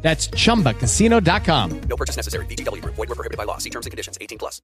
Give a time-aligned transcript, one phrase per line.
[0.00, 1.80] That's chumbacasino.com.
[1.80, 2.46] No purchase necessary.
[2.46, 2.94] VGW Group.
[2.94, 3.58] Void were prohibited by law.
[3.58, 4.16] See terms and conditions.
[4.20, 4.62] 18 plus.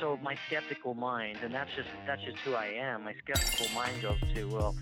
[0.00, 3.04] So my skeptical mind, and that's just that's just who I am.
[3.04, 4.76] My skeptical mind goes to, well,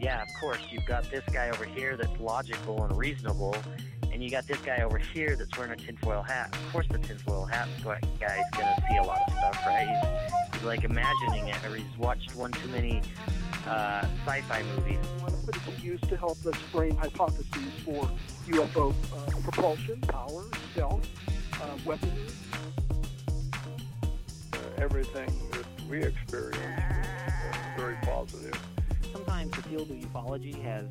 [0.00, 3.54] yeah, of course you've got this guy over here that's logical and reasonable,
[4.14, 6.54] and you got this guy over here that's wearing a tinfoil hat.
[6.54, 9.88] Of course, the tinfoil hat guy's gonna see a lot of stuff, right?
[9.88, 13.02] He's, he's like imagining it, or he's watched one too many
[13.66, 15.04] uh, sci-fi movies.
[15.44, 18.08] But it's used to help us frame hypotheses for
[18.46, 21.06] UFO uh, propulsion, power, stealth,
[21.60, 22.14] uh, weaponry.
[24.52, 28.54] Uh, everything that we experience is very positive.
[29.12, 30.86] Sometimes the field of ufology has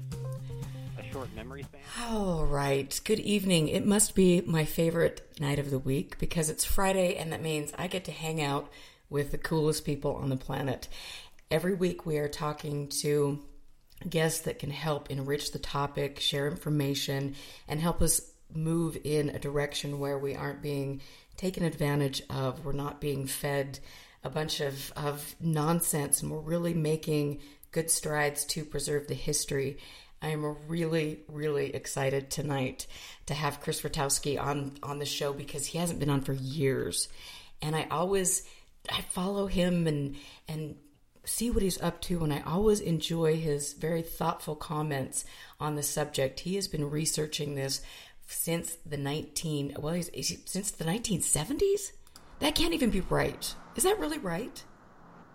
[0.97, 1.81] a short memory span.
[2.09, 2.99] All right.
[3.03, 3.67] Good evening.
[3.67, 7.73] It must be my favorite night of the week because it's Friday and that means
[7.77, 8.69] I get to hang out
[9.09, 10.87] with the coolest people on the planet.
[11.51, 13.39] Every week we are talking to
[14.07, 17.35] guests that can help enrich the topic, share information,
[17.67, 18.21] and help us
[18.53, 21.01] move in a direction where we aren't being
[21.37, 23.79] taken advantage of, we're not being fed
[24.23, 27.39] a bunch of, of nonsense, and we're really making
[27.71, 29.77] good strides to preserve the history.
[30.23, 32.87] I am really, really excited tonight
[33.25, 37.09] to have Chris Rutkowski on on the show because he hasn't been on for years,
[37.61, 38.43] and I always
[38.89, 40.15] I follow him and
[40.47, 40.77] and
[41.25, 45.25] see what he's up to, and I always enjoy his very thoughtful comments
[45.59, 46.39] on the subject.
[46.39, 47.81] He has been researching this
[48.25, 51.91] since the 19 well he's, since the 1970s
[52.39, 53.53] that can't even be right.
[53.75, 54.63] Is that really right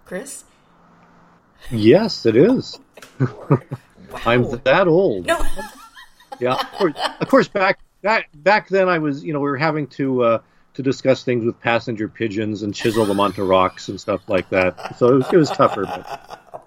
[0.06, 0.44] chris?
[1.70, 2.80] Yes it is
[4.12, 4.20] wow.
[4.26, 5.44] i'm that old no.
[6.40, 9.56] yeah of course, of course back back back then i was you know we were
[9.56, 10.38] having to uh
[10.78, 14.96] to discuss things with passenger pigeons and chisel them onto rocks and stuff like that.
[14.96, 15.82] So it was, it was tougher.
[15.82, 16.64] But.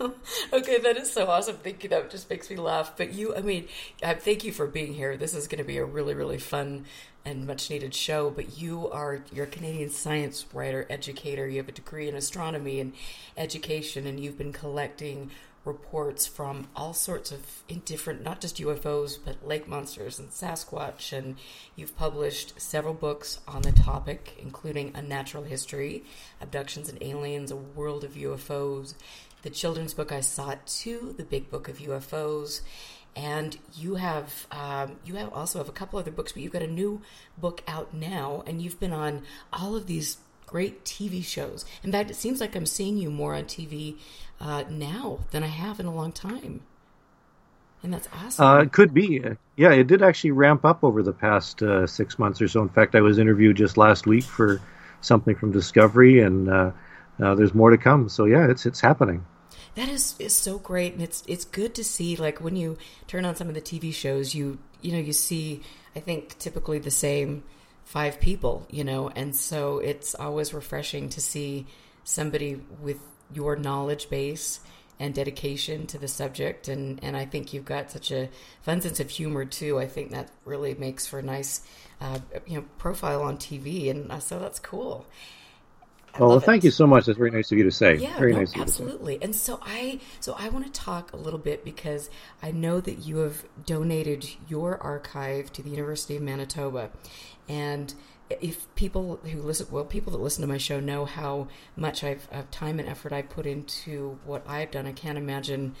[0.54, 1.56] okay, that is so awesome.
[1.56, 2.96] Thinking that just makes me laugh.
[2.96, 3.68] But you, I mean,
[4.02, 5.18] I thank you for being here.
[5.18, 6.86] This is going to be a really, really fun
[7.26, 8.30] and much needed show.
[8.30, 11.46] But you are you're a Canadian science writer, educator.
[11.46, 12.94] You have a degree in astronomy and
[13.36, 15.30] education, and you've been collecting
[15.64, 21.36] reports from all sorts of different not just UFOs but lake monsters and Sasquatch and
[21.74, 26.04] you've published several books on the topic including Unnatural History,
[26.40, 28.94] Abductions and Aliens, A World of UFOs,
[29.42, 32.60] the children's book I Saw Too, The Big Book of UFOs,
[33.16, 36.62] and you have um, you have also have a couple other books, but you've got
[36.62, 37.00] a new
[37.38, 41.64] book out now, and you've been on all of these great TV shows.
[41.82, 43.96] In fact, it seems like I'm seeing you more on TV
[44.40, 46.62] uh, now than I have in a long time.
[47.82, 48.44] And that's awesome.
[48.44, 49.22] Uh, it could be.
[49.56, 52.62] Yeah, it did actually ramp up over the past uh, six months or so.
[52.62, 54.60] In fact, I was interviewed just last week for
[55.02, 56.70] something from Discovery, and uh,
[57.22, 58.08] uh, there's more to come.
[58.08, 59.26] So yeah, it's it's happening.
[59.74, 62.16] That is is so great, and it's it's good to see.
[62.16, 65.60] Like when you turn on some of the TV shows, you you know you see.
[65.96, 67.44] I think typically the same
[67.84, 71.66] five people, you know, and so it's always refreshing to see
[72.02, 72.98] somebody with
[73.32, 74.60] your knowledge base
[75.00, 78.28] and dedication to the subject and and I think you've got such a
[78.62, 79.78] fun sense of humor too.
[79.78, 81.62] I think that really makes for a nice
[82.00, 85.06] uh, you know profile on TV and so that's cool.
[86.16, 87.06] I well, thank you so much.
[87.06, 87.96] That's very nice of you to say.
[87.96, 89.20] Yeah, very no, nice absolutely.
[89.20, 92.08] And so I, so I want to talk a little bit because
[92.40, 96.90] I know that you have donated your archive to the University of Manitoba,
[97.48, 97.92] and
[98.30, 102.50] if people who listen, well, people that listen to my show know how much I've
[102.50, 104.86] time and effort I put into what I've done.
[104.86, 105.74] I can't imagine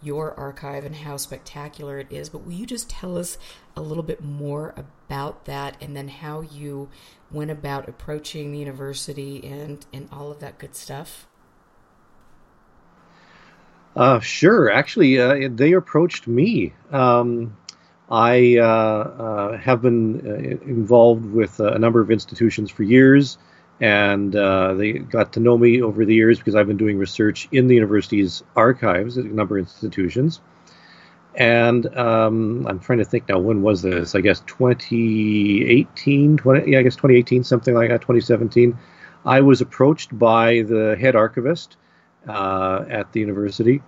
[0.00, 2.28] your archive and how spectacular it is.
[2.28, 3.36] But will you just tell us
[3.76, 6.88] a little bit more about that, and then how you
[7.30, 11.26] went about approaching the university and and all of that good stuff?
[13.96, 14.70] Uh, sure.
[14.70, 16.72] Actually, uh, they approached me.
[16.92, 17.56] Um,
[18.10, 23.36] I uh, uh, have been uh, involved with a number of institutions for years,
[23.80, 27.48] and uh, they got to know me over the years because I've been doing research
[27.52, 30.40] in the university's archives at a number of institutions.
[31.34, 34.14] And um, I'm trying to think now, when was this?
[34.14, 38.76] I guess 2018, 20, yeah, I guess 2018, something like that, 2017.
[39.24, 41.76] I was approached by the head archivist
[42.26, 43.82] uh, at the university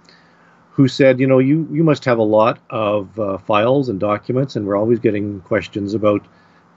[0.81, 4.57] who said, you know, you, you must have a lot of uh, files and documents,
[4.57, 6.27] and we're always getting questions about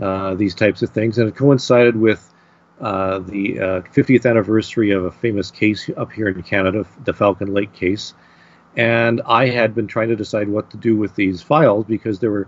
[0.01, 2.33] uh, these types of things, and it coincided with
[2.81, 3.55] uh, the
[3.95, 8.13] 50th anniversary of a famous case up here in Canada, the Falcon Lake case.
[8.75, 12.31] And I had been trying to decide what to do with these files because there
[12.31, 12.47] were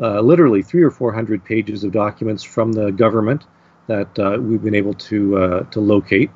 [0.00, 3.44] uh, literally three or four hundred pages of documents from the government
[3.86, 6.30] that uh, we've been able to uh, to locate.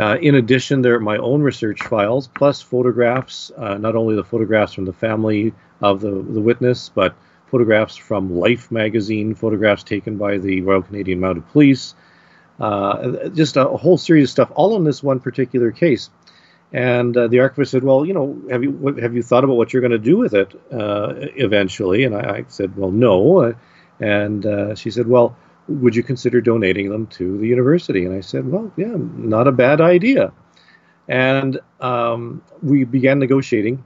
[0.00, 4.24] Uh, in addition, there are my own research files plus photographs, uh, not only the
[4.24, 5.52] photographs from the family
[5.82, 7.14] of the, the witness, but
[7.50, 11.94] photographs from Life magazine, photographs taken by the Royal Canadian Mounted Police,
[12.60, 16.08] uh, just a whole series of stuff, all in this one particular case.
[16.72, 19.72] And uh, the archivist said, "Well, you know, have you have you thought about what
[19.72, 23.54] you're going to do with it uh, eventually?" And I, I, said, "Well, no."
[23.98, 25.36] And uh, she said, "Well,
[25.68, 29.52] would you consider donating them to the university?" And I said, "Well, yeah, not a
[29.52, 30.32] bad idea."
[31.08, 33.82] And um, we began negotiating,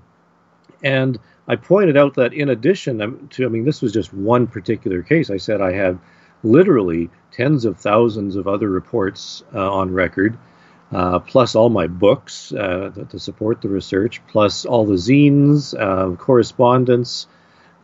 [0.82, 1.18] and
[1.48, 5.02] I pointed out that in addition um, to, I mean, this was just one particular
[5.02, 5.30] case.
[5.30, 5.98] I said I have
[6.42, 10.36] literally tens of thousands of other reports uh, on record
[10.94, 16.14] uh, plus all my books uh, to support the research, plus all the zines, uh,
[16.16, 17.26] correspondence,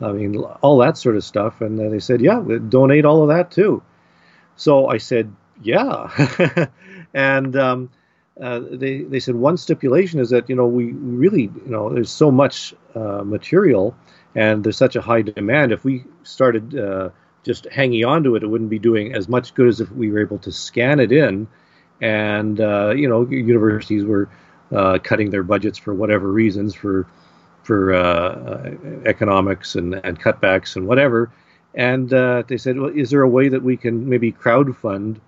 [0.00, 1.61] I mean, all that sort of stuff.
[1.61, 3.82] And they said, yeah, donate all of that too.
[4.56, 6.67] So I said, yeah.
[7.14, 7.91] and um,
[8.41, 12.11] uh, they, they said one stipulation is that, you know, we really, you know, there's
[12.11, 13.94] so much uh, material
[14.35, 15.73] and there's such a high demand.
[15.73, 17.11] If we started uh,
[17.44, 20.11] just hanging on to it, it wouldn't be doing as much good as if we
[20.11, 21.46] were able to scan it in
[22.00, 24.29] and uh, you know universities were
[24.73, 27.06] uh, cutting their budgets for whatever reasons for
[27.62, 28.74] for uh,
[29.06, 31.30] economics and, and cutbacks and whatever.
[31.74, 35.20] And uh, they said, well, is there a way that we can maybe crowdfund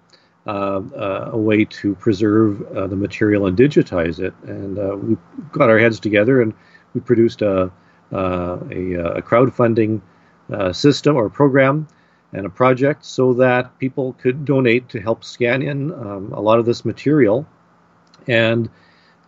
[0.47, 2.59] uh, uh, a way to preserve
[2.91, 4.35] the material and digitize it?
[4.45, 4.77] And
[5.09, 5.17] we
[5.53, 6.53] got our heads together and
[6.95, 7.71] we produced a,
[8.11, 10.01] a, a crowdfunding
[10.73, 11.87] system or program
[12.33, 16.59] and a project so that people could donate to help scan in um, a lot
[16.59, 17.47] of this material.
[18.27, 18.71] And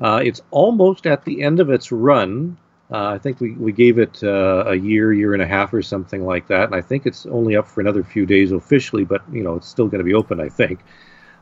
[0.00, 2.56] uh, it's almost at the end of its run.
[2.90, 5.82] Uh, I think we, we gave it uh, a year, year and a half or
[5.82, 6.64] something like that.
[6.64, 9.68] And I think it's only up for another few days officially, but you know it's
[9.68, 10.80] still going to be open, I think.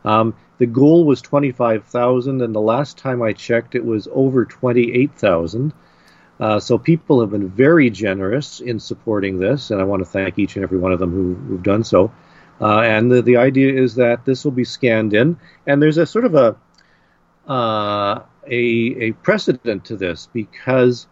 [0.05, 5.73] Um, the goal was 25,000, and the last time I checked, it was over 28,000.
[6.41, 10.39] Uh, so people have been very generous in supporting this, and I want to thank
[10.39, 12.13] each and every one of them who, who've done so.
[12.61, 15.37] Uh, and the, the idea is that this will be scanned in,
[15.67, 16.57] and there's a sort of a
[17.51, 21.07] uh, a, a precedent to this because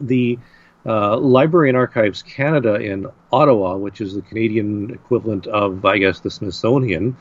[0.00, 0.38] the
[0.86, 6.20] uh, Library and Archives Canada in Ottawa, which is the Canadian equivalent of, I guess,
[6.20, 7.16] the Smithsonian,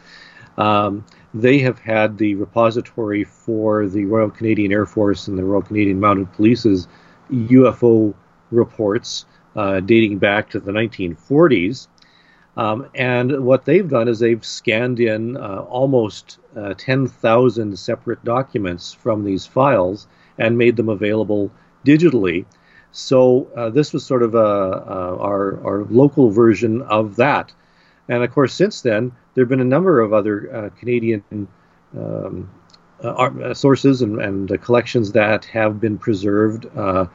[0.57, 5.61] um, they have had the repository for the Royal Canadian Air Force and the Royal
[5.61, 6.87] Canadian Mounted Police's
[7.31, 8.13] UFO
[8.51, 11.87] reports uh, dating back to the 1940s.
[12.57, 18.91] Um, and what they've done is they've scanned in uh, almost uh, 10,000 separate documents
[18.91, 21.51] from these files and made them available
[21.85, 22.45] digitally.
[22.91, 27.53] So uh, this was sort of a, uh, our, our local version of that.
[28.07, 31.23] And of course, since then, there have been a number of other uh, Canadian
[31.95, 32.49] um,
[33.03, 36.65] uh, uh, sources and, and collections that have been preserved.
[36.75, 37.05] Uh,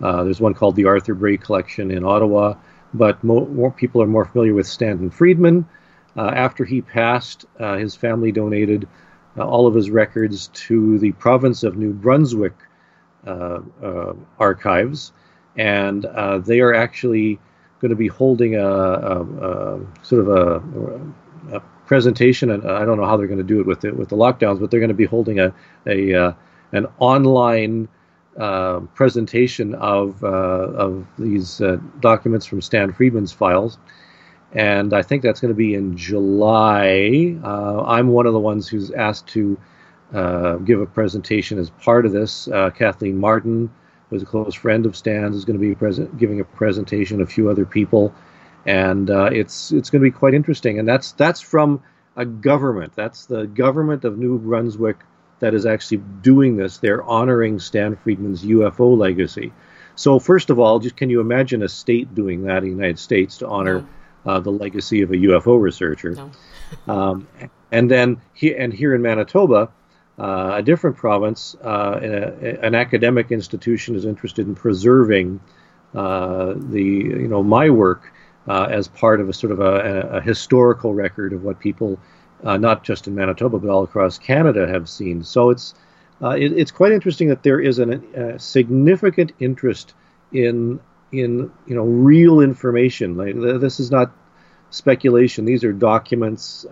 [0.00, 2.54] there's one called the Arthur Bray Collection in Ottawa,
[2.94, 5.66] but mo- more people are more familiar with Stanton Friedman.
[6.16, 8.88] after he passed, his family donated
[9.36, 12.54] all of his records to the province of New Brunswick
[14.38, 15.12] archives,
[15.56, 16.06] and
[16.44, 17.38] they are actually
[17.80, 22.98] going to be holding a, a, a sort of a, a, presentation, and I don't
[22.98, 24.88] know how they're going to do it with the, with the lockdowns, but they're going
[24.88, 25.54] to be holding a,
[25.86, 26.32] a uh,
[26.72, 27.88] an online
[28.36, 33.78] uh, presentation of uh, of these uh, documents from Stan Friedman's files,
[34.52, 37.36] and I think that's going to be in July.
[37.44, 39.56] Uh, I'm one of the ones who's asked to
[40.14, 42.48] uh, give a presentation as part of this.
[42.74, 43.70] Kathleen Marden
[44.08, 47.20] who's a close friend of Stan's, is going to be present, giving a presentation.
[47.20, 48.14] A few other people
[48.66, 50.78] and uh, it's it's going to be quite interesting.
[50.78, 51.82] And that's that's from
[52.16, 52.92] a government.
[52.94, 54.98] That's the government of New Brunswick
[55.38, 56.78] that is actually doing this.
[56.78, 59.52] They're honoring Stan Friedman's UFO legacy.
[59.94, 62.98] So first of all, just can you imagine a state doing that in the United
[62.98, 63.86] States to honor
[64.24, 64.32] no.
[64.32, 66.12] uh, the legacy of a UFO researcher?
[66.12, 66.30] No.
[66.92, 67.28] um,
[67.70, 69.70] and then he, and here in Manitoba,
[70.18, 75.40] uh, a different province, uh, a, an academic institution is interested in preserving
[75.94, 78.12] uh, the you know my work
[78.48, 81.98] uh, as part of a sort of a, a, historical record of what people,
[82.44, 85.22] uh, not just in Manitoba but all across Canada, have seen.
[85.22, 85.74] So it's
[86.22, 89.94] uh, it, it's quite interesting that there is an, a significant interest
[90.32, 90.80] in
[91.12, 93.18] in you know real information.
[93.18, 94.12] Like this is not
[94.70, 95.44] speculation.
[95.44, 96.64] These are documents.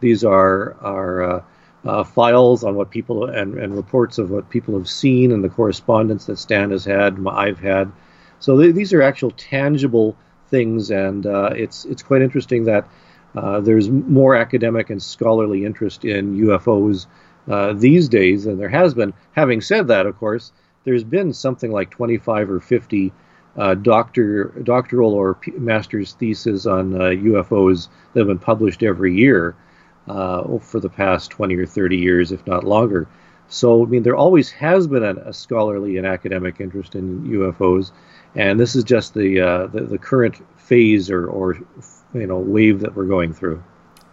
[0.00, 1.44] These are are
[1.84, 5.42] uh, uh, files on what people and, and reports of what people have seen and
[5.42, 7.90] the correspondence that Stan has had, I've had.
[8.38, 10.16] So th- these are actual tangible
[10.48, 12.88] things, and uh, it's it's quite interesting that
[13.34, 17.06] uh, there's more academic and scholarly interest in UFOs
[17.48, 19.14] uh, these days than there has been.
[19.32, 20.52] Having said that, of course,
[20.84, 23.12] there's been something like 25 or 50
[23.56, 29.54] uh, doctor doctoral or master's theses on UFOs that have been published every year
[30.10, 33.08] uh, for the past 20 or 30 years, if not longer.
[33.48, 37.90] So, I mean, there always has been a, a scholarly and academic interest in UFOs,
[38.34, 41.58] and this is just the uh, the, the, current phase or, or
[42.14, 43.62] you know wave that we're going through.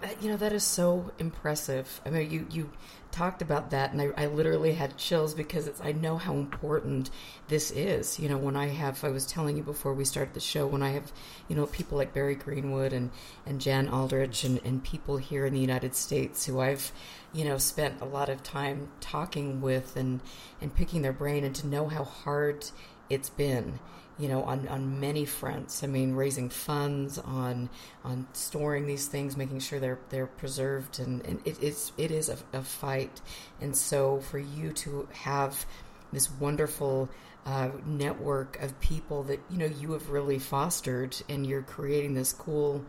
[0.03, 2.01] Uh, you know that is so impressive.
[2.05, 2.71] I mean, you you
[3.17, 7.09] talked about that, and I, I literally had chills because it's I know how important
[7.47, 8.19] this is.
[8.19, 10.83] You know, when I have, I was telling you before we started the show, when
[10.83, 11.11] I have,
[11.47, 13.09] you know, people like Barry Greenwood and,
[13.45, 16.91] and Jan Aldrich and, and people here in the United States who I've,
[17.33, 20.21] you know, spent a lot of time talking with and,
[20.61, 22.69] and picking their brain and to know how hard
[23.09, 23.79] it's been
[24.17, 25.83] you know, on, on many fronts.
[25.83, 27.69] I mean, raising funds on
[28.03, 32.29] on storing these things, making sure they're they're preserved, and, and it is it is
[32.29, 33.21] a, a fight.
[33.61, 35.65] And so, for you to have
[36.11, 37.09] this wonderful
[37.45, 42.33] uh, network of people that you know you have really fostered, and you're creating this
[42.33, 42.83] cool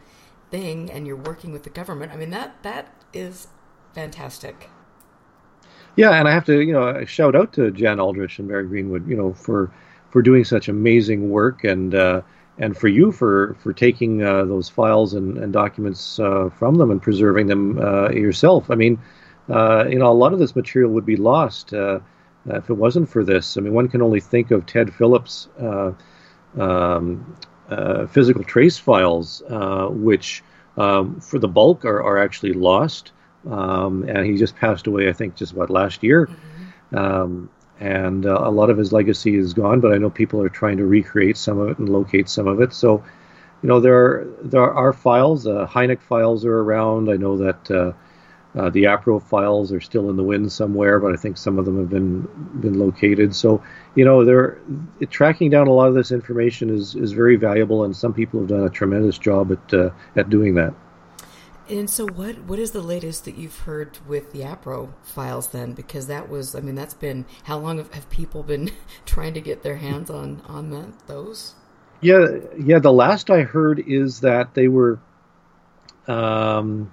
[0.50, 2.12] thing, and you're working with the government.
[2.12, 3.48] I mean, that that is
[3.94, 4.70] fantastic.
[5.96, 9.08] Yeah, and I have to, you know, shout out to Jan Aldrich and Barry Greenwood,
[9.08, 9.72] you know, for
[10.10, 12.22] for doing such amazing work and uh,
[12.58, 16.90] and for you for for taking uh, those files and, and documents uh, from them
[16.90, 18.70] and preserving them uh, yourself.
[18.70, 18.98] I mean,
[19.48, 22.00] uh, you know, a lot of this material would be lost uh,
[22.46, 23.56] if it wasn't for this.
[23.56, 25.48] I mean, one can only think of Ted Phillips'
[26.58, 27.36] um,
[28.10, 29.42] physical trace files,
[29.90, 30.42] which
[30.78, 33.12] um, for the bulk are, are actually lost.
[33.48, 36.26] Um, and he just passed away, I think, just about last year.
[36.26, 36.96] Mm-hmm.
[36.96, 37.50] Um,
[37.80, 39.80] and uh, a lot of his legacy is gone.
[39.80, 42.60] But I know people are trying to recreate some of it and locate some of
[42.60, 42.72] it.
[42.72, 43.02] So,
[43.62, 45.46] you know, there are there are files.
[45.46, 47.10] Uh, Hynek files are around.
[47.10, 47.92] I know that uh,
[48.58, 51.64] uh, the APRO files are still in the wind somewhere, but I think some of
[51.64, 52.22] them have been
[52.60, 53.34] been located.
[53.34, 53.62] So,
[53.94, 54.58] you know, they're
[55.10, 58.48] tracking down a lot of this information is is very valuable, and some people have
[58.48, 60.74] done a tremendous job at uh, at doing that.
[61.70, 65.72] And so, what what is the latest that you've heard with the APRO files then?
[65.72, 68.70] Because that was, I mean, that's been how long have, have people been
[69.06, 71.54] trying to get their hands on on the, those?
[72.00, 72.26] Yeah,
[72.58, 72.78] yeah.
[72.78, 74.98] The last I heard is that they were
[76.06, 76.90] um,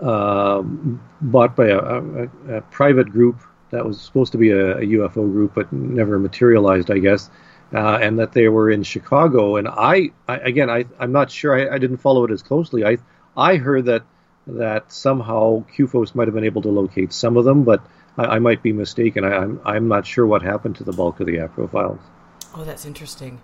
[0.00, 3.40] uh, bought by a, a, a, private group
[3.70, 7.30] that was supposed to be a, a UFO group, but never materialized, I guess.
[7.72, 9.56] Uh, and that they were in Chicago.
[9.56, 11.58] And I, I again, I, I'm not sure.
[11.58, 12.84] I, I didn't follow it as closely.
[12.84, 12.98] I
[13.36, 14.02] I heard that
[14.46, 17.80] that somehow CUFOS might have been able to locate some of them, but
[18.18, 19.24] I, I might be mistaken.
[19.24, 22.00] I, am I'm, I'm not sure what happened to the bulk of the APRO files.
[22.54, 23.40] Oh, that's interesting.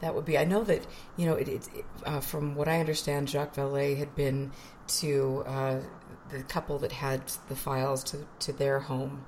[0.00, 0.38] That would be.
[0.38, 1.48] I know that you know it.
[1.48, 1.68] it
[2.04, 4.52] uh, from what I understand, Jacques Vallée had been
[4.88, 5.80] to uh,
[6.30, 9.24] the couple that had the files to to their home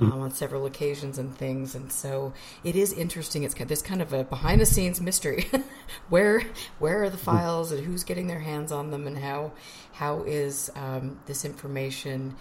[0.00, 1.74] um, on several occasions and things.
[1.74, 2.32] And so
[2.64, 3.42] it is interesting.
[3.42, 5.46] It's this kind of a behind the scenes mystery.
[6.08, 6.42] where
[6.78, 9.52] where are the files and who's getting their hands on them and how
[9.92, 12.36] how is um, this information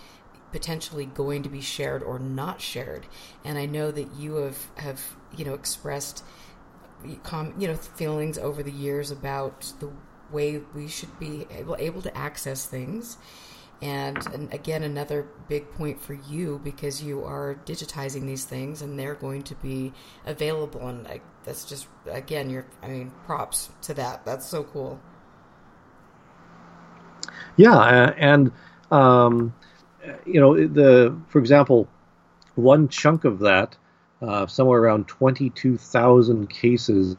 [0.51, 3.05] potentially going to be shared or not shared?
[3.43, 5.01] And I know that you have have
[5.35, 6.23] you know expressed
[7.05, 9.89] you know feelings over the years about the
[10.31, 13.17] way we should be able, able to access things
[13.81, 18.99] and, and, again, another big point for you because you are digitizing these things and
[18.99, 19.93] they're going to be
[20.25, 20.85] available.
[20.87, 24.25] And I, that's just, again, you're, I mean, props to that.
[24.25, 24.99] That's so cool.
[27.55, 28.13] Yeah.
[28.17, 28.51] And,
[28.91, 29.53] um,
[30.25, 31.87] you know, the, for example,
[32.55, 33.77] one chunk of that,
[34.21, 37.15] uh, somewhere around 22,000 cases,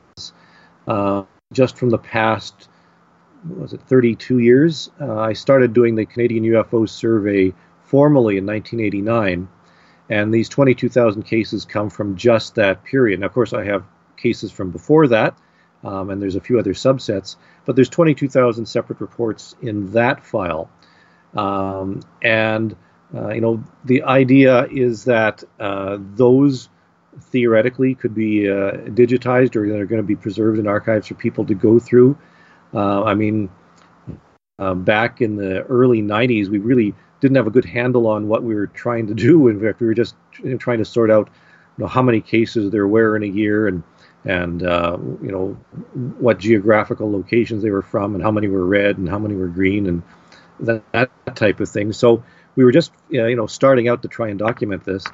[0.87, 2.70] uh, just from the past
[3.49, 4.91] was it 32 years.
[5.01, 7.53] Uh, I started doing the Canadian UFO survey
[7.85, 9.49] formally in 1989,
[10.09, 13.21] and these 22,000 cases come from just that period.
[13.21, 13.85] Now, of course, I have
[14.17, 15.37] cases from before that,
[15.83, 20.71] um, and there's a few other subsets, but there's 22,000 separate reports in that file.
[21.35, 22.77] Um, and
[23.15, 26.69] uh, you know, the idea is that uh, those
[27.19, 31.45] theoretically could be uh, digitized or they're going to be preserved in archives for people
[31.47, 32.17] to go through.
[32.73, 33.51] Uh, I mean,
[34.59, 38.43] uh, back in the early 90s, we really didn't have a good handle on what
[38.43, 39.49] we were trying to do.
[39.49, 40.15] In fact, we were just
[40.59, 41.29] trying to sort out
[41.77, 43.83] you know, how many cases there were in a year and
[44.25, 45.57] and uh, you know
[46.19, 49.49] what geographical locations they were from, and how many were red and how many were
[49.49, 50.03] green, and
[50.61, 51.93] that, that type of thing.
[51.93, 52.23] So
[52.55, 55.07] we were just you know starting out to try and document this.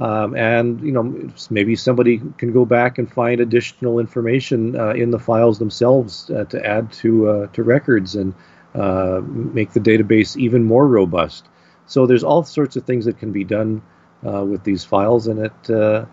[0.00, 5.12] Um, and you know maybe somebody can go back and find additional information uh, in
[5.12, 8.34] the files themselves uh, to add to uh, to records and
[8.74, 11.46] uh, make the database even more robust.
[11.86, 13.82] So there's all sorts of things that can be done
[14.26, 16.06] uh, with these files, and it uh,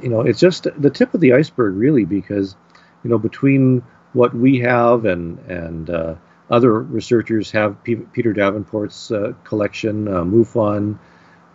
[0.00, 2.54] you know it's just the tip of the iceberg really because
[3.02, 3.82] you know between
[4.12, 6.16] what we have and and
[6.48, 9.10] other researchers have P- Peter Davenport's
[9.42, 10.96] collection, MUFON.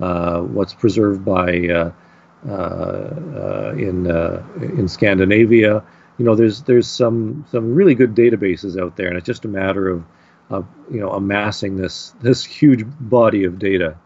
[0.03, 1.91] Uh, what's preserved by uh,
[2.45, 4.05] uh, in
[4.77, 5.81] in Scandinavia.
[6.17, 9.48] You know, there's there's some some really good databases out there, and it's just a
[9.48, 10.03] matter of,
[10.50, 13.98] of you know amassing this this huge body of data.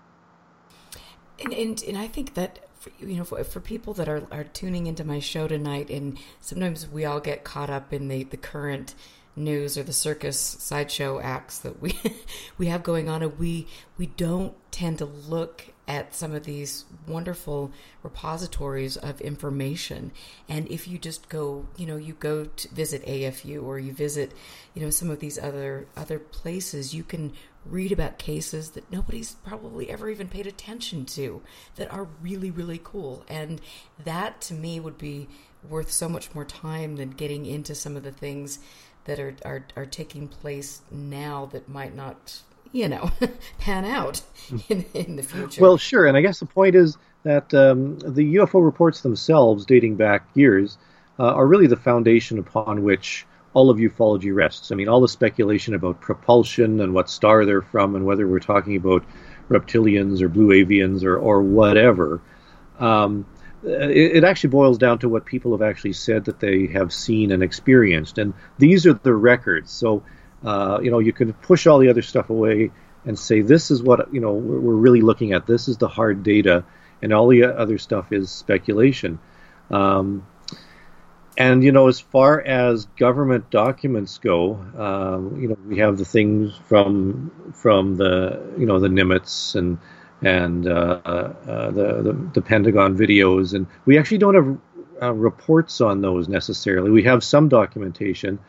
[1.44, 4.44] And and, and I think that for, you know for, for, people that are, are
[4.44, 8.38] tuning into my show tonight, and sometimes we all get caught up in the the
[8.38, 8.94] current
[9.36, 12.00] news or the circus sideshow acts that we
[12.60, 13.66] we have going on and we
[13.98, 17.72] we don't tend to look at some of these wonderful
[18.04, 20.12] repositories of information.
[20.50, 24.34] And if you just go you know you go to visit AFU or you visit
[24.74, 27.34] you know some of these other other places you can
[27.66, 31.42] read about cases that nobody's probably ever even paid attention to
[31.76, 33.26] that are really really cool.
[33.30, 33.62] And
[34.04, 35.28] that to me would be
[35.68, 38.60] worth so much more time than getting into some of the things
[39.06, 43.12] that are, are, are taking place now that might not, you know,
[43.60, 44.22] pan out
[44.70, 45.62] in, in the future.
[45.62, 46.06] Well, sure.
[46.06, 50.78] And I guess the point is that um, the UFO reports themselves, dating back years,
[51.20, 54.72] uh, are really the foundation upon which all of ufology rests.
[54.72, 58.40] I mean, all the speculation about propulsion and what star they're from and whether we're
[58.40, 59.04] talking about
[59.50, 62.22] reptilians or blue avians or, or whatever.
[62.80, 63.26] Um,
[63.64, 67.32] it, it, actually boils down to what people have actually said that they have seen
[67.32, 69.72] and experienced, and these are the records.
[69.72, 70.04] So,
[70.44, 72.72] uh, you know, you can push all the other stuff away
[73.06, 75.48] and say this is what you know we're, we're, really looking at.
[75.48, 76.66] This is the hard data,
[77.02, 79.20] and all the other stuff is speculation.
[79.72, 80.28] Um,
[81.38, 86.06] and you know, as far as government documents go, um, you know, we have the
[86.06, 89.78] things from from the you know the Nimitz and
[90.24, 94.58] and uh, uh, the, the, the Pentagon videos, and we actually don't have
[95.02, 96.90] uh, reports on those necessarily.
[96.90, 98.40] We have some documentation,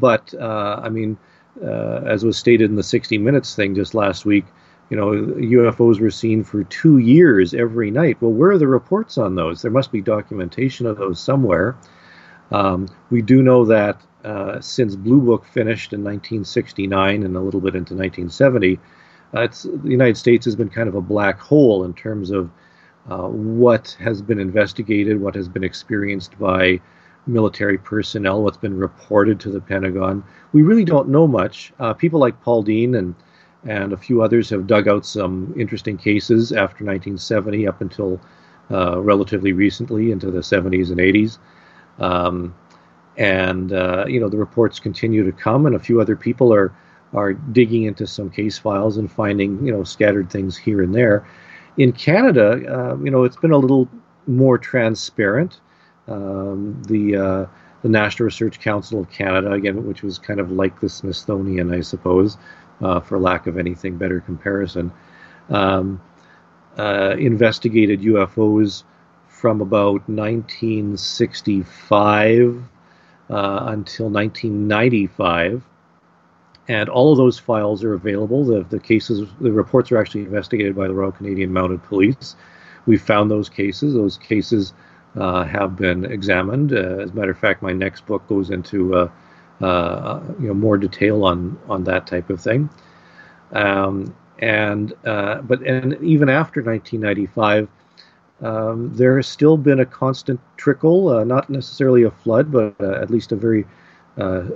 [0.00, 1.16] but uh, I mean,
[1.62, 4.44] uh, as was stated in the 60 Minutes thing just last week,
[4.90, 8.18] you know, UFOs were seen for two years every night.
[8.20, 9.62] Well, where are the reports on those?
[9.62, 11.76] There must be documentation of those somewhere.
[12.50, 17.60] Um, we do know that uh, since Blue Book finished in 1969 and a little
[17.60, 18.78] bit into 1970
[19.34, 22.50] uh, the United States has been kind of a black hole in terms of
[23.10, 26.80] uh, what has been investigated, what has been experienced by
[27.26, 30.22] military personnel, what's been reported to the Pentagon.
[30.52, 31.72] We really don't know much.
[31.78, 33.14] Uh, people like Paul Dean and
[33.66, 38.20] and a few others have dug out some interesting cases after 1970 up until
[38.70, 41.38] uh, relatively recently into the 70s and 80s.
[41.98, 42.54] Um,
[43.16, 46.74] and uh, you know the reports continue to come, and a few other people are
[47.12, 51.26] are digging into some case files and finding you know scattered things here and there.
[51.76, 53.88] In Canada, uh, you know, it's been a little
[54.26, 55.60] more transparent.
[56.08, 57.46] Um, the uh,
[57.82, 61.80] the National Research Council of Canada, again, which was kind of like the Smithsonian, I
[61.80, 62.36] suppose,
[62.80, 64.90] uh, for lack of anything better comparison,
[65.50, 66.00] um,
[66.78, 68.84] uh, investigated UFOs
[69.28, 72.62] from about 1965
[73.30, 75.62] uh, until 1995
[76.68, 78.44] and all of those files are available.
[78.44, 82.36] The, the cases, the reports are actually investigated by the Royal Canadian Mounted Police.
[82.86, 83.94] We found those cases.
[83.94, 84.72] Those cases
[85.14, 86.72] have been examined.
[86.72, 89.08] Uh, as a matter of fact, my next book goes into uh,
[89.60, 92.68] uh you know more detail on on that type of thing.
[93.52, 97.68] Um, and uh, but and even after 1995.
[98.42, 103.08] Um, there has still been a constant trickle, uh, not necessarily a flood, but at
[103.08, 103.64] least a very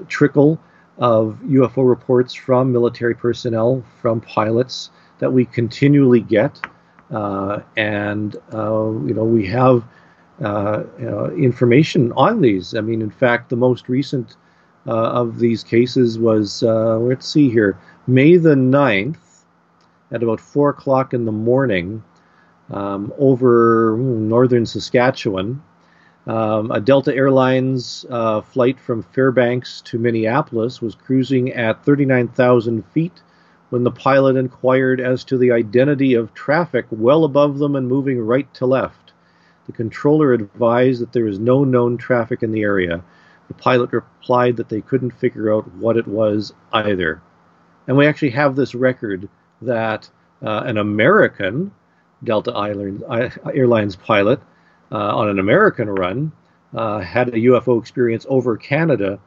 [0.09, 0.61] trickle
[0.99, 6.61] of UFO reports from military personnel, from pilots that we continually get,
[7.11, 9.85] uh, and uh, you know we have
[10.43, 10.85] uh,
[11.37, 12.75] information on these.
[12.75, 14.37] I mean, in fact, the most recent
[14.87, 19.19] uh, of these cases was uh, let's see here, May the 9th
[20.11, 22.03] at about four o'clock in the morning
[22.71, 25.63] um, over northern Saskatchewan.
[26.27, 33.23] Um, a Delta Airlines uh, flight from Fairbanks to Minneapolis was cruising at 39,000 feet
[33.71, 38.21] when the pilot inquired as to the identity of traffic well above them and moving
[38.21, 39.08] right to left.
[39.69, 43.05] The controller advised that there was no known traffic in the area.
[43.49, 47.21] The pilot replied that they couldn't figure out what it was either.
[47.87, 49.29] And we actually have this record
[49.63, 50.09] that
[50.43, 51.73] uh, an American
[52.25, 52.53] Delta
[53.55, 54.41] Airlines pilot
[54.91, 56.33] uh, on an American run
[56.75, 59.19] uh, had a UFO experience over Canada,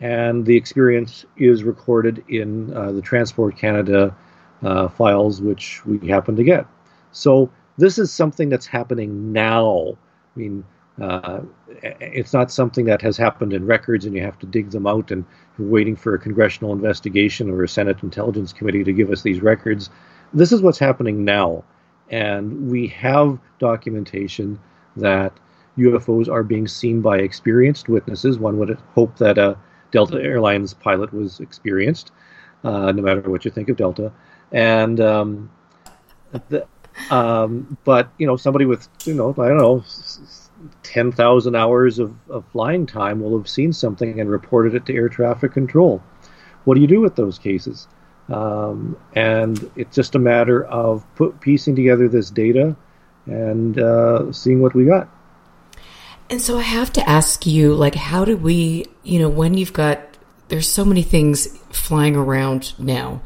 [0.00, 4.14] and the experience is recorded in uh, the Transport Canada
[4.62, 6.66] uh, files, which we happen to get.
[7.12, 9.96] So this is something that's happening now.
[10.34, 10.64] I mean,
[11.00, 11.40] uh,
[11.82, 15.10] it's not something that has happened in records and you have to dig them out
[15.10, 15.24] and
[15.58, 19.90] waiting for a congressional investigation or a Senate Intelligence Committee to give us these records.
[20.32, 21.64] This is what's happening now.
[22.08, 24.58] And we have documentation
[24.96, 25.32] that
[25.76, 28.38] UFOs are being seen by experienced witnesses.
[28.38, 29.58] One would hope that a
[29.90, 32.12] Delta Airlines pilot was experienced,
[32.64, 34.12] uh, no matter what you think of Delta.
[34.52, 35.50] And um,
[36.48, 36.66] the,
[37.10, 39.84] um, but you know, somebody with you know, I don't know,
[40.82, 44.94] ten thousand hours of, of flying time will have seen something and reported it to
[44.94, 46.02] air traffic control.
[46.64, 47.88] What do you do with those cases?
[48.28, 52.74] Um, and it's just a matter of put, piecing together this data
[53.26, 55.08] and uh, seeing what we got.
[56.28, 59.72] And so I have to ask you, like, how do we, you know, when you've
[59.72, 60.00] got,
[60.48, 63.22] there's so many things flying around now.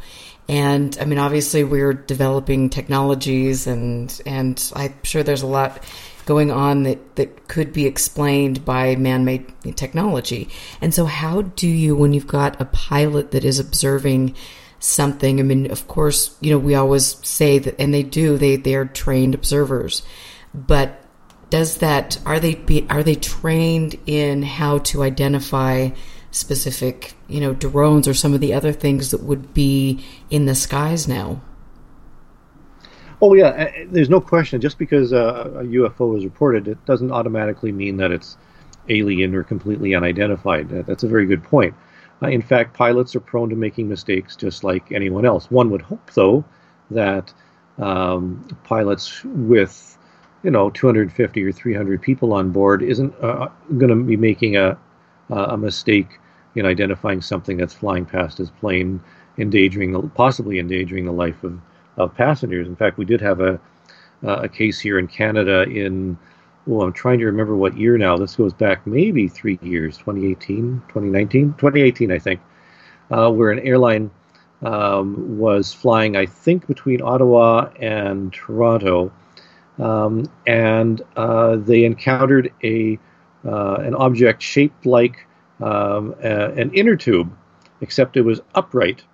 [0.51, 5.85] And I mean, obviously we're developing technologies and, and I'm sure there's a lot
[6.27, 10.49] going on that, that could be explained by man-made technology.
[10.81, 14.35] And so how do you, when you've got a pilot that is observing
[14.81, 18.57] something, I mean, of course, you know, we always say that, and they do, they,
[18.57, 20.03] they're trained observers,
[20.53, 21.01] but
[21.51, 25.91] does that are they be, are they trained in how to identify
[26.31, 30.55] specific you know drones or some of the other things that would be in the
[30.55, 31.41] skies now?
[33.21, 34.61] Oh yeah uh, there's no question.
[34.61, 38.37] Just because a ufo is reported it doesn't automatically mean that it's
[38.89, 40.69] alien or completely unidentified.
[40.69, 41.75] That's a very good point.
[42.23, 45.51] Uh, in fact pilots are prone to making mistakes just like anyone else.
[45.51, 46.45] One would hope though
[46.91, 47.33] that
[47.79, 49.99] um, pilots with
[50.43, 54.79] you know 250 or 300 people on board isn't uh, going to be making a
[55.31, 56.19] a mistake
[56.55, 59.01] in identifying something that's flying past his plane,
[59.39, 61.61] endangering possibly endangering the life of,
[61.97, 62.67] of passengers.
[62.67, 63.61] In fact, we did have a
[64.23, 66.19] a case here in Canada in
[66.67, 68.19] well, I'm trying to remember what year now.
[68.19, 72.41] This goes back maybe three years, 2018, 2019, 2018, I think,
[73.11, 74.11] uh, where an airline
[74.63, 79.11] um, was flying, I think, between Ottawa and Toronto
[79.81, 82.99] um, and uh, they encountered a uh,
[83.45, 85.27] an object shaped like
[85.61, 87.33] um, a, an inner tube,
[87.81, 89.05] except it was upright,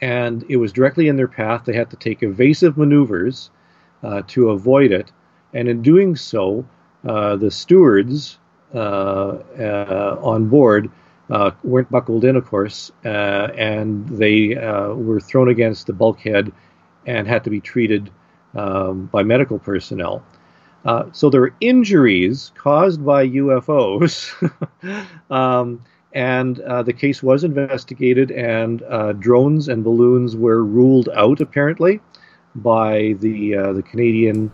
[0.00, 1.64] and it was directly in their path.
[1.64, 3.50] They had to take evasive maneuvers
[4.02, 5.12] uh, to avoid it,
[5.52, 6.66] and in doing so,
[7.06, 8.38] uh, the stewards
[8.74, 10.90] uh, uh, on board.
[11.62, 14.54] weren't buckled in, of course, and they
[14.94, 16.52] were thrown against the bulkhead
[17.06, 18.10] and had to be treated
[18.54, 20.24] um, by medical personnel.
[20.84, 24.32] Uh, so there were injuries caused by UFOs,
[25.30, 31.40] um, and uh, the case was investigated, and uh, drones and balloons were ruled out
[31.40, 32.00] apparently
[32.56, 34.52] by the uh, the Canadian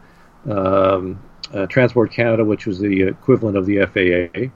[0.49, 1.21] um,
[1.53, 4.51] uh, Transport Canada, which was the equivalent of the FAA.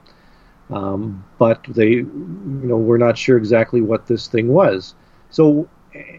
[0.75, 4.95] Um, but they, you know, we're not sure exactly what this thing was.
[5.29, 5.69] So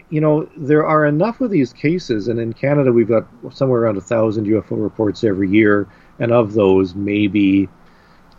[0.09, 3.97] you know, there are enough of these cases, and in Canada we've got somewhere around
[3.97, 5.87] a thousand UFO reports every year,
[6.19, 7.69] and of those, maybe,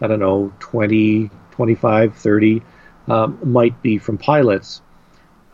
[0.00, 2.62] I don't know, 20, 25, 30
[3.08, 4.82] um, might be from pilots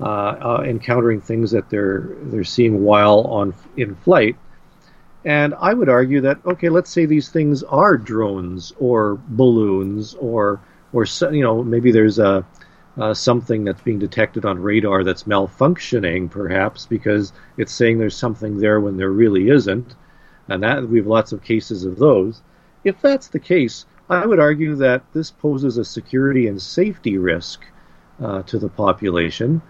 [0.01, 4.37] uh, uh, encountering things that they're they're seeing while on in flight.
[5.25, 10.61] And I would argue that okay, let's say these things are drones or balloons or
[10.93, 12.45] or you know maybe there's a
[12.99, 18.59] uh, something that's being detected on radar that's malfunctioning, perhaps because it's saying there's something
[18.59, 19.95] there when there really isn't,
[20.49, 22.43] and that we have lots of cases of those.
[22.85, 27.65] If that's the case, I would argue that this poses a security and safety risk
[28.23, 29.61] uh, to the population,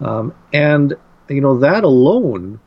[0.00, 0.94] um, and
[1.28, 2.60] you know that alone,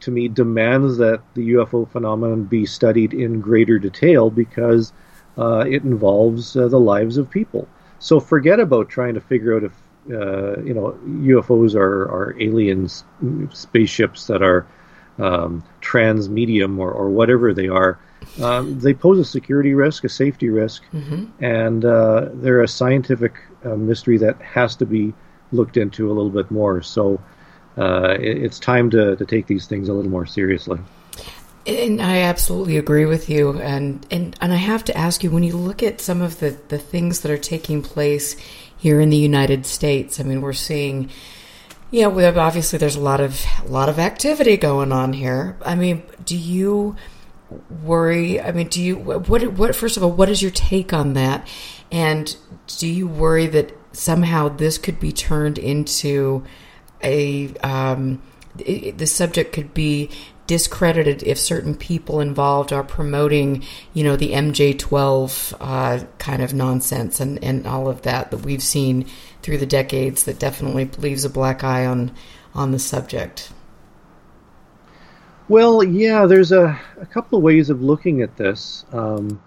[0.00, 4.92] to me, demands that the UFO phenomenon be studied in greater detail because
[5.36, 7.68] uh, it involves uh, the lives of people.
[8.02, 9.72] So forget about trying to figure out if
[10.10, 13.04] uh, you know UFOs are, are aliens,
[13.52, 14.66] spaceships that are
[15.20, 18.00] um, transmedium or, or whatever they are.
[18.40, 21.26] Um, they pose a security risk, a safety risk, mm-hmm.
[21.44, 23.34] and uh, they're a scientific
[23.64, 25.14] uh, mystery that has to be
[25.52, 26.82] looked into a little bit more.
[26.82, 27.20] So
[27.78, 30.80] uh, it, it's time to, to take these things a little more seriously.
[31.64, 33.60] And I absolutely agree with you.
[33.60, 36.56] And, and, and I have to ask you when you look at some of the,
[36.68, 38.36] the things that are taking place
[38.76, 41.08] here in the United States, I mean, we're seeing,
[41.92, 45.56] you know, obviously there's a lot of, a lot of activity going on here.
[45.64, 46.96] I mean, do you
[47.84, 48.40] worry?
[48.40, 51.46] I mean, do you, what, what, first of all, what is your take on that?
[51.92, 52.34] And
[52.66, 56.44] do you worry that somehow this could be turned into
[57.04, 58.20] a, um,
[58.56, 60.10] the subject could be
[60.46, 67.20] discredited if certain people involved are promoting, you know, the MJ12 uh, kind of nonsense
[67.20, 69.06] and, and all of that that we've seen
[69.42, 72.12] through the decades that definitely leaves a black eye on
[72.54, 73.50] on the subject.
[75.48, 78.84] Well, yeah, there's a, a couple of ways of looking at this.
[78.92, 79.40] Um,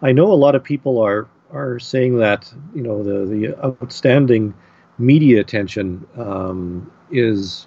[0.00, 4.54] I know a lot of people are are saying that you know the the outstanding
[4.98, 7.66] media attention um, is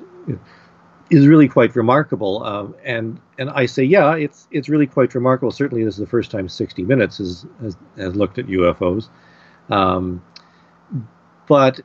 [1.09, 2.43] is really quite remarkable.
[2.43, 5.51] Um, and and I say, yeah, it's it's really quite remarkable.
[5.51, 9.09] Certainly, this is the first time 60 Minutes has has, has looked at UFOs.
[9.69, 10.23] Um,
[11.47, 11.79] but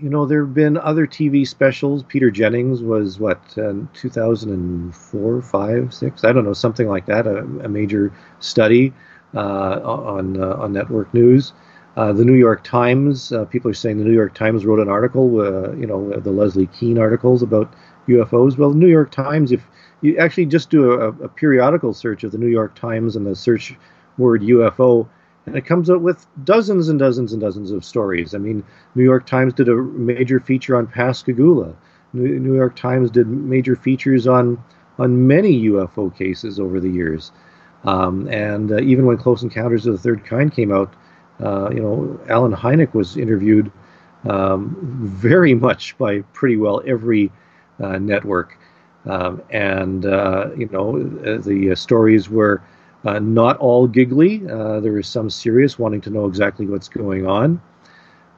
[0.00, 2.02] you know, there have been other TV specials.
[2.02, 7.26] Peter Jennings was what uh, 2004, five, six, I don't know, something like that.
[7.26, 8.92] A, a major study
[9.34, 11.52] uh, on uh, on network news.
[11.96, 14.88] Uh, the New York Times, uh, people are saying the New York Times wrote an
[14.88, 17.72] article, uh, you know, the Leslie Kean articles about
[18.08, 18.56] UFOs.
[18.56, 19.66] Well, the New York Times, if
[20.00, 23.34] you actually just do a, a periodical search of the New York Times and the
[23.34, 23.74] search
[24.18, 25.08] word UFO,
[25.46, 28.34] and it comes out with dozens and dozens and dozens of stories.
[28.34, 28.64] I mean,
[28.94, 31.74] New York Times did a major feature on Pascagoula.
[32.12, 34.62] New York Times did major features on
[34.98, 37.32] on many UFO cases over the years.
[37.82, 40.94] Um, and uh, even when Close Encounters of the Third Kind came out,
[41.42, 43.72] uh, you know, Allen Hynek was interviewed
[44.28, 47.30] um, very much by pretty well every
[47.78, 48.58] network.
[49.06, 51.02] Um, and, uh, you know,
[51.38, 52.62] the stories were
[53.04, 54.38] not all giggly.
[54.38, 57.60] there was some serious, wanting to know exactly what's going on.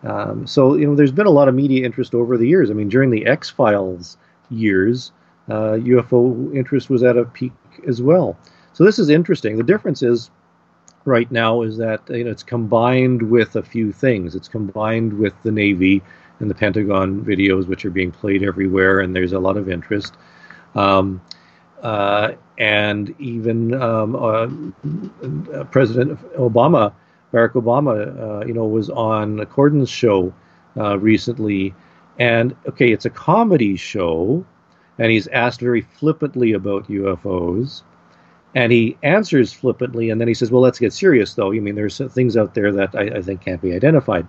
[0.03, 2.71] Um, so, you know, there's been a lot of media interest over the years.
[2.71, 4.19] I mean, during the X Files
[4.51, 5.13] years,
[5.49, 7.53] uh, UFO interest was at a peak
[7.87, 8.37] as well.
[8.73, 9.57] So this is interesting.
[9.57, 10.31] The difference is
[11.05, 14.35] right now is that you know it's combined with a few things.
[14.35, 16.03] It's combined with the Navy
[16.41, 20.15] and the Pentagon videos, which are being played everywhere, and there's a lot of interest.
[20.75, 21.21] Um,
[21.83, 24.75] uh, and even um,
[25.55, 26.93] uh, President Obama,
[27.33, 30.33] Barack Obama, uh, you know, was on a Corden's show
[30.77, 31.75] uh, recently,
[32.19, 34.45] and okay, it's a comedy show,
[34.99, 37.83] and he's asked very flippantly about UFOs,
[38.55, 41.53] and he answers flippantly, and then he says, "Well, let's get serious, though.
[41.53, 44.27] I mean, there's things out there that I, I think can't be identified."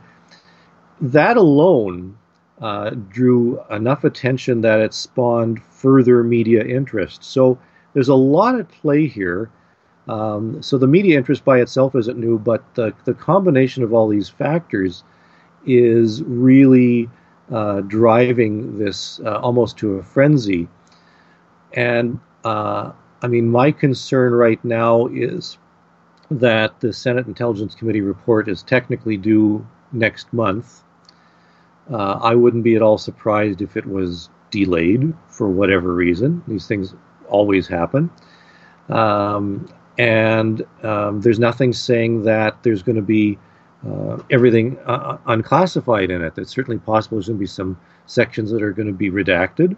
[1.01, 2.17] That alone
[2.61, 7.23] uh, drew enough attention that it spawned further media interest.
[7.23, 7.59] So
[7.93, 9.49] there's a lot at play here.
[10.07, 14.07] Um, so the media interest by itself isn't new, but the, the combination of all
[14.07, 15.03] these factors
[15.65, 17.09] is really
[17.51, 20.67] uh, driving this uh, almost to a frenzy.
[21.73, 25.57] And uh, I mean, my concern right now is
[26.31, 30.83] that the Senate Intelligence Committee report is technically due next month.
[31.91, 36.43] Uh, I wouldn't be at all surprised if it was delayed for whatever reason.
[36.47, 36.93] These things
[37.29, 38.09] always happen.
[38.89, 43.37] Um, and um, there's nothing saying that there's going to be
[43.87, 46.37] uh, everything uh, unclassified in it.
[46.37, 49.75] It's certainly possible there's going to be some sections that are going to be redacted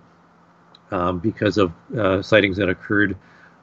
[0.91, 3.15] um, because of uh, sightings that occurred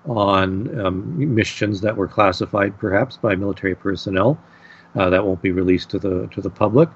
[0.06, 4.38] on um, missions that were classified, perhaps by military personnel.
[4.94, 6.88] Uh, that won't be released to the to the public.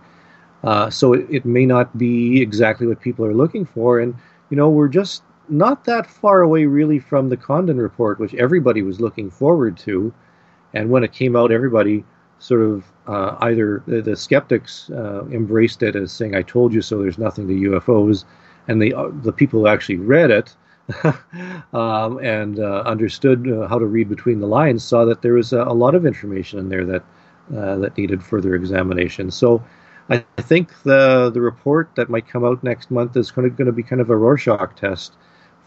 [0.63, 4.15] Uh, so it, it, may not be exactly what people are looking for, and
[4.51, 8.83] you know we're just not that far away really from the Condon report, which everybody
[8.83, 10.13] was looking forward to,
[10.75, 12.05] and when it came out, everybody
[12.39, 16.83] sort of uh, either the, the skeptics uh, embraced it as saying "I told you
[16.83, 18.25] so." There's nothing to UFOs,
[18.69, 20.55] and the uh, the people who actually read it
[21.73, 25.55] um, and uh, understood uh, how to read between the lines saw that there was
[25.55, 27.03] a, a lot of information in there that
[27.57, 29.31] uh, that needed further examination.
[29.31, 29.63] So.
[30.11, 33.67] I think the the report that might come out next month is going to, going
[33.67, 35.15] to be kind of a Rorschach test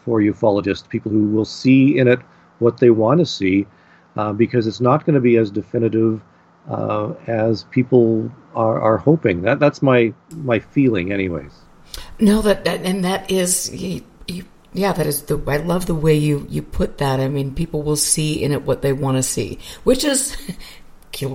[0.04, 2.20] for ufologists, people who will see in it
[2.58, 3.66] what they want to see,
[4.16, 6.20] uh, because it's not going to be as definitive
[6.68, 9.42] uh, as people are, are hoping.
[9.42, 11.52] That that's my my feeling, anyways.
[12.20, 13.70] No, that, that and that is
[14.74, 15.40] yeah, that is the.
[15.46, 17.20] I love the way you you put that.
[17.20, 20.36] I mean, people will see in it what they want to see, which is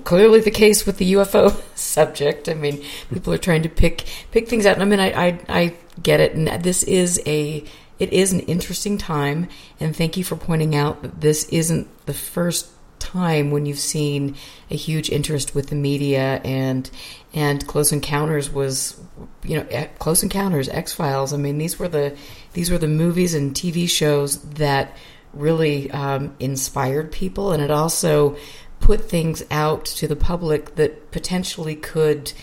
[0.03, 2.49] clearly the case with the UFO subject.
[2.49, 4.79] I mean, people are trying to pick pick things out.
[4.79, 7.63] I mean, I I, I get it, and this is a
[7.99, 12.13] it is an interesting time, and thank you for pointing out that this isn't the
[12.13, 14.35] first time when you've seen
[14.69, 16.89] a huge interest with the media and
[17.33, 18.99] and Close Encounters was
[19.43, 21.33] you know Close Encounters, X Files.
[21.33, 22.15] I mean these were the
[22.53, 24.95] these were the movies and TV shows that
[25.33, 28.37] really um, inspired people, and it also
[28.79, 32.33] put things out to the public that potentially could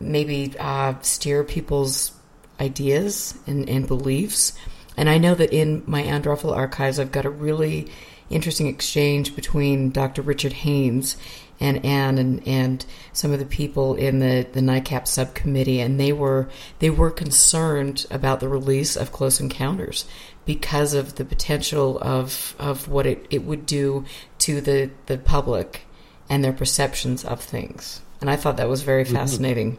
[0.00, 2.12] maybe uh, steer people's
[2.60, 4.52] ideas and, and beliefs.
[4.96, 7.88] And I know that in my Ann Druffel archives, I've got a really
[8.30, 10.22] interesting exchange between Dr.
[10.22, 11.16] Richard Haines
[11.60, 16.12] and Ann and, and some of the people in the, the NICAP subcommittee, and they
[16.12, 16.48] were
[16.80, 20.04] they were concerned about the release of Close Encounters
[20.46, 24.04] because of the potential of of what it, it would do
[24.38, 25.82] to the, the public
[26.30, 28.00] and their perceptions of things.
[28.20, 29.14] And I thought that was very mm-hmm.
[29.14, 29.78] fascinating.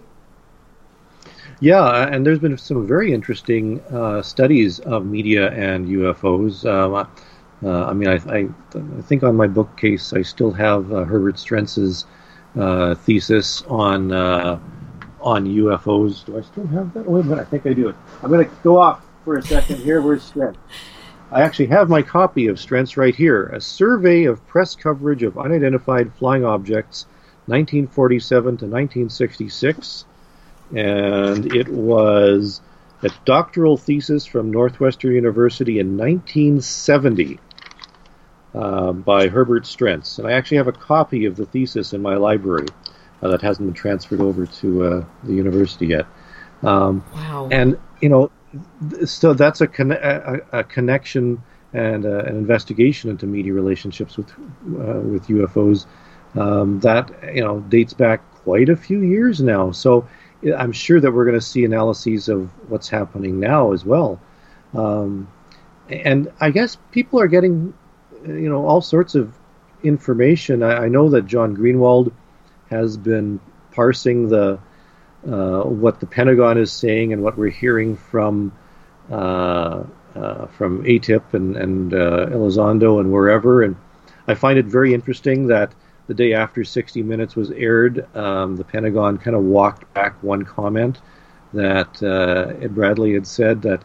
[1.59, 6.63] Yeah, and there's been some very interesting uh, studies of media and UFOs.
[6.65, 7.07] Um,
[7.63, 11.35] uh, I mean, I, I, I, think on my bookcase I still have uh, Herbert
[11.35, 12.05] Strentz's
[12.55, 14.59] uh, thesis on uh,
[15.21, 16.23] on UFOs.
[16.25, 17.05] Do I still have that?
[17.07, 17.95] Oh, wait a minute, I think I do.
[18.21, 19.99] I'm going to go off for a second here.
[19.99, 20.55] Where's Strentz?
[21.33, 23.47] I actually have my copy of Strentz right here.
[23.47, 27.05] A survey of press coverage of unidentified flying objects,
[27.47, 30.05] 1947 to 1966,
[30.73, 32.61] and it was
[33.03, 37.37] a doctoral thesis from Northwestern University in 1970
[38.55, 40.19] uh, by Herbert Strentz.
[40.19, 42.67] And I actually have a copy of the thesis in my library
[43.21, 46.05] uh, that hasn't been transferred over to uh, the university yet.
[46.63, 47.49] Um, wow.
[47.51, 48.31] And, you know,
[49.05, 51.41] so that's a, con- a, a connection
[51.73, 55.85] and uh, an investigation into media relationships with uh, with UFOs
[56.35, 59.71] um, that you know dates back quite a few years now.
[59.71, 60.07] So
[60.57, 64.19] I'm sure that we're going to see analyses of what's happening now as well.
[64.73, 65.27] Um,
[65.89, 67.73] and I guess people are getting
[68.25, 69.33] you know all sorts of
[69.83, 70.63] information.
[70.63, 72.11] I, I know that John Greenwald
[72.69, 73.39] has been
[73.71, 74.59] parsing the
[75.27, 78.51] what the Pentagon is saying and what we're hearing from
[79.11, 79.83] uh,
[80.15, 83.61] uh, from AATIP and, and uh, Elizondo and wherever.
[83.61, 83.75] And
[84.27, 85.73] I find it very interesting that
[86.07, 90.43] the day after 60 Minutes was aired, um, the Pentagon kind of walked back one
[90.43, 90.99] comment
[91.53, 93.83] that uh, Ed Bradley had said that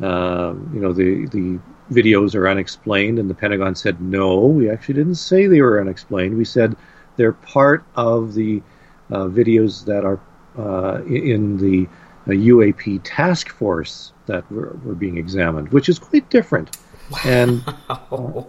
[0.00, 1.58] um, you know the the
[1.90, 6.36] videos are unexplained, and the Pentagon said, no, we actually didn't say they were unexplained.
[6.36, 6.76] We said
[7.16, 8.62] they're part of the
[9.10, 10.20] uh, videos that are
[10.58, 11.88] uh, in the
[12.26, 16.76] uh, UAP task force that were, were, being examined, which is quite different.
[17.10, 17.18] Wow.
[17.24, 18.42] And uh,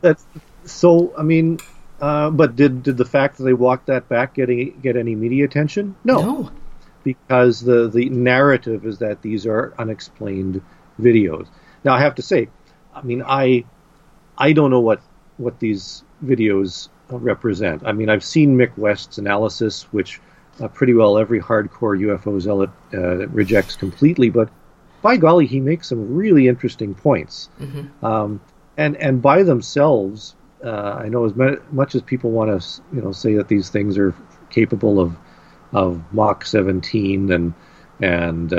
[0.00, 0.24] that's
[0.64, 1.14] so.
[1.16, 1.58] I mean,
[2.00, 5.14] uh, but did did the fact that they walked that back get any, get any
[5.14, 5.96] media attention?
[6.04, 6.20] No.
[6.20, 6.50] no.
[7.04, 10.62] Because the, the narrative is that these are unexplained
[11.00, 11.48] videos.
[11.84, 12.48] Now I have to say,
[12.94, 13.64] I mean, I
[14.36, 15.00] I don't know what
[15.36, 17.82] what these videos represent.
[17.84, 20.20] I mean, I've seen Mick West's analysis, which
[20.60, 24.30] uh, pretty well every hardcore UFO zealot uh, rejects completely.
[24.30, 24.50] But
[25.00, 27.48] by golly, he makes some really interesting points.
[27.60, 28.04] Mm-hmm.
[28.04, 28.40] Um,
[28.76, 30.34] and and by themselves,
[30.64, 31.34] uh, I know as
[31.70, 34.14] much as people want to, you know, say that these things are
[34.50, 35.16] capable of
[35.72, 37.54] of Mach 17 and
[38.00, 38.52] and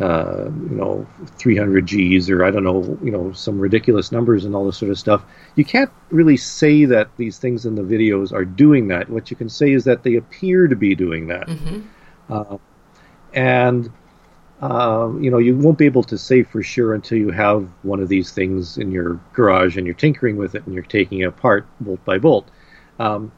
[0.00, 1.06] uh, uh, you know
[1.38, 4.90] 300 G's or I don't know you know some ridiculous numbers and all this sort
[4.90, 5.24] of stuff.
[5.54, 9.08] You can't really say that these things in the videos are doing that.
[9.08, 12.32] What you can say is that they appear to be doing that, mm-hmm.
[12.32, 12.58] uh,
[13.32, 13.90] and
[14.60, 18.00] uh, you know you won't be able to say for sure until you have one
[18.00, 21.26] of these things in your garage and you're tinkering with it and you're taking it
[21.26, 22.50] apart bolt by bolt.
[22.98, 23.30] Um,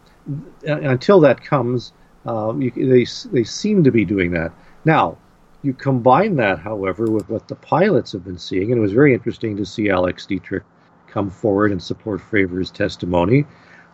[0.65, 1.93] until that comes,
[2.25, 4.53] um, you, they they seem to be doing that
[4.85, 5.19] now
[5.63, 9.15] you combine that, however, with what the pilots have been seeing, and it was very
[9.15, 10.65] interesting to see Alex Dietrich
[11.09, 13.47] come forward and support Fravor's testimony.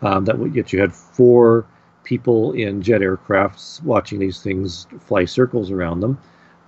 [0.02, 1.64] Um, that yet you had four
[2.04, 6.18] people in jet aircrafts watching these things fly circles around them.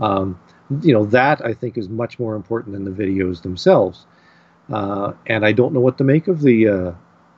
[0.00, 0.38] Um,
[0.83, 4.07] you know that I think is much more important than the videos themselves.
[4.72, 6.92] Uh, and I don't know what to make of the uh,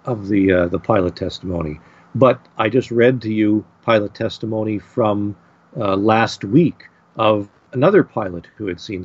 [0.04, 1.80] of the uh, the pilot testimony.
[2.14, 5.36] But I just read to you pilot testimony from
[5.76, 9.04] uh, last week of another pilot who had seen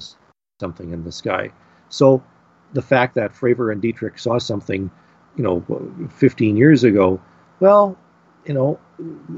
[0.59, 1.51] something in the sky.
[1.89, 2.24] So
[2.74, 4.89] the fact that Fravor and Dietrich saw something,
[5.36, 7.22] you know, 15 years ago,
[7.59, 7.97] well,
[8.45, 8.80] you know,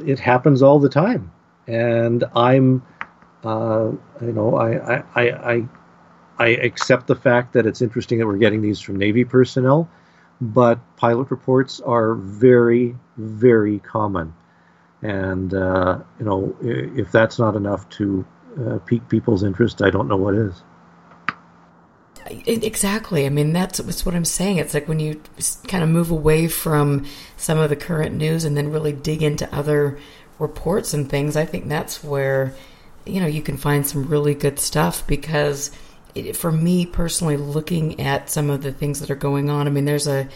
[0.05, 1.32] it happens all the time.
[1.67, 2.84] And I'm,
[3.43, 5.67] uh, you know, I, I, I,
[6.38, 9.89] I accept the fact that it's interesting that we're getting these from Navy personnel,
[10.41, 14.34] but pilot reports are very, very common.
[15.01, 18.26] And, uh, you know, if that's not enough to
[18.60, 20.64] uh, pique people's interest, I don't know what is.
[22.30, 23.26] Exactly.
[23.26, 24.58] I mean, that's, that's what I'm saying.
[24.58, 25.22] It's like when you
[25.68, 29.54] kind of move away from some of the current news and then really dig into
[29.54, 29.99] other
[30.39, 31.36] reports and things.
[31.36, 32.54] I think that's where
[33.06, 35.72] you know you can find some really good stuff because
[36.16, 39.68] it, for me personally, looking at some of the things that are going on.
[39.68, 40.28] I mean, there's a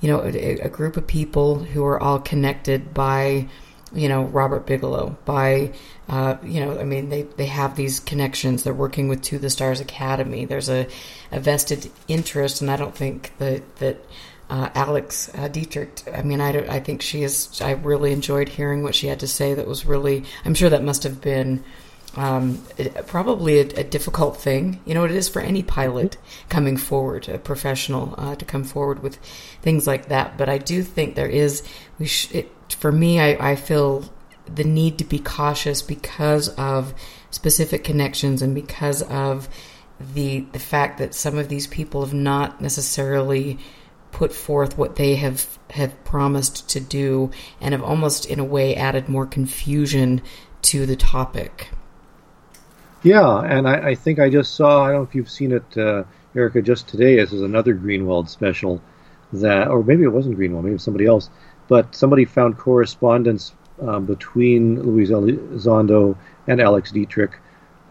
[0.00, 3.48] you know a, a group of people who are all connected by
[3.92, 5.72] you know Robert Bigelow by
[6.08, 8.62] uh, you know I mean they they have these connections.
[8.62, 10.44] They're working with To the Stars Academy.
[10.44, 10.86] There's a,
[11.32, 14.04] a vested interest and I don't think that that
[14.50, 18.82] uh, Alex uh, Dietrich I mean I, I think she is I really enjoyed hearing
[18.82, 21.64] what she had to say that was really I'm sure that must have been
[22.18, 22.60] um,
[23.06, 24.80] probably a, a, difficult thing.
[24.84, 26.16] You know, it is for any pilot
[26.48, 29.18] coming forward, a professional, uh, to come forward with
[29.62, 30.36] things like that.
[30.36, 31.62] But I do think there is,
[31.98, 34.04] we sh- it, for me, I, I feel
[34.52, 36.92] the need to be cautious because of
[37.30, 39.48] specific connections and because of
[40.14, 43.58] the the fact that some of these people have not necessarily
[44.12, 48.74] put forth what they have have promised to do and have almost in a way
[48.74, 50.22] added more confusion
[50.62, 51.68] to the topic.
[53.02, 54.84] Yeah, and I, I, think I just saw.
[54.84, 56.02] I don't know if you've seen it, uh,
[56.34, 57.16] Erica, just today.
[57.16, 58.82] This is another Greenwald special
[59.32, 61.30] that, or maybe it wasn't Greenwald, maybe it was somebody else.
[61.68, 66.16] But somebody found correspondence um, between Luis Elizondo
[66.48, 67.38] and Alex Dietrich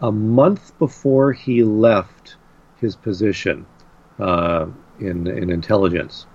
[0.02, 2.36] a month before he left
[2.78, 3.64] his position
[4.18, 4.66] uh,
[5.00, 6.26] in in intelligence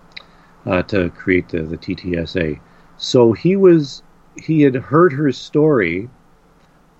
[0.66, 2.60] uh, to create the, the TTSA.
[2.98, 4.02] So he was
[4.36, 6.10] he had heard her story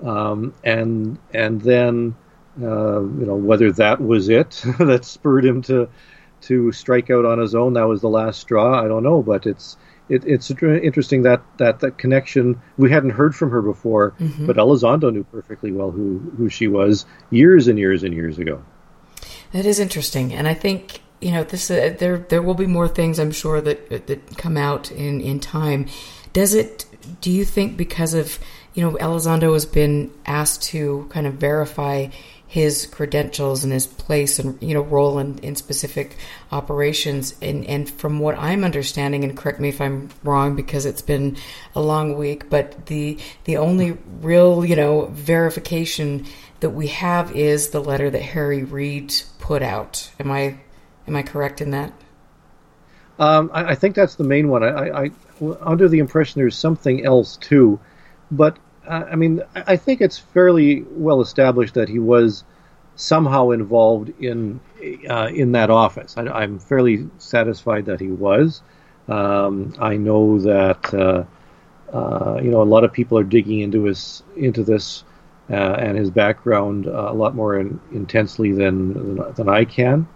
[0.04, 2.16] um, and and then
[2.62, 5.90] uh, you know whether that was it that spurred him to
[6.42, 7.74] to strike out on his own.
[7.74, 8.84] That was the last straw.
[8.84, 9.78] I don't know, but it's
[10.10, 12.62] it, it's interesting that, that that connection.
[12.78, 14.46] We hadn't heard from her before, mm-hmm.
[14.46, 18.64] but Elizondo knew perfectly well who who she was years and years and years ago.
[19.54, 21.72] That is interesting, and I think you know this.
[21.72, 25.40] Uh, there there will be more things I'm sure that that come out in in
[25.40, 25.88] time.
[26.34, 26.86] Does it?
[27.22, 28.40] Do you think because of
[28.74, 32.08] you know, Elizondo has been asked to kind of verify
[32.48, 36.18] his credentials and his place and you know role in, in specific
[36.52, 37.36] operations.
[37.42, 41.38] And and from what I'm understanding and correct me if I'm wrong because it's been
[41.76, 46.26] a long week but the the only real you know verification
[46.60, 50.12] that we have is the letter that Harry Reid put out.
[50.20, 50.58] Am I
[51.08, 51.94] am I correct in that?
[53.20, 54.64] Um, I, I, think that's the main one.
[54.64, 55.12] I, I, I
[55.62, 57.80] under the impression there's something else too
[58.34, 58.58] but
[58.88, 62.44] I mean, I think it's fairly well established that he was
[62.96, 64.60] somehow involved in
[65.10, 66.18] uh, in that office.
[66.18, 68.62] I, am fairly satisfied that he was.
[69.08, 71.24] Um, I know that uh,
[71.96, 75.04] uh, you know a lot of people are digging into his into this
[75.50, 80.08] uh, and his background uh, a lot more in, intensely than, than, than I can.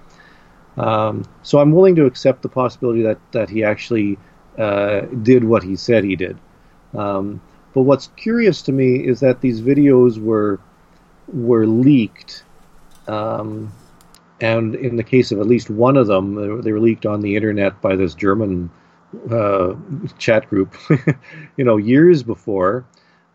[0.77, 4.17] Um, so I'm willing to accept the possibility that that he actually
[4.57, 6.37] did what he said he did.
[6.95, 7.41] Um,
[7.77, 10.59] but what's curious to me is that these videos were
[11.27, 12.43] were leaked,
[13.07, 13.71] um,
[14.41, 17.35] and in the case of at least one of them, they were leaked on the
[17.35, 18.71] internet by this German
[19.29, 19.75] uh,
[20.17, 20.75] chat group.
[21.55, 22.83] you know, years before.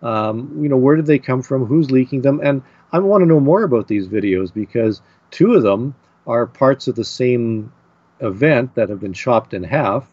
[0.03, 1.65] Um, you know, where did they come from?
[1.65, 2.41] Who's leaking them?
[2.43, 5.95] And I want to know more about these videos because two of them
[6.27, 7.73] are parts of the same
[8.19, 10.05] event that have been chopped in half.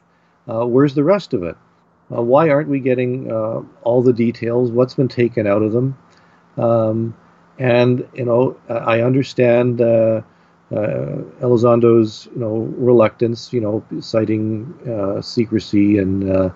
[0.48, 1.58] Uh, where's the rest of it?
[2.12, 4.72] Uh, why aren't we getting uh, all the details?
[4.72, 5.98] What's been taken out of them?
[6.58, 7.16] Um,
[7.60, 10.22] and you know, I understand uh,
[10.72, 16.52] uh, Elizondo's you know reluctance, you know, citing uh, secrecy and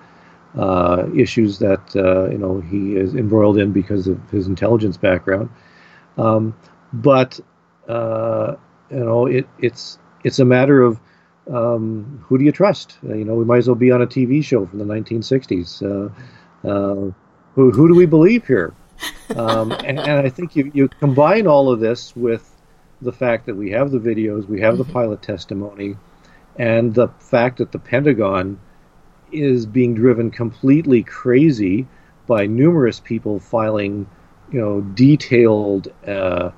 [0.58, 5.50] uh, issues that you know he is embroiled in because of his intelligence background.
[6.18, 6.56] Um,
[6.94, 7.40] but
[7.88, 11.00] you know, it, it's it's a matter of
[11.52, 12.98] um, who do you trust?
[13.08, 15.82] Uh, you know, we might as well be on a TV show from the 1960s.
[15.84, 17.12] Uh, uh,
[17.56, 18.74] who, who do we believe here?
[19.36, 22.50] Um, and, and, I think you, you combine all of this with
[23.02, 24.94] the fact that we have the videos, we have the mm-hmm.
[24.94, 25.98] pilot testimony,
[26.56, 28.60] and the fact that the Pentagon
[29.32, 31.88] is being driven completely crazy
[32.28, 34.08] by numerous people filing,
[34.52, 36.52] you know, detailed uh,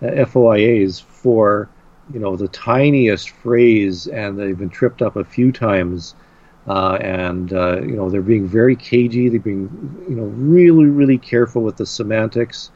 [0.00, 1.68] FOIAs for
[2.12, 6.14] you know the tiniest phrase, and they've been tripped up a few times.
[6.64, 9.28] Uh, and uh, you know they're being very cagey.
[9.28, 12.70] They're being you know really really careful with the semantics.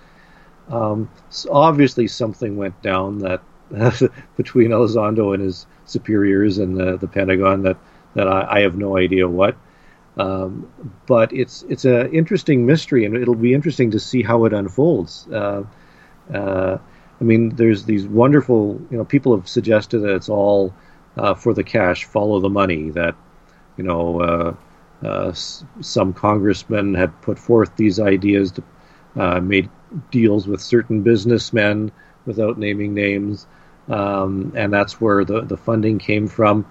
[0.68, 3.42] Um, so obviously, something went down that
[4.36, 7.76] between Elizondo and his superiors and the, the Pentagon that
[8.14, 9.56] that I, I have no idea what.
[10.16, 10.68] Um,
[11.06, 15.28] but it's it's an interesting mystery, and it'll be interesting to see how it unfolds.
[15.28, 15.64] Uh,
[16.32, 16.78] uh
[17.20, 20.74] I mean, there's these wonderful, you know, people have suggested that it's all
[21.16, 22.90] uh, for the cash, follow the money.
[22.90, 23.14] That,
[23.76, 24.54] you know, uh,
[25.04, 28.62] uh, s- some congressmen had put forth these ideas to
[29.16, 29.70] uh, made
[30.10, 31.90] deals with certain businessmen
[32.26, 33.46] without naming names,
[33.88, 36.66] um, and that's where the the funding came from.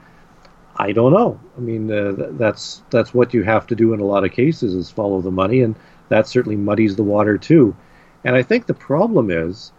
[0.77, 1.39] I don't know.
[1.57, 4.31] I mean, uh, th- that's that's what you have to do in a lot of
[4.31, 5.75] cases is follow the money, and
[6.09, 7.75] that certainly muddies the water too.
[8.23, 9.71] And I think the problem is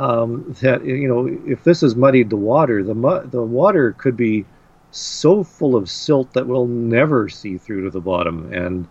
[0.00, 4.16] um, that you know if this has muddied the water, the mu- the water could
[4.16, 4.46] be
[4.90, 8.88] so full of silt that we'll never see through to the bottom, and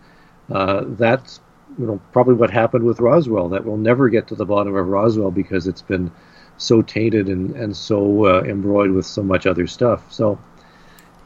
[0.52, 1.40] uh, that's
[1.78, 3.48] you know probably what happened with Roswell.
[3.48, 6.12] That we'll never get to the bottom of Roswell because it's been
[6.58, 10.12] so tainted and and so uh, embroiled with so much other stuff.
[10.12, 10.38] So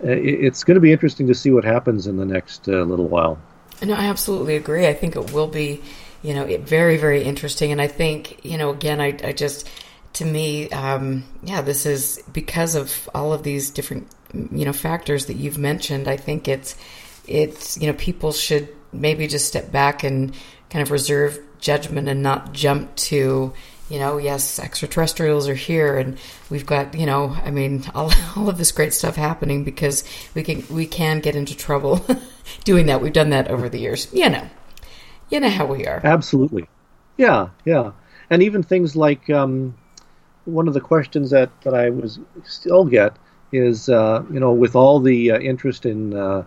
[0.03, 3.09] uh, it's going to be interesting to see what happens in the next uh, little
[3.09, 3.39] while.
[3.83, 4.87] No, I absolutely agree.
[4.87, 5.83] I think it will be,
[6.25, 7.71] you know, it, very, very interesting.
[7.71, 9.69] And I think, you know, again, I, I just,
[10.15, 15.27] to me, um, yeah, this is because of all of these different, you know, factors
[15.27, 16.09] that you've mentioned.
[16.09, 16.77] I think it's,
[17.29, 20.35] it's, you know, people should maybe just step back and
[20.71, 23.53] kind of reserve judgment and not jump to,
[23.91, 26.17] you know, yes, extraterrestrials are here, and
[26.49, 30.05] we've got, you know, I mean, all, all of this great stuff happening because
[30.35, 32.05] we can we can get into trouble
[32.65, 33.03] doing that.
[33.03, 34.49] We've done that over the years, you know,
[35.35, 36.01] you know how we are.
[36.05, 36.69] Absolutely.
[37.17, 37.91] Yeah, yeah.
[38.31, 39.77] And even things like um,
[40.45, 43.17] one of the questions that, that I was still get
[43.53, 46.45] is, uh, you know, with all the uh, interest in uh,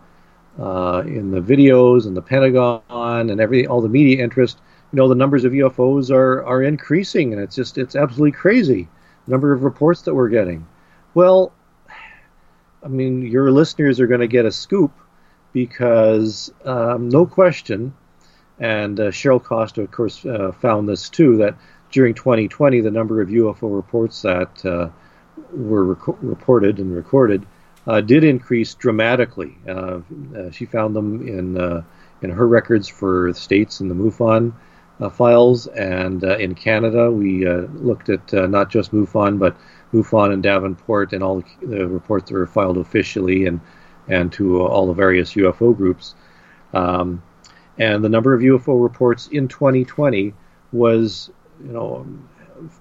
[0.57, 4.57] uh, in the videos and the Pentagon and every all the media interest,
[4.93, 8.88] you know, the numbers of UFOs are are increasing, and it's just it's absolutely crazy.
[9.25, 10.65] The number of reports that we're getting.
[11.13, 11.51] Well,
[12.83, 14.91] I mean, your listeners are going to get a scoop
[15.51, 17.93] because um, no question
[18.60, 21.55] and uh, Cheryl Costa, of course, uh, found this too that
[21.91, 24.89] during 2020, the number of UFO reports that uh,
[25.51, 27.45] were rec- reported and recorded
[27.86, 29.58] uh, did increase dramatically.
[29.68, 29.99] Uh,
[30.36, 31.86] uh, she found them in
[32.24, 34.51] in her records for states in the MUFON
[35.12, 39.55] files, and in Canada, we looked at not just MUFON, but
[39.93, 43.62] MUFON and Davenport and all the, the reports that were filed officially and
[44.10, 46.16] and to all the various UFO groups.
[46.74, 47.22] Um,
[47.80, 50.34] and the number of UFO reports in 2020
[50.71, 51.30] was,
[51.63, 52.05] you know,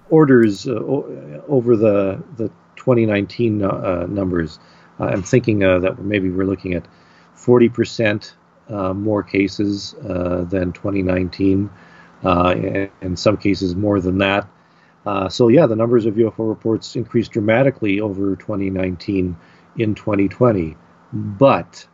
[0.09, 0.73] orders uh,
[1.47, 4.59] over the the 2019 uh, numbers.
[4.99, 6.87] Uh, I'm thinking uh, that maybe we're looking at
[7.33, 8.35] 40 percent
[8.69, 11.69] uh, more cases uh, than 2019,
[12.23, 14.47] uh, and in some cases more than that.
[15.29, 19.37] So yeah, the numbers of UFO reports increased dramatically over 2019
[19.77, 20.75] in 2020,
[21.13, 21.87] but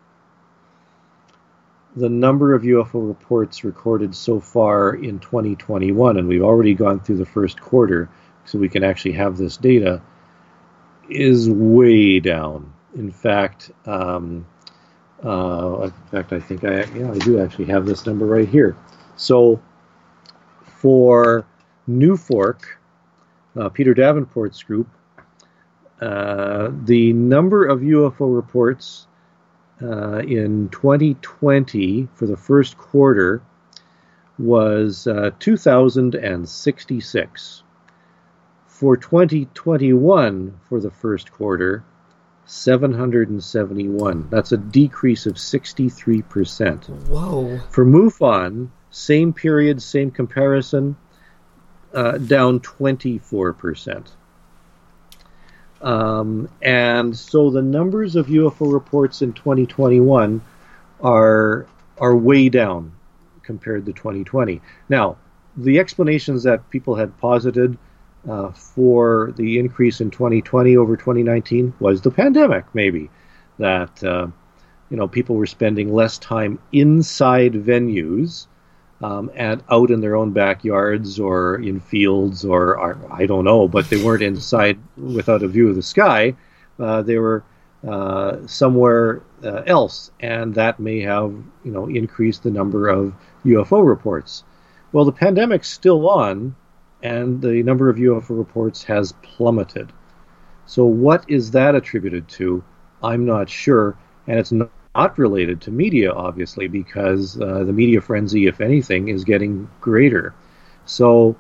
[1.96, 7.18] the number of UFO reports recorded so far in 2021, and we've already gone through
[7.18, 8.10] the first quarter,
[8.46, 10.02] so we can actually have this data,
[11.10, 12.74] is way down.
[12.96, 14.46] In fact, um,
[15.24, 18.76] uh, in fact, I think I yeah I do actually have this number right here.
[19.16, 19.62] So
[20.66, 21.46] for
[21.88, 22.62] NUFORC,
[23.56, 24.88] uh, Peter Davenport's group,
[26.02, 29.08] uh, the number of UFO reports
[29.84, 33.42] uh, in 2020 for the first quarter
[34.40, 37.64] was uh, 2,066.
[38.68, 41.84] For 2021 for the first quarter,
[42.46, 44.28] 771.
[44.30, 46.90] That's a decrease of 63%.
[47.08, 47.60] Whoa.
[47.70, 50.98] For MUFON, same period, same comparison,
[51.94, 54.08] uh, down 24%.
[55.84, 60.42] Um, and so the numbers of UFO reports in 2021
[61.02, 61.68] are
[62.00, 62.94] are way down
[63.44, 64.62] compared to 2020.
[64.90, 65.18] Now,
[65.58, 67.78] the explanations that people had posited
[68.28, 73.10] uh, for the increase in 2020 over 2019 was the pandemic, maybe
[73.60, 74.28] that uh,
[74.90, 78.48] you know people were spending less time inside venues
[79.04, 83.68] um, and out in their own backyards or in fields or, or I don't know,
[83.68, 86.36] but they weren't inside without a view of the sky.
[86.80, 87.44] Uh, they were
[87.86, 91.34] uh, somewhere uh, else, and that may have
[91.66, 93.14] you know increased the number of
[93.46, 94.46] UFO reports.
[94.94, 96.56] Well, the pandemic's still on,
[97.02, 99.92] and the number of UFO reports has plummeted.
[100.66, 102.64] So, what is that attributed to?
[103.04, 103.98] I'm not sure,
[104.28, 109.08] and it's not not related to media, obviously, because uh, the media frenzy, if anything,
[109.08, 110.34] is getting greater.
[110.86, 111.36] So,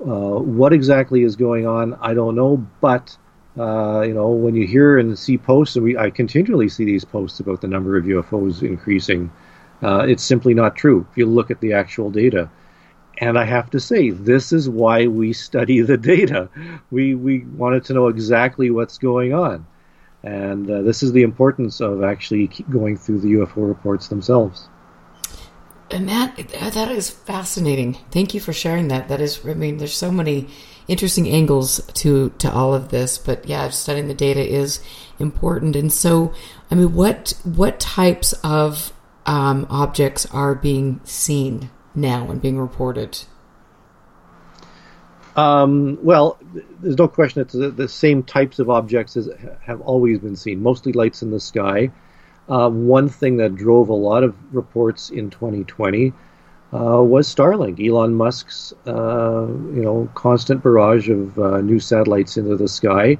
[0.00, 2.66] uh, what exactly is going on, I don't know.
[2.80, 3.16] But
[3.58, 7.04] uh, you know, when you hear and see posts, and we I continually see these
[7.04, 9.30] posts about the number of UFOs increasing,
[9.82, 11.06] uh, it's simply not true.
[11.10, 12.50] If you look at the actual data,
[13.18, 16.50] and I have to say, this is why we study the data.
[16.90, 19.66] We we wanted to know exactly what's going on,
[20.26, 24.68] and uh, this is the importance of actually going through the UFO reports themselves.
[25.88, 26.36] And that
[26.74, 27.94] that is fascinating.
[28.10, 29.08] Thank you for sharing that.
[29.08, 30.48] That is, I mean, there's so many
[30.88, 33.18] interesting angles to to all of this.
[33.18, 34.80] But yeah, studying the data is
[35.20, 35.76] important.
[35.76, 36.34] And so,
[36.72, 38.92] I mean, what what types of
[39.26, 43.20] um, objects are being seen now and being reported?
[45.36, 46.38] Um, well,
[46.80, 49.28] there's no question that the, the, same types of objects as,
[49.60, 51.90] have always been seen, mostly lights in the sky.
[52.48, 56.14] Uh, one thing that drove a lot of reports in 2020
[56.72, 62.56] uh, was Starlink, Elon Musk's uh, you know constant barrage of uh, new satellites into
[62.56, 63.18] the sky,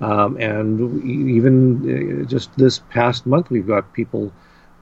[0.00, 4.32] um, and even uh, just this past month we've got people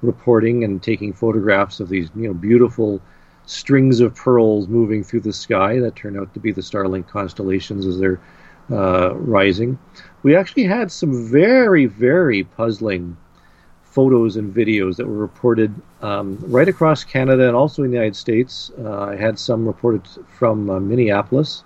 [0.03, 3.01] reporting and taking photographs of these you know beautiful
[3.47, 7.87] strings of pearls moving through the sky that turn out to be the Starlink constellations
[7.87, 8.21] as they're
[8.71, 9.79] uh, rising.
[10.23, 13.17] We actually had some very very puzzling
[13.83, 15.73] photos and videos that were reported
[16.03, 18.73] um, right across Canada and also in the United States.
[18.79, 21.63] Uh, I had some reported from uh, Minneapolis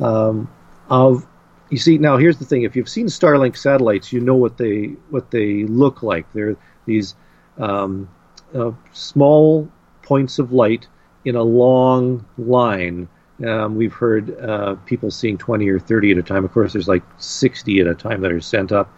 [0.00, 0.48] um,
[0.88, 1.26] of
[1.70, 4.96] you see now here's the thing if you've seen Starlink satellites you know what they
[5.10, 7.14] what they look like they're these
[7.58, 8.08] um,
[8.54, 9.68] uh, small
[10.04, 10.86] points of light
[11.24, 13.08] in a long line
[13.44, 16.88] um, we've heard uh, people seeing 20 or 30 at a time of course there's
[16.88, 18.92] like 60 at a time that are sent up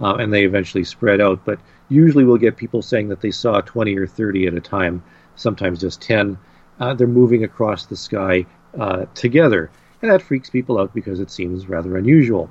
[0.00, 1.58] uh, and they eventually spread out but
[1.90, 5.02] usually we'll get people saying that they saw 20 or 30 at a time,
[5.36, 6.38] sometimes just 10.
[6.78, 8.46] Uh, they're moving across the sky
[8.78, 9.70] uh, together.
[10.00, 12.50] And that freaks people out because it seems rather unusual.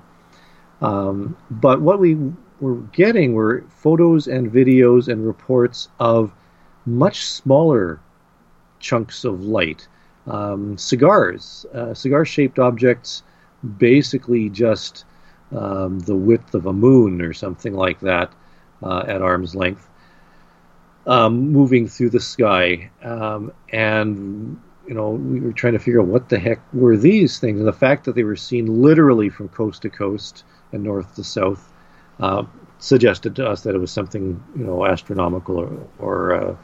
[0.82, 6.32] Um, but what we were getting were photos and videos and reports of
[6.90, 8.00] much smaller
[8.80, 9.88] chunks of light.
[10.28, 13.24] Um, cigars, uh, cigar shaped objects,
[13.78, 15.06] basically just
[15.52, 18.32] um, the width of a moon or something like that
[18.84, 19.88] uh, at arm's length,
[21.08, 22.92] um, moving through the sky.
[23.02, 27.40] Um, and, you know, we were trying to figure out what the heck were these
[27.40, 27.60] things.
[27.60, 31.24] And the fact that they were seen literally from coast to coast and north to
[31.24, 31.74] south
[32.20, 32.44] uh,
[32.78, 36.58] suggested to us that it was something, you know, astronomical or, or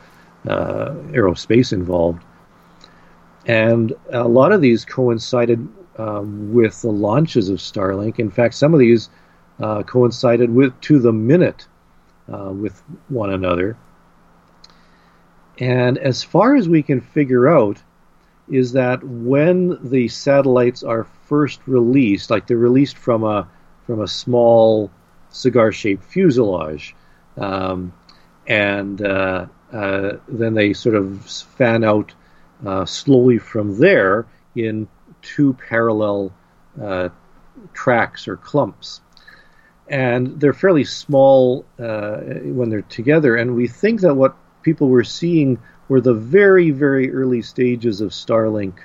[0.48, 2.24] uh, aerospace involved.
[3.46, 5.68] And a lot of these coincided
[5.98, 8.20] um, with the launches of Starlink.
[8.20, 9.10] In fact, some of these
[9.62, 11.68] uh, coincided with to the minute
[12.32, 13.78] uh, with one another.
[15.60, 17.82] And as far as we can figure out,
[18.50, 23.48] is that when the satellites are first released, like they're released from a
[23.86, 24.92] from a small
[25.30, 26.96] cigar-shaped fuselage,
[27.38, 27.94] um,
[28.48, 32.14] and uh, uh, then they sort of fan out
[32.66, 34.88] uh, slowly from there in
[35.22, 36.32] two parallel
[36.82, 37.10] uh,
[37.74, 39.02] tracks or clumps
[39.88, 43.36] and they're fairly small uh, when they're together.
[43.36, 48.12] And we think that what people were seeing were the very, very early stages of
[48.12, 48.80] Starlink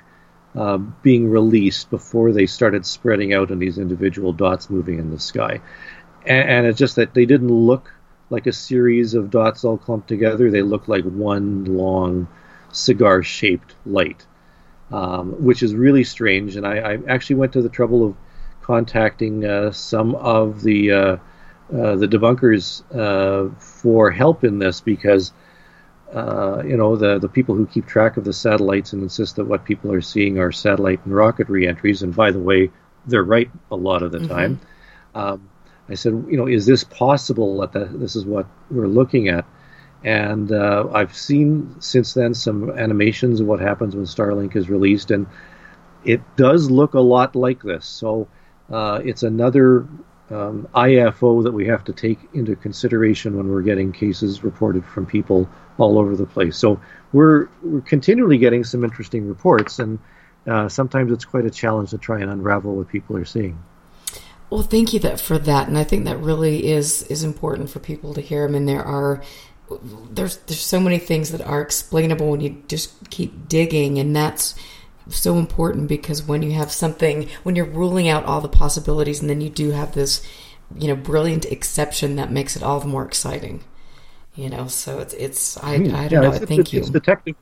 [0.54, 5.18] uh, being released before they started spreading out in these individual dots moving in the
[5.18, 5.60] sky.
[6.26, 7.94] And, and it's just that they didn't look
[8.30, 10.50] like a series of dots all clumped together.
[10.50, 12.28] They looked like one long
[12.72, 14.24] cigar-shaped light,
[14.90, 16.56] um, which is really strange.
[16.56, 18.16] And I, I actually went to the trouble of
[18.62, 21.16] contacting uh, some of the uh,
[21.72, 22.82] uh, the debunkers
[23.58, 25.32] for help in this because
[26.12, 29.64] you know the the people who keep track of the satellites and insist that what
[29.64, 32.02] people are seeing are satellite and rocket reentries.
[32.02, 32.70] And by the way,
[33.06, 34.28] they're right a lot of the mm-hmm.
[34.28, 34.60] time.
[35.14, 35.49] Um,
[35.90, 39.44] I said, you know, is this possible that the, this is what we're looking at?
[40.04, 45.10] And uh, I've seen since then some animations of what happens when Starlink is released,
[45.10, 45.26] and
[46.04, 47.86] it does look a lot like this.
[47.86, 48.28] So
[48.70, 49.86] uh, it's another
[50.30, 55.04] um, IFO that we have to take into consideration when we're getting cases reported from
[55.04, 56.56] people all over the place.
[56.56, 56.80] So
[57.12, 59.98] we're we're continually getting some interesting reports, and
[60.46, 63.58] uh, sometimes it's quite a challenge to try and unravel what people are seeing.
[64.50, 67.78] Well, thank you that for that, and I think that really is is important for
[67.78, 68.44] people to hear.
[68.44, 69.22] I mean, there are
[70.10, 74.56] there's there's so many things that are explainable when you just keep digging, and that's
[75.08, 79.30] so important because when you have something, when you're ruling out all the possibilities, and
[79.30, 80.26] then you do have this,
[80.76, 83.62] you know, brilliant exception that makes it all the more exciting.
[84.34, 85.94] You know, so it's it's I, hmm.
[85.94, 86.34] I don't yeah, know.
[86.34, 86.80] It's, Thank it's, you.
[86.80, 87.36] It's detective.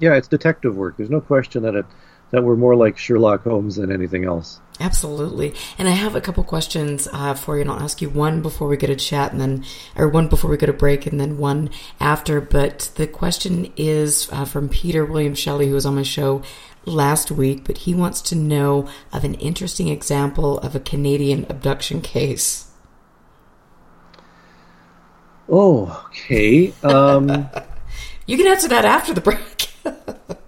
[0.00, 0.96] Yeah, it's detective work.
[0.96, 1.86] There's no question that it
[2.32, 4.60] that we're more like Sherlock Holmes than anything else.
[4.78, 5.54] Absolutely.
[5.78, 8.68] And I have a couple questions uh, for you, and I'll ask you one before
[8.68, 9.64] we go to chat, and then,
[9.96, 12.40] or one before we go to break, and then one after.
[12.40, 16.42] But the question is uh, from Peter William Shelley, who was on my show
[16.84, 22.00] last week, but he wants to know of an interesting example of a Canadian abduction
[22.02, 22.70] case.
[25.48, 26.72] Oh, okay.
[26.82, 27.48] Um,
[28.26, 29.65] you can answer that after the break.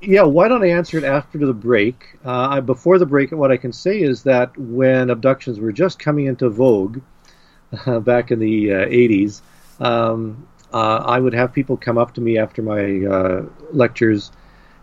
[0.00, 2.16] Yeah, why don't I answer it after the break?
[2.24, 6.26] Uh, before the break, what I can say is that when abductions were just coming
[6.26, 7.00] into vogue
[7.86, 9.42] uh, back in the uh, 80s,
[9.80, 14.30] um, uh, I would have people come up to me after my uh, lectures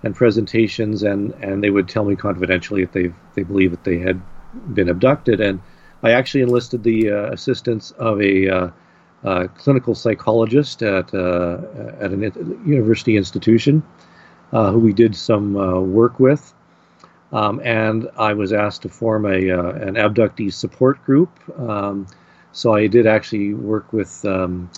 [0.03, 3.97] and presentations, and, and they would tell me confidentially if they they believe that they
[3.99, 4.21] had
[4.73, 5.41] been abducted.
[5.41, 5.61] And
[6.03, 8.71] I actually enlisted the uh, assistance of a
[9.57, 12.31] clinical psychologist at at a
[12.65, 13.83] university institution
[14.71, 16.53] who we did some uh, work with.
[17.31, 21.29] Um, and I was asked to form a uh, an abductee support group.
[21.59, 22.07] Um,
[22.51, 24.69] so I did actually work with um,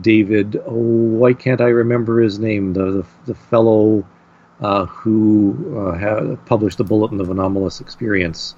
[0.00, 0.60] David.
[0.66, 2.72] Oh, why can't I remember his name?
[2.74, 4.06] The the, the fellow
[4.60, 8.54] uh, who uh, had published the Bulletin of Anomalous Experience.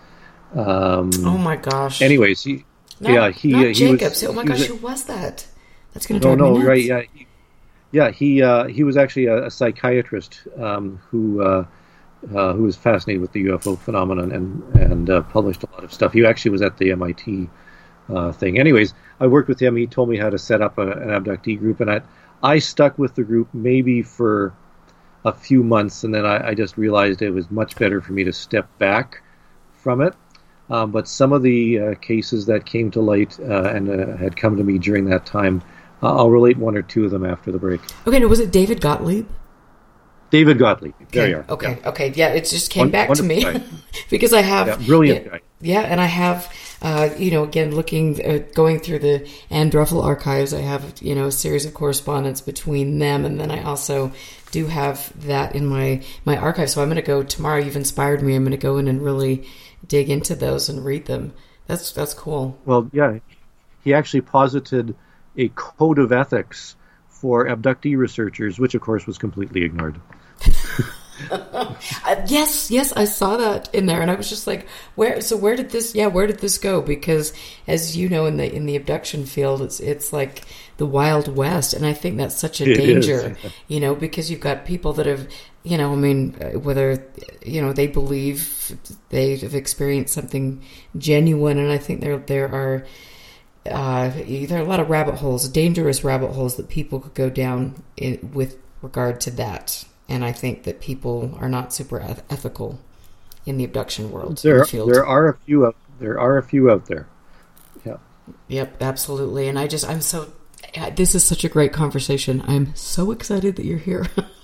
[0.55, 2.03] Um, oh my gosh!
[2.03, 2.65] Anyways, he
[3.01, 4.23] not, yeah he not he Jacobs.
[4.23, 5.47] was, oh my gosh, who was that?
[5.93, 7.26] That's going to no no right yeah he,
[7.97, 11.65] yeah, he uh, he was actually a, a psychiatrist um, who uh,
[12.35, 15.91] uh, who was fascinated with the UFO phenomenon and and uh, published a lot of
[15.91, 16.13] stuff.
[16.13, 17.49] He actually was at the MIT
[18.11, 18.59] uh, thing.
[18.59, 19.77] Anyways, I worked with him.
[19.77, 22.03] He told me how to set up a, an abductee group, and I
[22.43, 24.53] I stuck with the group maybe for
[25.25, 28.25] a few months, and then I, I just realized it was much better for me
[28.25, 29.23] to step back
[29.73, 30.15] from it.
[30.69, 33.89] Um, but some of the uh, cases that came to light and
[34.19, 35.63] had come to me during that time
[36.07, 37.81] I'll relate one or two of them after the break.
[38.07, 39.27] Okay, no, was it David Gotlib?
[40.31, 40.93] David Gotlib.
[41.13, 41.45] There okay, you are.
[41.49, 41.89] Okay, yeah.
[41.89, 43.45] okay, yeah, it just came One, back to me
[44.11, 45.41] because I have yeah, brilliant yeah, guy.
[45.61, 46.53] Yeah, and I have,
[46.83, 51.15] uh, you know, again looking, uh, going through the Ann Druffel archives, I have, you
[51.15, 54.13] know, a series of correspondence between them, and then I also
[54.51, 56.71] do have that in my my archive.
[56.71, 57.59] So I'm going to go tomorrow.
[57.59, 58.35] You've inspired me.
[58.35, 59.47] I'm going to go in and really
[59.87, 61.33] dig into those and read them.
[61.67, 62.59] That's that's cool.
[62.65, 63.19] Well, yeah,
[63.85, 64.97] he actually posited
[65.37, 66.77] a code of ethics
[67.09, 70.01] for abductee researchers, which of course was completely ignored.
[71.31, 71.75] uh,
[72.27, 75.21] yes, yes, I saw that in there, and I was just like, "Where?
[75.21, 75.95] So where did this?
[75.95, 77.33] Yeah, where did this go?" Because,
[77.67, 80.43] as you know, in the in the abduction field, it's it's like
[80.77, 83.53] the wild west, and I think that's such a It danger, is.
[83.69, 85.27] you know, because you've got people that have,
[85.63, 87.03] you know, I mean, uh, whether
[87.45, 88.77] you know they believe
[89.09, 90.63] they have experienced something
[90.99, 92.87] genuine, and I think there there are
[93.73, 94.11] uh,
[94.49, 97.83] there are a lot of rabbit holes, dangerous rabbit holes that people could go down
[97.97, 99.85] in, with regard to that.
[100.09, 102.79] And I think that people are not super eth- ethical
[103.45, 104.39] in the abduction world.
[104.39, 105.77] There, the there are a few out.
[105.99, 107.09] There are a few out there.
[107.85, 107.97] Yeah.
[108.49, 109.49] Yep, absolutely.
[109.49, 110.33] And I just, I'm so.
[110.95, 112.43] This is such a great conversation.
[112.47, 114.07] I'm so excited that you're here.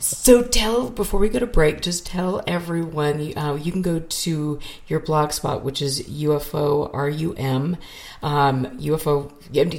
[0.00, 4.58] so tell before we go to break just tell everyone uh, you can go to
[4.86, 7.76] your blog spot which is ufo rum
[8.22, 9.30] um, ufo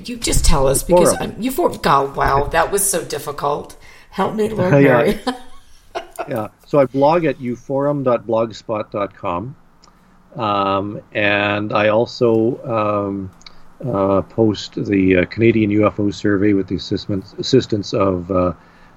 [0.07, 3.75] you just tell us because um, you for god wow that was so difficult
[4.11, 4.97] help me lord Yeah.
[4.97, 5.19] Mary.
[6.27, 6.49] yeah.
[6.65, 9.55] So I blog at uforum.blogspot.com.
[10.35, 13.29] Um, and I also um,
[13.85, 18.53] uh, post the uh, Canadian UFO survey with the assistance, assistance of uh,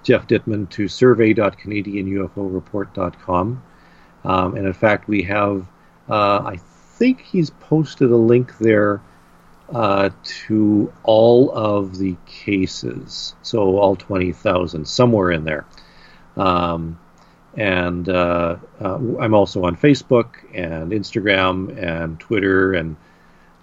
[0.07, 3.63] Geoff Dittman to survey.canadianUFOreport.com.
[4.25, 5.67] Um, and in fact, we have,
[6.09, 9.03] uh, I think he's posted a link there
[9.75, 13.35] uh, to all of the cases.
[13.43, 15.67] So all 20,000, somewhere in there.
[16.37, 17.01] Um,
[17.57, 22.95] and uh, uh, I'm also on Facebook and Instagram and Twitter and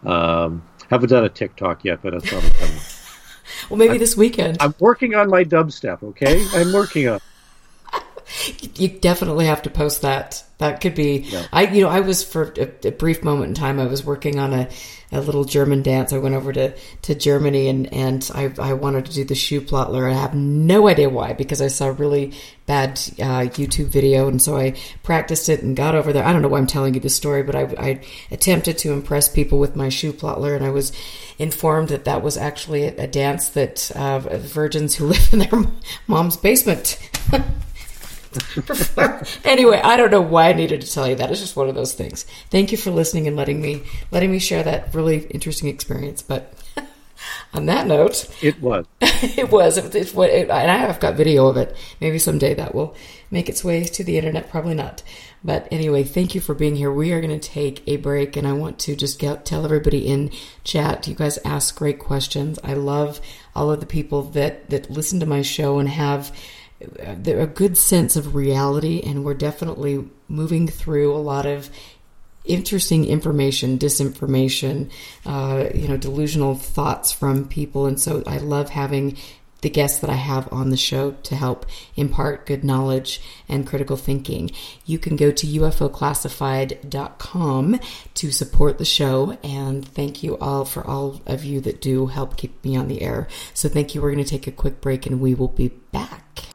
[0.03, 2.79] um, haven't done a TikTok yet, but that's probably coming.
[3.69, 6.03] Well maybe this weekend I'm working on my dubstep.
[6.03, 7.19] Okay, I'm working on.
[8.75, 10.43] You definitely have to post that.
[10.57, 11.17] That could be.
[11.19, 11.45] Yeah.
[11.51, 14.39] I you know I was for a, a brief moment in time I was working
[14.39, 14.69] on a,
[15.11, 16.13] a little German dance.
[16.13, 16.73] I went over to,
[17.03, 20.09] to Germany and and I I wanted to do the Schuhplattler.
[20.09, 22.33] I have no idea why because I saw a really
[22.65, 26.23] bad uh, YouTube video and so I practiced it and got over there.
[26.23, 29.29] I don't know why I'm telling you this story, but I I attempted to impress
[29.29, 30.91] people with my Schuhplattler and I was
[31.37, 35.63] informed that that was actually a, a dance that uh, virgins who live in their
[36.07, 36.97] mom's basement.
[39.43, 41.31] anyway, I don't know why I needed to tell you that.
[41.31, 42.25] It's just one of those things.
[42.49, 46.21] Thank you for listening and letting me letting me share that really interesting experience.
[46.21, 46.53] But
[47.53, 48.85] on that note, It was.
[49.01, 49.77] it was.
[49.77, 51.75] It, it, it, and I have got video of it.
[52.01, 52.95] Maybe someday that will
[53.31, 54.49] make its way to the internet.
[54.49, 55.03] Probably not.
[55.43, 56.91] But anyway, thank you for being here.
[56.91, 60.07] We are going to take a break, and I want to just get, tell everybody
[60.07, 60.31] in
[60.63, 61.05] chat.
[61.07, 62.59] You guys ask great questions.
[62.63, 63.19] I love
[63.53, 66.35] all of the people that that listen to my show and have
[66.99, 71.69] a good sense of reality, and we're definitely moving through a lot of
[72.45, 74.91] interesting information, disinformation,
[75.25, 77.85] uh, you know, delusional thoughts from people.
[77.85, 79.17] And so I love having
[79.63, 81.65] the guests that I have on the show to help
[81.95, 84.51] impart good knowledge and critical thinking.
[84.85, 87.79] You can go to ufoclassified.com
[88.13, 89.37] to support the show.
[89.41, 93.01] And thank you all for all of you that do help keep me on the
[93.01, 93.29] air.
[93.53, 94.01] So thank you.
[94.01, 96.52] We're going to take a quick break and we will be back.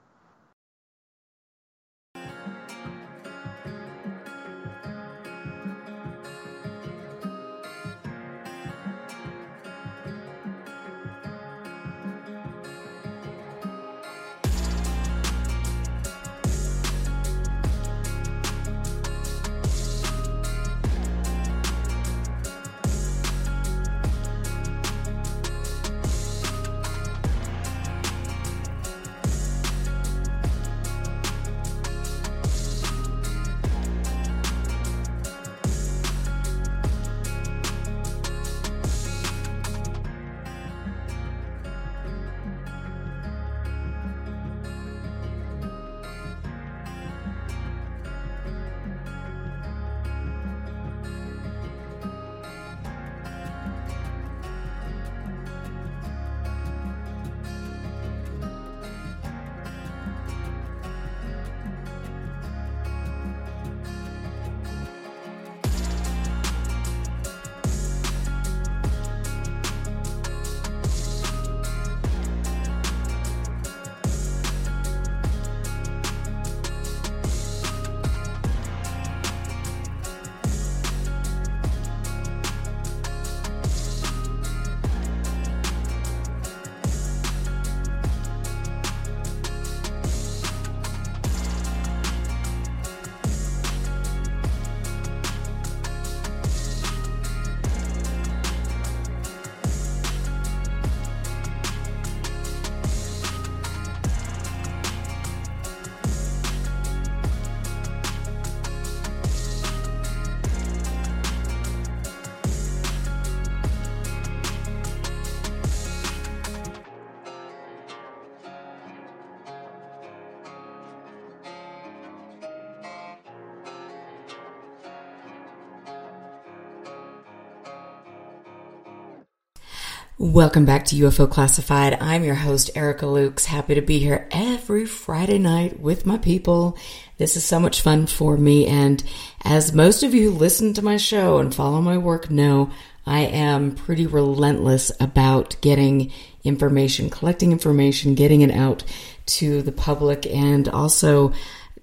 [130.38, 131.98] Welcome back to UFO Classified.
[132.00, 133.44] I'm your host, Erica Lukes.
[133.44, 136.78] Happy to be here every Friday night with my people.
[137.16, 138.64] This is so much fun for me.
[138.68, 139.02] And
[139.42, 142.70] as most of you who listen to my show and follow my work know,
[143.04, 146.12] I am pretty relentless about getting
[146.44, 148.84] information, collecting information, getting it out
[149.26, 151.32] to the public, and also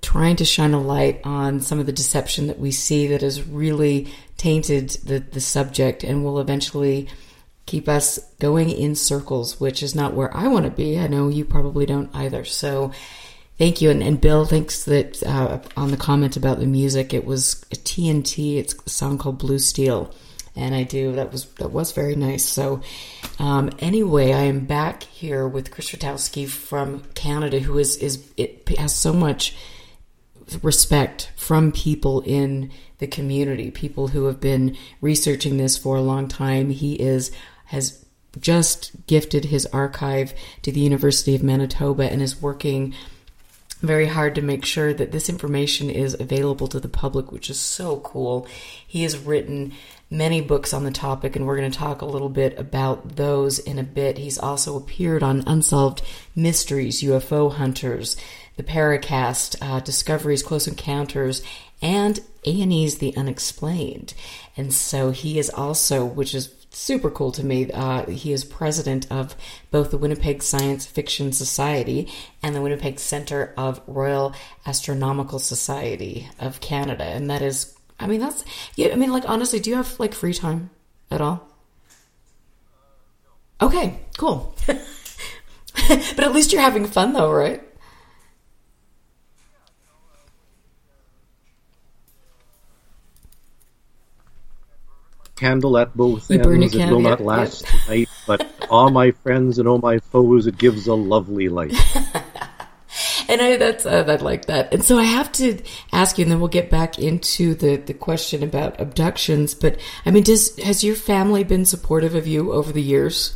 [0.02, 3.46] trying to shine a light on some of the deception that we see that has
[3.46, 7.10] really tainted the, the subject and will eventually
[7.66, 11.00] keep us going in circles, which is not where I want to be.
[11.00, 12.46] I know you probably don't either.
[12.46, 12.92] So
[13.58, 13.90] thank you.
[13.90, 17.76] And, and Bill, thanks that uh, on the comment about the music, it was a
[17.76, 18.58] TNT.
[18.58, 20.14] It's a song called Blue Steel.
[20.56, 21.12] And I do.
[21.14, 22.46] That was that was very nice.
[22.46, 22.80] So,
[23.40, 28.66] um, anyway, I am back here with Chris Rutkowski from Canada, who is is it
[28.78, 29.54] has so much
[30.62, 36.30] respect from people in the community, people who have been researching this for a long
[36.30, 36.70] time.
[36.70, 37.32] He is
[37.76, 38.04] has
[38.40, 42.94] just gifted his archive to the University of Manitoba and is working
[43.82, 47.60] very hard to make sure that this information is available to the public, which is
[47.60, 48.48] so cool.
[48.88, 49.74] He has written
[50.10, 53.60] many books on the topic, and we're going to talk a little bit about those
[53.60, 54.18] in a bit.
[54.18, 56.02] He's also appeared on Unsolved
[56.36, 58.16] Mysteries, UFO Hunters,
[58.56, 61.44] The Paracast, uh, Discoveries, Close Encounters,
[61.82, 64.14] and A&E's The Unexplained.
[64.58, 67.72] And so he is also, which is super cool to me.
[67.72, 69.36] Uh, he is president of
[69.72, 72.12] both the Winnipeg Science Fiction Society
[72.44, 74.34] and the Winnipeg Center of Royal
[74.66, 78.44] Astronomical Society of Canada, and that is, I mean, that's
[78.76, 78.90] yeah.
[78.92, 80.70] I mean, like honestly, do you have like free time
[81.10, 81.48] at all?
[83.62, 84.54] Okay, cool.
[84.68, 87.64] but at least you're having fun, though, right?
[95.36, 96.76] Candle at both You ends.
[96.76, 97.84] It will not last yep.
[97.84, 101.74] tonight, but all my friends and all my foes, it gives a lovely light.
[103.28, 104.74] And I that's uh, I like that.
[104.74, 105.60] And so I have to
[105.92, 109.54] ask you, and then we'll get back into the the question about abductions.
[109.54, 113.36] But I mean, does has your family been supportive of you over the years?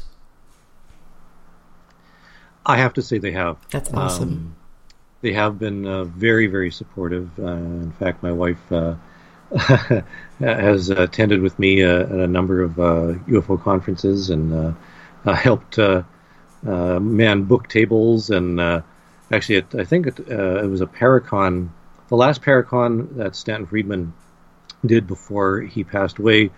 [2.65, 3.57] I have to say they have.
[3.71, 4.29] That's awesome.
[4.29, 4.55] Um,
[5.21, 7.37] they have been uh, very, very supportive.
[7.39, 8.95] Uh, in fact, my wife uh,
[10.39, 14.73] has attended with me uh, at a number of uh, UFO conferences and uh,
[15.25, 16.03] uh, helped uh,
[16.65, 18.29] uh, man book tables.
[18.29, 18.81] And uh,
[19.31, 21.69] actually, it, I think it, uh, it was a Paracon,
[22.07, 24.13] the last Paracon that Stanton Friedman
[24.85, 26.51] did before he passed away.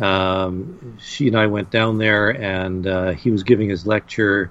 [0.00, 4.50] Um, she and I went down there, and uh, he was giving his lecture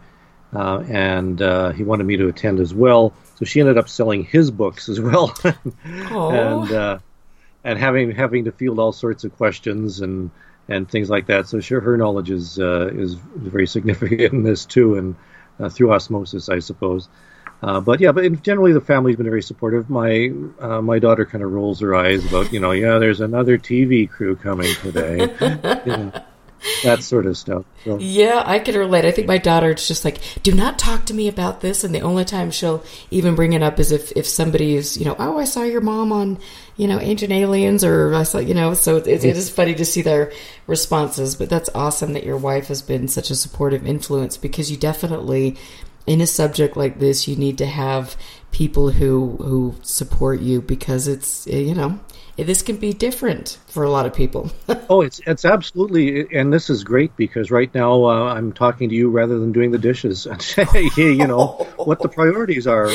[0.53, 3.14] uh, and uh, he wanted me to attend as well.
[3.36, 5.34] So she ended up selling his books as well,
[6.12, 6.32] Oh.
[6.32, 6.99] and uh,
[7.70, 10.32] and having having to field all sorts of questions and
[10.68, 11.48] and things like that.
[11.48, 15.16] So sure, her knowledge is uh, is very significant in this too, and
[15.60, 17.08] uh, through osmosis, I suppose.
[17.62, 19.88] Uh, but yeah, but in, generally the family's been very supportive.
[19.88, 23.60] My uh, my daughter kind of rolls her eyes about you know yeah, there's another
[23.60, 25.18] TV crew coming today,
[25.86, 26.12] know,
[26.84, 27.66] that sort of stuff.
[27.84, 27.98] So.
[28.00, 29.06] Yeah, I can relate.
[29.06, 31.84] I think my daughter's just like, do not talk to me about this.
[31.84, 35.06] And the only time she'll even bring it up is if, if somebody is, you
[35.06, 36.38] know, oh, I saw your mom on,
[36.80, 39.84] you know, Ancient Aliens or I saw, you know, so it, it is funny to
[39.84, 40.32] see their
[40.66, 41.36] responses.
[41.36, 45.58] But that's awesome that your wife has been such a supportive influence because you definitely,
[46.08, 48.16] in a subject like this, you need to have
[48.52, 52.00] people who, who support you because it's, you know,
[52.38, 54.50] this can be different for a lot of people.
[54.92, 58.96] Oh, it's it's absolutely, and this is great because right now uh, I'm talking to
[58.96, 60.28] you rather than doing the dishes.
[60.56, 62.90] Hey, you know what the priorities are.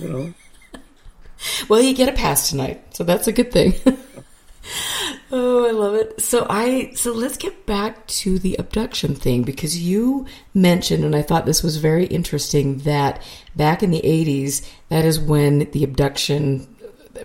[0.00, 0.34] You know,
[1.68, 3.74] Well, you get a pass tonight, so that's a good thing.
[5.32, 6.20] oh, I love it.
[6.20, 11.22] So I so let's get back to the abduction thing because you mentioned and I
[11.22, 13.22] thought this was very interesting that
[13.56, 16.68] back in the 80s that is when the abduction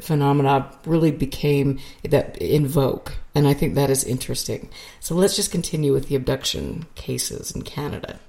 [0.01, 4.70] phenomena really became that in vogue and I think that is interesting.
[4.99, 8.20] So let's just continue with the abduction cases in Canada.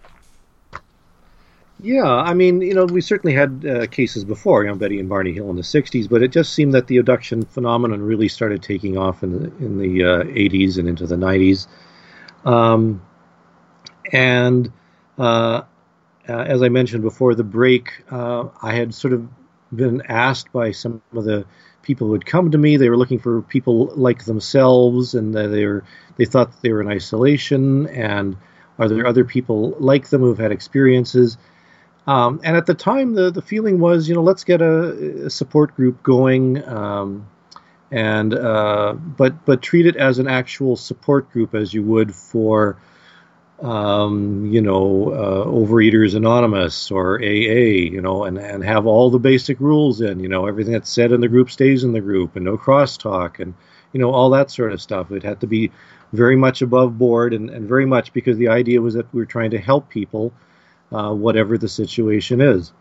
[1.83, 2.05] Yeah.
[2.05, 4.63] I mean, you know, we certainly had uh, cases before.
[4.63, 6.99] You know, Betty and Barney Hill in the '60s, but it just seemed that the
[6.99, 11.17] abduction phenomenon really started taking off in the in the uh, '80s and into the
[11.17, 11.67] '90s.
[12.45, 13.03] Um,
[14.13, 14.73] and
[15.19, 15.63] uh,
[16.29, 19.29] uh, as I mentioned before the break, uh, I had sort of
[19.75, 21.45] been asked by some of the
[21.83, 22.77] people who had come to me.
[22.77, 25.85] They were looking for people like themselves, and uh, they were
[26.17, 27.87] they thought they were in isolation.
[27.89, 28.37] And
[28.79, 31.37] are there other people like them who've had experiences?
[32.11, 35.31] Um, and at the time, the the feeling was, you know, let's get a, a
[35.31, 36.67] support group going.
[36.69, 37.29] Um,
[37.93, 42.79] and uh, but but treat it as an actual support group as you would for
[43.63, 49.19] um, you know, uh, Overeaters Anonymous or AA, you know, and, and have all the
[49.19, 52.37] basic rules in, you know, everything that's said in the group stays in the group
[52.37, 53.55] and no crosstalk and,
[53.93, 55.13] you know, all that sort of stuff.
[55.13, 55.71] It had to be
[56.13, 59.27] very much above board and, and very much because the idea was that we were
[59.27, 60.33] trying to help people,
[60.93, 62.73] uh, whatever the situation is.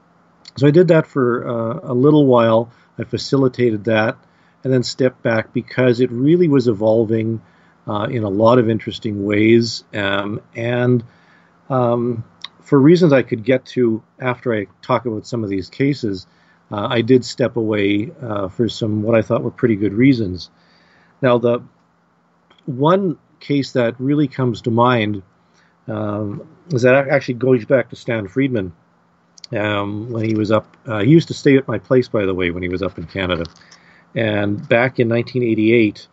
[0.58, 2.72] So I did that for uh, a little while.
[2.98, 4.18] I facilitated that
[4.64, 7.42] and then stepped back because it really was evolving
[7.88, 9.84] uh, in a lot of interesting ways.
[9.94, 11.04] Um, and
[11.70, 12.24] um,
[12.62, 16.28] for reasons I could get to after I talk about some of these cases,
[16.72, 20.50] uh, I did step away uh, for some what I thought were pretty good reasons.
[21.22, 21.62] Now, the
[22.66, 25.24] one case that really comes to mind
[25.88, 28.74] um, is that actually goes back to Stan Friedman
[29.52, 30.78] um, when he was up.
[30.86, 32.98] Uh, he used to stay at my place, by the way, when he was up
[32.98, 33.46] in Canada.
[34.16, 36.08] And back in 1988,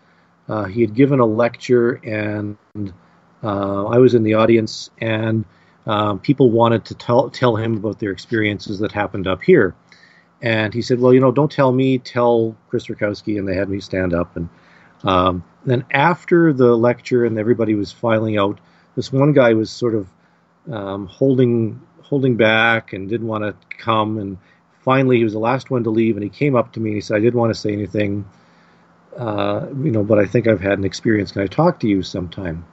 [0.49, 2.57] uh, he had given a lecture, and
[3.43, 5.45] uh, I was in the audience, and
[5.87, 9.75] um, people wanted to tell tell him about their experiences that happened up here.
[10.43, 13.69] And he said, "Well, you know, don't tell me, tell Chris Rutkowski." And they had
[13.69, 14.49] me stand up, and
[15.05, 18.61] um, then after the lecture, and everybody was filing out,
[18.95, 20.09] this one guy was sort of
[20.71, 24.39] um, holding holding back and didn't want to come, and
[24.81, 26.97] finally he was the last one to leave, and he came up to me and
[26.97, 28.25] he said, "I didn't want to say anything."
[29.17, 31.33] Uh, you know, but I think I've had an experience.
[31.33, 32.67] Can I talk to you sometime?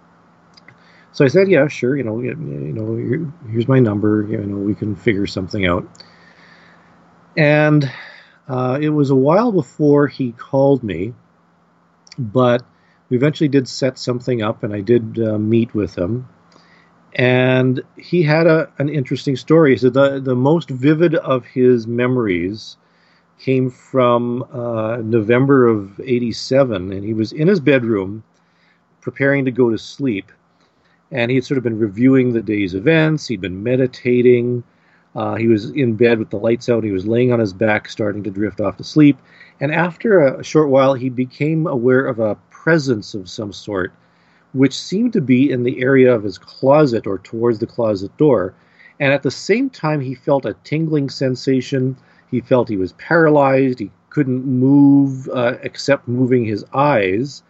[1.14, 1.96] So I said, yeah, sure.
[1.96, 4.26] You know, you, know, here's my number.
[4.28, 5.88] You know, we can figure something out.
[7.38, 7.90] And
[8.48, 11.14] uh, it was a while before he called me,
[12.18, 12.64] but
[13.10, 16.28] we eventually did set something up, and I did uh, meet with him.
[17.16, 19.72] And he had a, an interesting story.
[19.72, 22.78] He said the the most vivid of his memories
[23.40, 28.24] came from uh, November of '87, and he was in his bedroom,
[29.02, 30.32] preparing to go to sleep,
[31.12, 33.28] and he had sort of been reviewing the day's events.
[33.28, 34.64] He'd been meditating.
[35.16, 36.84] Uh, he was in bed with the lights out.
[36.84, 39.18] He was laying on his back, starting to drift off to sleep.
[39.60, 43.94] And after a short while, he became aware of a presence of some sort,
[44.54, 48.54] which seemed to be in the area of his closet or towards the closet door.
[49.00, 51.98] And at the same time, he felt a tingling sensation.
[52.30, 53.80] He felt he was paralyzed.
[53.80, 57.44] He couldn't move uh, except moving his eyes.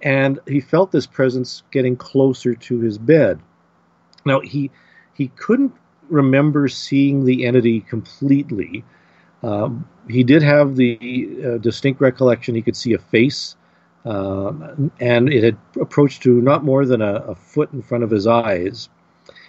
[0.00, 3.38] And he felt this presence getting closer to his bed.
[4.24, 4.70] Now, he,
[5.14, 5.74] he couldn't
[6.08, 8.84] remember seeing the entity completely.
[9.42, 13.56] Um, he did have the uh, distinct recollection he could see a face,
[14.04, 18.26] and it had approached to not more than a, a, foot in front of his
[18.26, 18.88] eyes.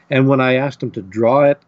[0.10, 1.60] And when I asked him to draw it,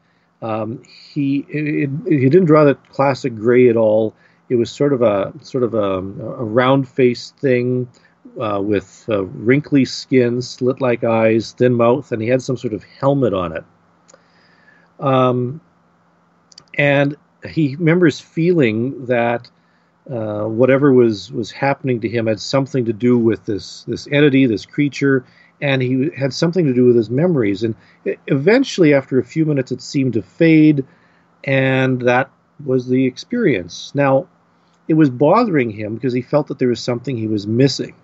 [0.41, 4.13] um, he he didn't draw the classic gray at all.
[4.49, 7.88] It was sort of a sort of a, a round faced thing
[8.39, 12.73] uh, with uh, wrinkly skin, slit like eyes, thin mouth, and he had some sort
[12.73, 13.63] of helmet on it.
[14.99, 15.61] Um,
[16.77, 17.15] and
[17.49, 19.49] he remembers feeling that
[20.11, 24.45] uh, whatever was was happening to him had something to do with this this entity,
[24.45, 25.25] this creature,
[25.61, 27.63] and he had something to do with his memories.
[27.63, 27.75] And
[28.27, 30.85] eventually, after a few minutes, it seemed to fade,
[31.43, 32.29] and that
[32.63, 33.91] was the experience.
[33.95, 34.27] Now,
[34.87, 37.95] it was bothering him because he felt that there was something he was missing,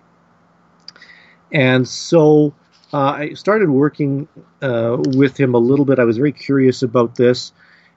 [1.51, 2.53] and so
[2.93, 4.27] uh, I started working
[4.61, 5.99] uh, with him a little bit.
[5.99, 7.53] I was very curious about this,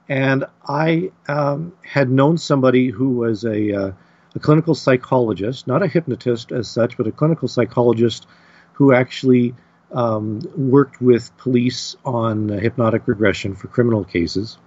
[0.07, 3.91] and I um, had known somebody who was a, uh,
[4.35, 8.27] a, clinical psychologist, not a hypnotist as such, but a clinical psychologist
[8.73, 9.55] who actually
[9.91, 14.57] um, worked with police on hypnotic regression for criminal cases.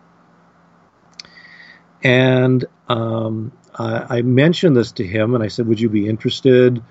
[2.03, 6.83] And um, I, I mentioned this to him, and I said, "Would you be interested?"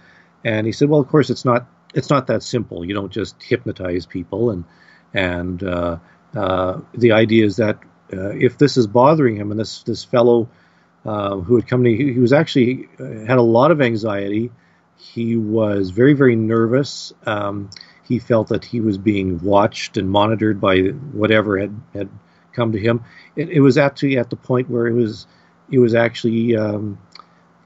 [0.43, 2.85] And he said, "Well, of course, it's not it's not that simple.
[2.85, 4.65] You don't just hypnotize people, and
[5.13, 5.97] and uh,
[6.35, 7.79] uh, the idea is that
[8.14, 10.49] uh, if this is bothering him, and this this fellow
[11.05, 14.51] uh, who had come to, he, he was actually uh, had a lot of anxiety.
[14.97, 17.14] He was very very nervous.
[17.26, 17.70] Um,
[18.08, 20.80] he felt that he was being watched and monitored by
[21.12, 22.10] whatever had had
[22.53, 23.03] come to him.
[23.36, 25.28] It, it was actually at the point where it was
[25.70, 26.97] it was actually um,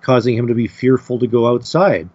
[0.02, 2.10] causing him to be fearful to go outside.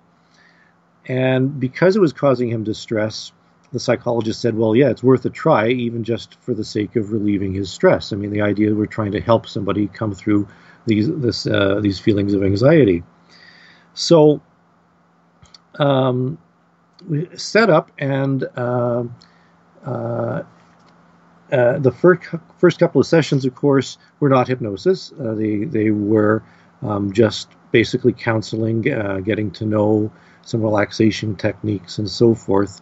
[1.08, 3.32] And because it was causing him distress,
[3.76, 7.12] the psychologist said, well, yeah, it's worth a try, even just for the sake of
[7.12, 8.12] relieving his stress.
[8.12, 10.48] I mean, the idea we're trying to help somebody come through
[10.86, 13.02] these this, uh, these feelings of anxiety.
[13.92, 14.40] So
[15.78, 16.38] um,
[17.06, 19.04] we set up, and uh,
[19.84, 20.42] uh,
[21.52, 22.22] uh, the first
[22.58, 25.12] first couple of sessions, of course, were not hypnosis.
[25.12, 26.42] Uh, they they were
[26.82, 30.10] um, just basically counseling, uh, getting to know
[30.42, 32.80] some relaxation techniques and so forth.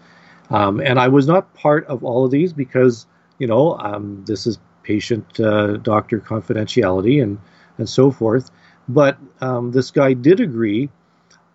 [0.50, 3.06] Um, and I was not part of all of these because,
[3.38, 7.38] you know, um, this is patient uh, doctor confidentiality and,
[7.78, 8.50] and so forth.
[8.88, 10.90] But um, this guy did agree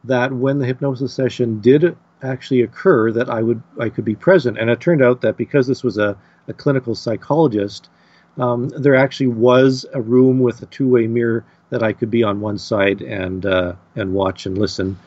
[0.04, 4.58] that when the hypnosis session did actually occur, that I would I could be present.
[4.58, 6.18] And it turned out that because this was a,
[6.48, 7.90] a clinical psychologist,
[8.38, 12.42] um, there actually was a room with a two-way mirror that I could be on
[12.42, 14.98] one side and uh, and watch and listen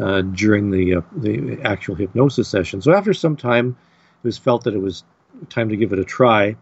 [0.00, 2.80] uh, during the uh, the actual hypnosis session.
[2.80, 3.76] So after some time,
[4.22, 5.04] it was felt that it was
[5.48, 6.56] time to give it a try,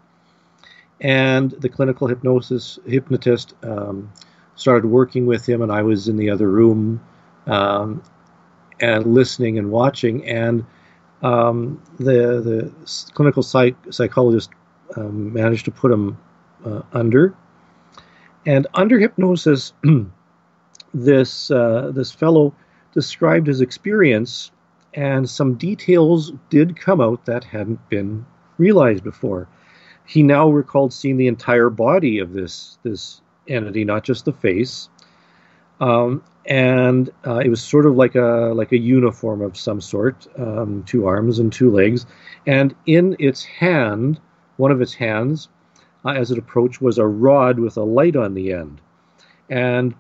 [1.01, 4.13] and the clinical hypnosis hypnotist um,
[4.57, 7.01] started working with him, and I was in the other room
[7.47, 8.03] um,
[8.81, 10.65] and listening and watching, and
[11.23, 14.51] um, the the clinical psych, psychologist
[14.97, 16.19] um, managed to put him
[16.65, 17.35] uh, under,
[18.45, 19.73] and under hypnosis,
[20.95, 22.55] this uh, this fellow
[22.93, 24.51] described his experience,
[24.95, 28.27] and some details did come out that hadn't been
[28.59, 29.49] realized before.
[30.07, 34.89] He now recalled seeing the entire body of this this entity, not just the face,
[35.81, 40.27] um, and uh, it was sort of like a like a uniform of some sort,
[40.39, 42.07] um, two arms and two legs,
[42.47, 44.21] and in its hand,
[44.57, 45.49] one of its hands,
[46.05, 48.81] uh, as it approached, was a rod with a light on the end,
[49.49, 49.95] and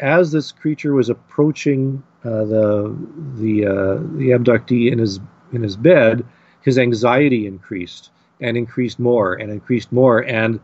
[0.00, 2.96] as this creature was approaching uh, the
[3.36, 5.20] the uh, the abductee in his
[5.52, 6.24] in his bed,
[6.62, 10.60] his anxiety increased and increased more and increased more, and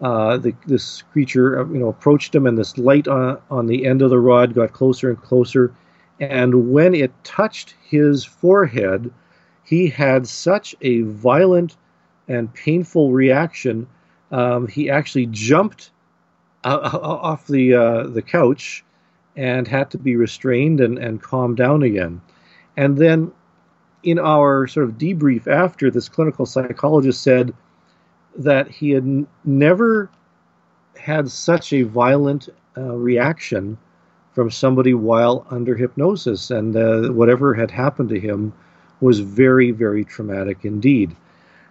[0.00, 3.86] uh, the, this creature uh, you know approached him, and this light on on the
[3.86, 5.74] end of the rod got closer and closer,
[6.20, 9.12] and when it touched his forehead,
[9.64, 11.76] he had such a violent
[12.28, 13.86] and painful reaction.
[14.30, 15.90] Um, he actually jumped
[16.64, 18.84] off the uh, the couch
[19.38, 22.20] and had to be restrained and, and calmed down again.
[22.76, 23.30] And then
[24.02, 27.54] in our sort of debrief after, this clinical psychologist said
[28.36, 30.10] that he had n- never
[30.98, 33.78] had such a violent uh, reaction
[34.32, 38.52] from somebody while under hypnosis, and uh, whatever had happened to him
[39.00, 41.14] was very, very traumatic indeed.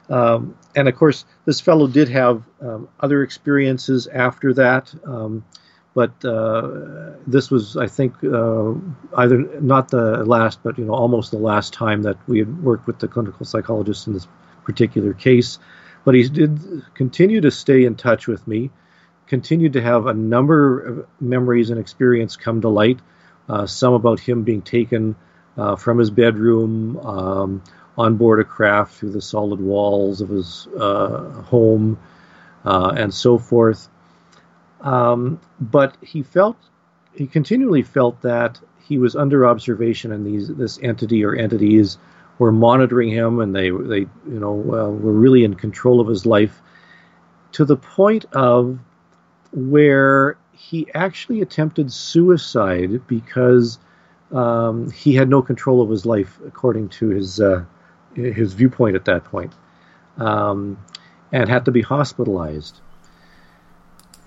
[0.09, 5.43] Um, and of course, this fellow did have um, other experiences after that, um,
[5.97, 6.69] but uh,
[7.25, 8.73] this was, I think, uh,
[9.17, 12.85] either not the last, but you know, almost the last time that we had worked
[12.85, 14.27] with the clinical psychologist in this
[14.63, 15.57] particular case.
[16.05, 18.69] But he did continue to stay in touch with me,
[19.25, 22.99] continued to have a number of memories and experience come to light.
[23.49, 25.15] Uh, some about him being taken
[25.57, 27.63] uh, from his bedroom um,
[27.97, 31.97] on board a craft through the solid walls of his uh, home
[32.65, 33.89] uh, and so forth.
[34.81, 36.57] Um, but he felt,
[37.13, 41.97] he continually felt that he was under observation and these this entity or entities
[42.39, 43.99] were monitoring him and they they
[44.29, 46.61] you know uh, were really in control of his life
[47.51, 48.79] to the point of
[49.51, 53.79] where he actually attempted suicide because
[54.31, 57.63] um, he had no control of his life according to his uh,
[58.13, 59.53] his viewpoint at that point,
[60.17, 60.77] um,
[61.31, 62.81] and had to be hospitalized.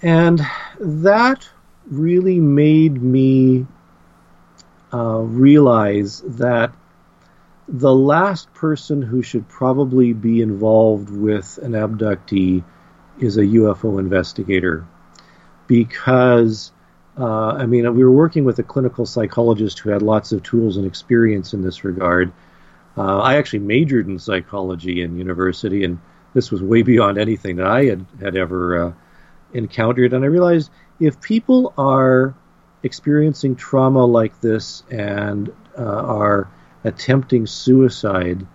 [0.03, 0.41] And
[0.79, 1.49] that
[1.91, 3.67] really made me
[4.93, 6.73] uh, realize that
[7.69, 12.65] the last person who should probably be involved with an abductee
[13.21, 14.87] is a UFO investigator.
[15.67, 16.73] Because,
[17.17, 20.79] uh, I mean, we were working with a clinical psychologist who had lots of tools
[20.79, 22.33] and experience in this regard.
[22.97, 26.01] Uh, I actually majored in psychology in university, and
[26.35, 28.93] this was way beyond anything that I had, had ever uh,
[29.53, 30.13] encountered.
[30.13, 32.35] And I realized if people are
[32.83, 36.49] experiencing trauma like this and uh, are
[36.85, 38.47] attempting suicide,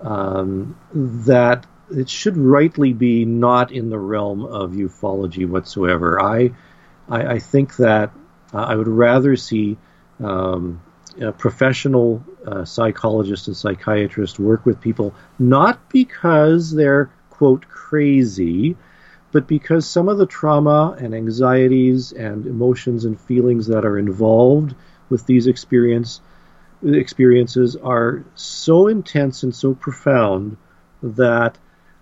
[0.00, 6.20] um, that it should rightly be not in the realm of ufology whatsoever.
[6.20, 6.52] I,
[7.08, 8.12] I, I think that
[8.52, 9.76] uh, I would rather see
[10.22, 10.80] um,
[11.38, 18.76] professional uh, psychologists and psychiatrists work with people not because they're quote crazy,
[19.32, 24.74] but because some of the trauma and anxieties and emotions and feelings that are involved
[25.08, 26.20] with these experience
[26.84, 30.56] experiences are so intense and so profound
[31.02, 31.58] that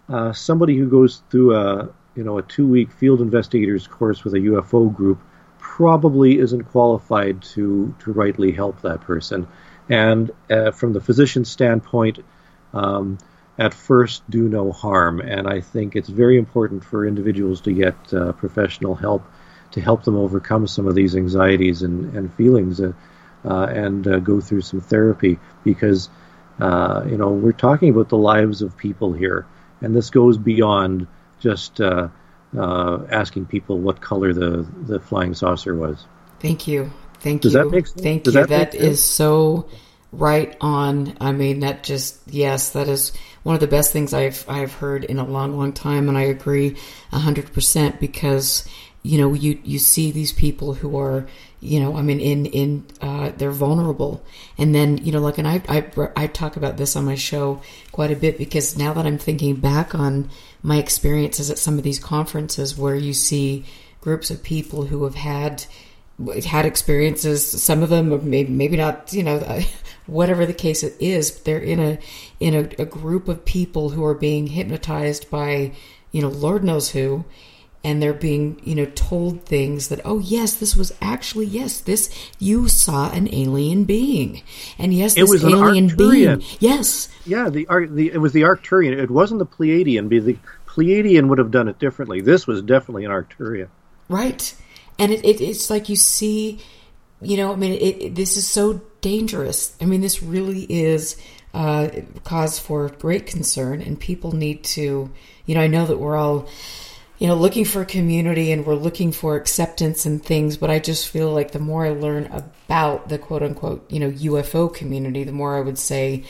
[0.08, 4.34] uh, somebody who goes through a you know a two week field investigators course with
[4.34, 5.20] a UFO group
[5.58, 9.46] probably isn't qualified to to rightly help that person.
[9.88, 12.20] And uh, from the physician's standpoint,
[12.72, 13.18] um,
[13.58, 15.20] at first do no harm.
[15.20, 19.24] And I think it's very important for individuals to get uh, professional help
[19.74, 22.92] to help them overcome some of these anxieties and, and feelings uh,
[23.44, 26.08] uh, and uh, go through some therapy because,
[26.60, 29.46] uh, you know, we're talking about the lives of people here.
[29.80, 31.08] And this goes beyond
[31.40, 32.08] just uh,
[32.56, 36.06] asking people what color the, the flying saucer was.
[36.38, 36.92] Thank you.
[37.18, 37.58] Thank Does you.
[37.58, 38.00] that make sense?
[38.00, 38.46] Thank Does you.
[38.46, 38.84] that sense?
[38.84, 39.68] is so
[40.18, 41.16] right on.
[41.20, 43.12] I mean, that just yes, that is
[43.42, 46.22] one of the best things I've I've heard in a long, long time, and I
[46.22, 46.76] agree
[47.12, 48.68] hundred percent because
[49.02, 51.26] you know you you see these people who are
[51.60, 54.24] you know I mean in in uh, they're vulnerable,
[54.58, 57.60] and then you know like and I I I talk about this on my show
[57.92, 60.30] quite a bit because now that I'm thinking back on
[60.62, 63.64] my experiences at some of these conferences where you see
[64.00, 65.64] groups of people who have had
[66.44, 67.62] had experiences.
[67.62, 69.38] Some of them, maybe maybe not, you know,
[70.06, 71.40] whatever the case it is.
[71.42, 71.98] They're in a
[72.40, 75.72] in a, a group of people who are being hypnotized by,
[76.12, 77.24] you know, Lord knows who,
[77.82, 82.10] and they're being, you know, told things that, oh yes, this was actually yes, this
[82.38, 84.42] you saw an alien being,
[84.78, 86.38] and yes, It this was an alien Arcturian.
[86.38, 88.92] being, yes, Yeah, the, the it was the Arcturian.
[88.98, 90.08] It wasn't the Pleiadian.
[90.08, 92.20] Be the Pleiadian would have done it differently.
[92.20, 93.68] This was definitely an Arcturian.
[94.08, 94.54] Right.
[94.98, 96.60] And it, it, it's like you see,
[97.24, 99.74] you know, I mean, it, it, this is so dangerous.
[99.80, 101.16] I mean, this really is
[101.52, 101.88] uh,
[102.24, 105.10] cause for great concern, and people need to,
[105.46, 106.48] you know, I know that we're all,
[107.18, 111.08] you know, looking for community and we're looking for acceptance and things, but I just
[111.08, 115.32] feel like the more I learn about the quote unquote, you know, UFO community, the
[115.32, 116.24] more I would say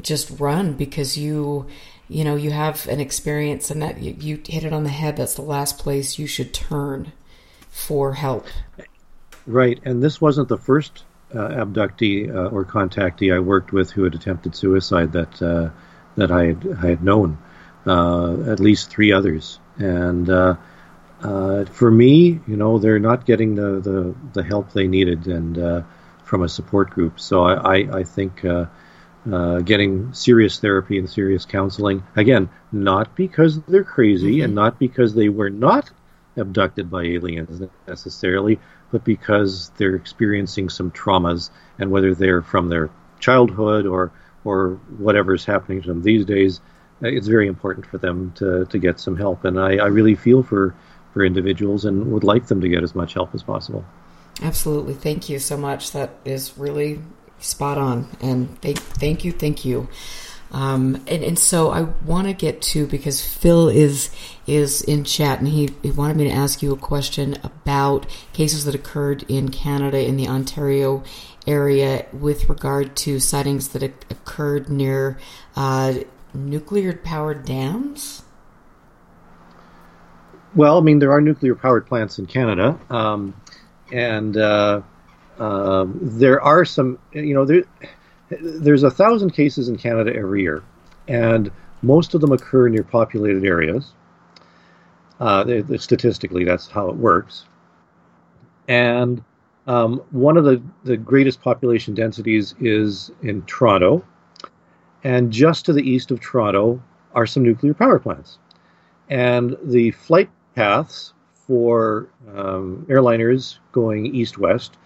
[0.00, 1.66] just run because you,
[2.08, 5.16] you know, you have an experience and that you, you hit it on the head.
[5.16, 7.12] That's the last place you should turn
[7.70, 8.46] for help.
[9.50, 11.04] Right, and this wasn't the first
[11.34, 15.70] uh, abductee uh, or contactee I worked with who had attempted suicide that uh,
[16.16, 17.38] that I had, I had known.
[17.86, 20.54] Uh, at least three others, and uh,
[21.22, 25.58] uh, for me, you know, they're not getting the, the, the help they needed and
[25.58, 25.82] uh,
[26.24, 27.20] from a support group.
[27.20, 28.66] So I, I, I think uh,
[29.30, 32.02] uh, getting serious therapy and serious counseling.
[32.16, 34.44] Again, not because they're crazy mm-hmm.
[34.44, 35.90] and not because they were not
[36.36, 38.58] abducted by aliens necessarily,
[38.92, 44.12] but because they're experiencing some traumas, and whether they're from their childhood or
[44.44, 46.60] or whatever's happening to them these days,
[47.02, 49.44] uh, it's very important for them to, to get some help.
[49.44, 50.74] And I, I really feel for,
[51.12, 53.84] for individuals and would like them to get as much help as possible.
[54.42, 54.94] Absolutely.
[54.94, 55.92] Thank you so much.
[55.92, 57.00] That is really
[57.38, 58.08] spot on.
[58.20, 59.32] And thank, thank you.
[59.32, 59.88] Thank you.
[60.52, 64.10] Um, and, and so I want to get to because Phil is
[64.46, 68.64] is in chat and he, he wanted me to ask you a question about cases
[68.64, 71.04] that occurred in Canada in the Ontario
[71.46, 75.18] area with regard to sightings that occurred near
[75.54, 75.94] uh,
[76.34, 78.22] nuclear powered dams.
[80.54, 83.40] Well, I mean, there are nuclear powered plants in Canada, um,
[83.92, 84.82] and uh,
[85.38, 87.62] uh, there are some, you know, there
[88.30, 90.62] there's a thousand cases in Canada every year,
[91.08, 91.50] and
[91.82, 93.92] most of them occur near populated areas.
[95.18, 97.44] Uh, they, they, statistically, that's how it works.
[98.68, 99.22] And
[99.66, 104.04] um, one of the, the greatest population densities is in Toronto,
[105.04, 106.82] and just to the east of Toronto
[107.14, 108.38] are some nuclear power plants.
[109.08, 111.12] And the flight paths
[111.46, 114.76] for um, airliners going east west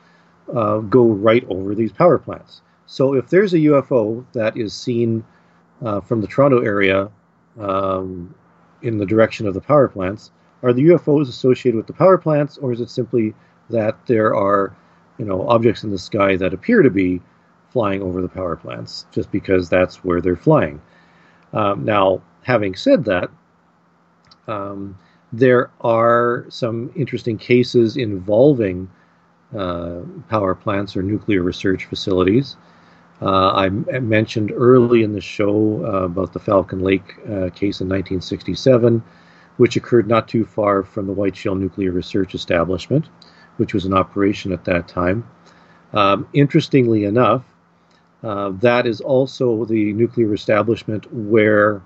[0.55, 2.63] uh, go right over these power plants.
[2.87, 5.25] So if there's a UFO that is seen
[5.85, 7.11] uh, from the Toronto area
[7.59, 8.35] um,
[8.83, 10.31] in the direction of the power plants,
[10.63, 13.35] are the UFOs associated with the power plants, or is it simply
[13.71, 14.75] that there are,
[15.19, 17.21] you know, objects in the sky that appear to be
[17.71, 20.81] flying over the power plants, just because that's where they're flying?
[21.53, 23.31] Um, now, having said that,
[24.49, 24.99] um,
[25.33, 28.91] there are some interesting cases involving
[29.57, 32.57] uh, power plants or nuclear research facilities.
[33.23, 37.89] Uh, I mentioned early in the show uh, about the Falcon Lake uh, case in
[37.89, 39.03] 1967,
[39.57, 43.09] which occurred not too far from the Whiteshell Nuclear Research Establishment,
[43.57, 45.27] which was in operation at that time.
[45.93, 47.45] Um, interestingly enough,
[48.25, 51.83] uh, that is also the nuclear establishment where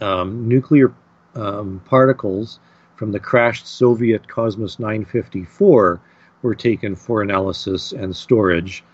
[0.00, 0.92] um, nuclear
[1.34, 2.60] um, particles
[2.96, 6.00] from the crashed Soviet Cosmos 954
[6.42, 8.84] were taken for analysis and storage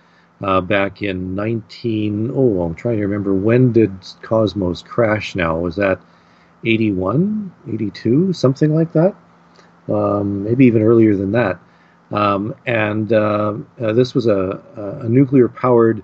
[0.43, 2.33] uh, back in 19.
[2.35, 3.93] Oh, I'm trying to remember when did
[4.23, 5.59] Cosmos crash now?
[5.59, 6.01] Was that
[6.65, 9.15] 81, 82, something like that?
[9.89, 11.59] Um, maybe even earlier than that.
[12.11, 14.61] Um, and uh, uh, this was a,
[15.03, 16.03] a nuclear powered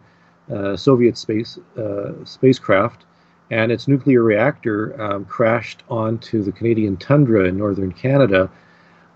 [0.53, 3.05] uh, Soviet space uh, spacecraft,
[3.51, 8.51] and its nuclear reactor um, crashed onto the Canadian tundra in northern Canada.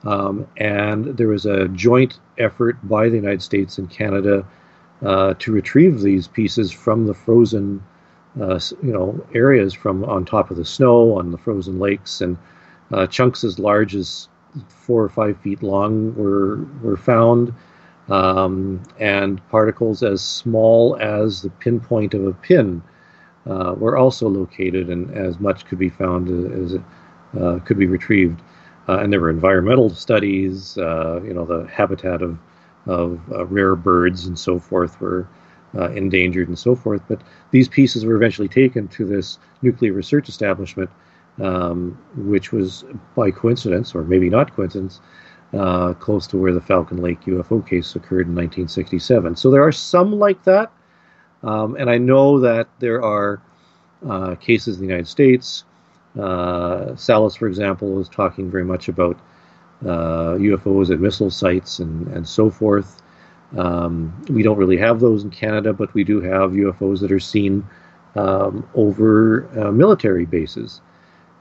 [0.04, 4.46] Um, and there was a joint effort by the United States and Canada
[5.04, 7.82] uh, to retrieve these pieces from the frozen,
[8.40, 12.36] uh, you know, areas from on top of the snow on the frozen lakes, and
[12.92, 14.28] uh, chunks as large as
[14.68, 17.54] four or five feet long were were found,
[18.08, 22.82] um, and particles as small as the pinpoint of a pin
[23.46, 26.82] uh, were also located, and as much could be found as it
[27.40, 28.40] uh, could be retrieved.
[28.88, 32.38] and there were environmental studies, you know, the habitat of
[32.88, 35.28] of uh, rare birds and so forth were
[35.76, 37.02] uh, endangered and so forth.
[37.08, 37.20] But
[37.50, 40.90] these pieces were eventually taken to this nuclear research establishment,
[41.40, 42.84] um, which was
[43.14, 45.00] by coincidence, or maybe not coincidence,
[45.54, 49.36] uh, close to where the Falcon Lake UFO case occurred in 1967.
[49.36, 50.72] So there are some like that.
[51.42, 53.40] Um, and I know that there are
[54.08, 55.64] uh, cases in the United States.
[56.18, 59.18] Uh, Salas, for example, was talking very much about
[59.84, 63.02] UFOs at missile sites and, and so forth.
[63.56, 67.20] Um, we don't really have those in Canada, but we do have UFOs that are
[67.20, 67.66] seen
[68.14, 70.80] um, over uh, military bases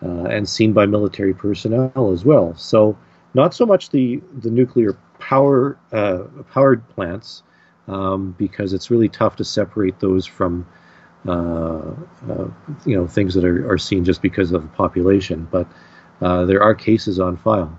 [0.04, 2.56] uh, and seen by military personnel as well.
[2.56, 2.98] So,
[3.34, 7.44] not so much the the nuclear power uh, powered plants,
[7.88, 10.66] um, because it's really tough to separate those from
[11.28, 11.92] uh,
[12.30, 12.48] uh,
[12.86, 15.48] you know things that are, are seen just because of the population.
[15.52, 15.68] But
[16.22, 17.78] there are cases on file.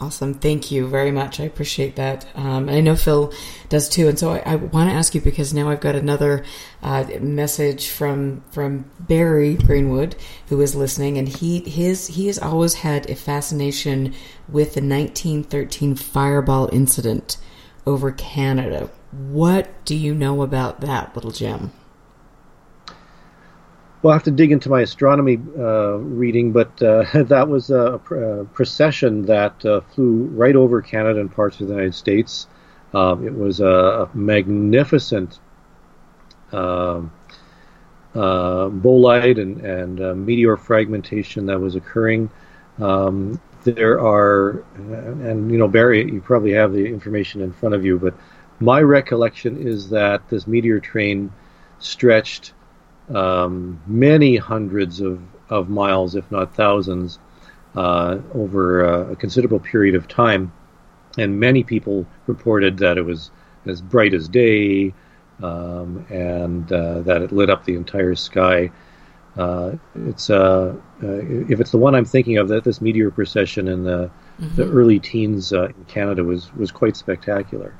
[0.00, 0.34] Awesome.
[0.34, 1.38] Thank you very much.
[1.38, 2.26] I appreciate that.
[2.34, 3.32] Um, I know Phil
[3.68, 4.08] does too.
[4.08, 6.44] And so I, I want to ask you because now I've got another
[6.82, 10.16] uh, message from from Barry Greenwood
[10.48, 14.14] who is listening, and he his he has always had a fascination
[14.48, 17.36] with the 1913 fireball incident
[17.86, 18.90] over Canada.
[19.12, 21.70] What do you know about that little gem?
[24.04, 28.44] Well, have to dig into my astronomy uh, reading, but uh, that was a, a
[28.44, 32.46] procession that uh, flew right over Canada and parts of the United States.
[32.92, 35.40] Um, it was a magnificent
[36.52, 37.00] uh,
[38.14, 42.28] uh, bolide and, and uh, meteor fragmentation that was occurring.
[42.82, 47.86] Um, there are, and you know, Barry, you probably have the information in front of
[47.86, 48.12] you, but
[48.60, 51.32] my recollection is that this meteor train
[51.78, 52.52] stretched
[53.12, 57.18] um, many hundreds of, of miles, if not thousands,
[57.74, 60.52] uh, over a, a considerable period of time.
[61.18, 63.30] And many people reported that it was
[63.66, 64.94] as bright as day
[65.42, 68.70] um, and uh, that it lit up the entire sky.
[69.36, 69.72] Uh,
[70.06, 71.06] it's uh, uh,
[71.48, 74.10] if it's the one I'm thinking of, that this meteor procession in the
[74.40, 74.56] Mm-hmm.
[74.56, 77.72] the early teens uh, in Canada was was quite spectacular.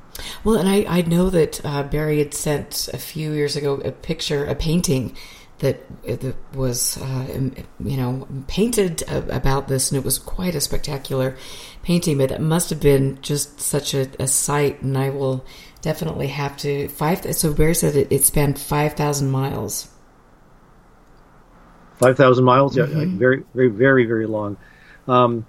[0.45, 3.91] Well, and I, I know that uh, Barry had sent a few years ago a
[3.91, 5.17] picture, a painting
[5.59, 7.51] that, that was, uh,
[7.81, 11.37] you know, painted about this, and it was quite a spectacular
[11.83, 12.19] painting.
[12.19, 15.45] But it must have been just such a, a sight, and I will
[15.81, 17.35] definitely have to five.
[17.35, 19.89] So Barry said it, it spanned five thousand miles.
[21.97, 23.19] Five thousand miles, yeah, Mhm.
[23.19, 24.57] very, very, very, very long.
[25.07, 25.47] Um,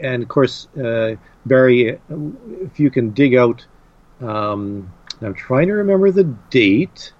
[0.00, 1.16] and of course, uh,
[1.46, 1.98] Barry,
[2.60, 3.66] if you can dig out,
[4.22, 7.12] um, I'm trying to remember the date.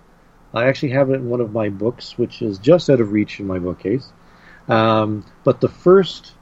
[0.55, 3.41] I actually have it in one of my books, which is just out of reach
[3.41, 4.13] in my bookcase.
[4.69, 6.33] Um, but the first,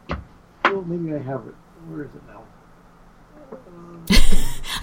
[0.65, 1.55] oh, maybe I have it.
[1.89, 2.43] Where is it now?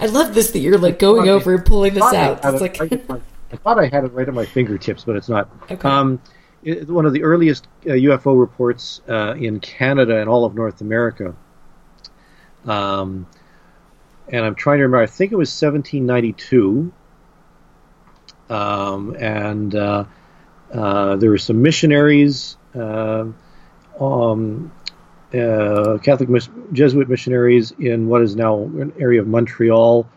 [0.00, 2.40] I love this that you're like going over and pulling this out.
[2.44, 5.50] It's like I thought I had it right at my fingertips, but it's not.
[5.70, 5.88] Okay.
[5.88, 6.20] Um,
[6.62, 10.80] it, one of the earliest uh, UFO reports uh, in Canada and all of North
[10.80, 11.34] America.
[12.66, 13.26] Um,
[14.30, 15.02] and I'm trying to remember.
[15.02, 16.92] I think it was 1792.
[18.50, 20.04] Um, and uh,
[20.72, 23.26] uh, there were some missionaries, uh,
[24.00, 24.72] um,
[25.34, 30.08] uh, Catholic mis- Jesuit missionaries in what is now an area of Montreal,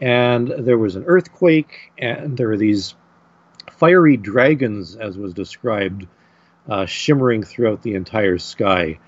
[0.00, 2.94] and there was an earthquake, and there were these
[3.72, 6.06] fiery dragons, as was described,
[6.68, 8.98] uh, shimmering throughout the entire sky.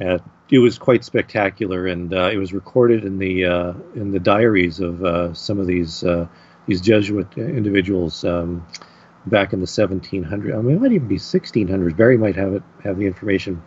[0.00, 0.18] Uh,
[0.50, 4.78] it was quite spectacular, and uh, it was recorded in the uh, in the diaries
[4.80, 6.26] of uh, some of these uh,
[6.66, 8.66] these Jesuit individuals um,
[9.26, 10.56] back in the 1700s.
[10.56, 11.96] I mean, it might even be 1600s.
[11.96, 13.62] Barry might have it have the information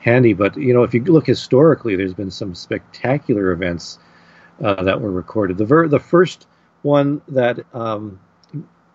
[0.00, 3.98] handy, but you know, if you look historically, there's been some spectacular events
[4.58, 5.58] that were recorded.
[5.58, 6.46] The ver- the first
[6.82, 8.18] one that um,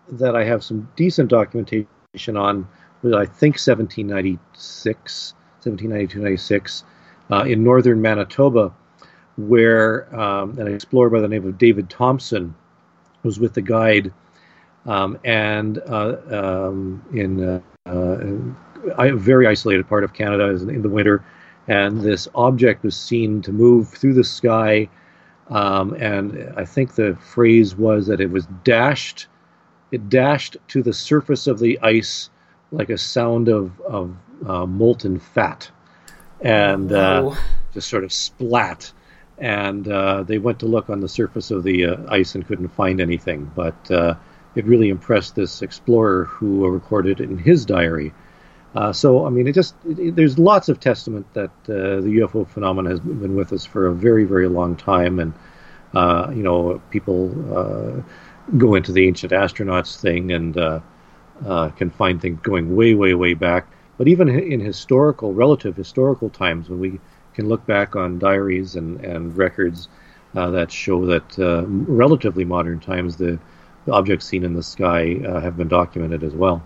[0.08, 2.68] that I have some decent documentation on
[3.02, 5.34] was I think 1796,
[5.64, 6.84] 1792, 96
[7.30, 8.72] uh, in northern Manitoba,
[9.36, 12.54] where um, an explorer by the name of David Thompson
[13.22, 14.12] was with the guide,
[14.86, 18.18] um, and uh, um, in uh, uh,
[18.98, 21.24] a very isolated part of Canada in the winter,
[21.66, 24.88] and this object was seen to move through the sky,
[25.48, 29.26] um, and I think the phrase was that it was dashed,
[29.90, 32.28] it dashed to the surface of the ice
[32.74, 34.14] like a sound of of
[34.46, 35.70] uh, molten fat,
[36.40, 37.22] and uh,
[37.72, 38.92] just sort of splat.
[39.38, 42.68] And uh, they went to look on the surface of the uh, ice and couldn't
[42.68, 43.50] find anything.
[43.54, 44.14] But uh,
[44.54, 48.12] it really impressed this explorer who recorded it in his diary.
[48.74, 52.18] Uh, so, I mean, it just it, it- there's lots of testament that uh, the
[52.20, 55.32] UFO phenomenon has been with us for a very, very long time, and
[55.94, 58.02] uh, you know, people uh,
[58.58, 60.56] go into the ancient astronauts thing and
[61.46, 63.66] uh, can find things going way, way, way back.
[63.96, 67.00] But even in historical, relative historical times, when we
[67.34, 69.88] can look back on diaries and, and records
[70.34, 73.38] uh, that show that uh, relatively modern times, the,
[73.86, 76.62] the objects seen in the sky uh, have been documented as well.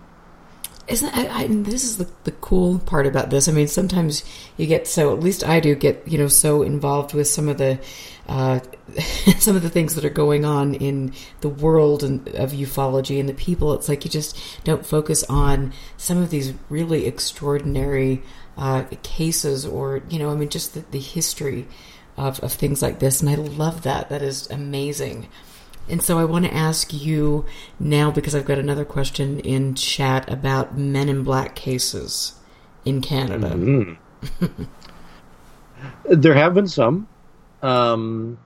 [0.89, 3.47] Isn't I, I, this is the, the cool part about this?
[3.47, 4.23] I mean, sometimes
[4.57, 7.57] you get so at least I do get you know so involved with some of
[7.57, 7.79] the
[8.27, 8.59] uh,
[9.39, 13.29] some of the things that are going on in the world and of ufology and
[13.29, 13.73] the people.
[13.73, 18.23] It's like you just don't focus on some of these really extraordinary
[18.57, 21.67] uh, cases, or you know, I mean, just the, the history
[22.17, 23.21] of of things like this.
[23.21, 24.09] And I love that.
[24.09, 25.27] That is amazing.
[25.89, 27.45] And so I want to ask you
[27.79, 32.33] now because I've got another question in chat about Men in Black cases
[32.85, 33.49] in Canada.
[33.49, 33.97] Mhm.
[36.05, 37.07] there have been some.
[37.61, 38.37] Um,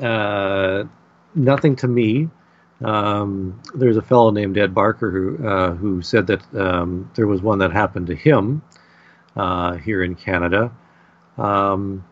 [0.00, 0.84] uh,
[1.34, 2.28] nothing to me.
[2.84, 7.40] Um, there's a fellow named Ed Barker who uh, who said that um, there was
[7.40, 8.62] one that happened to him
[9.34, 10.72] uh, here in Canada.
[11.38, 12.04] Um,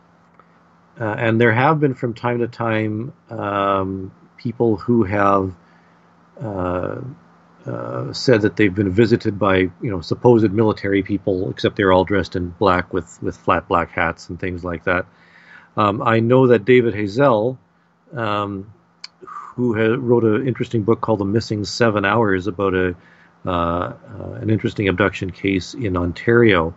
[1.01, 5.55] uh, and there have been from time to time um, people who have
[6.41, 7.01] uh,
[7.66, 12.05] uh, said that they've been visited by you know supposed military people, except they're all
[12.05, 15.07] dressed in black with with flat black hats and things like that.
[15.77, 17.59] Um, I know that David Haisell,
[18.12, 18.73] um,
[19.27, 22.95] who wrote an interesting book called The Missing Seven Hours about a
[23.47, 23.95] uh, uh,
[24.41, 26.75] an interesting abduction case in Ontario.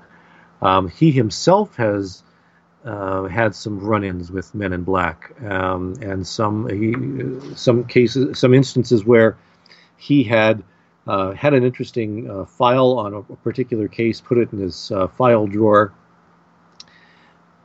[0.61, 2.23] Um, he himself has
[2.85, 8.53] uh, had some run-ins with Men in Black, um, and some he, some cases, some
[8.53, 9.37] instances where
[9.97, 10.63] he had
[11.07, 15.07] uh, had an interesting uh, file on a particular case, put it in his uh,
[15.07, 15.93] file drawer,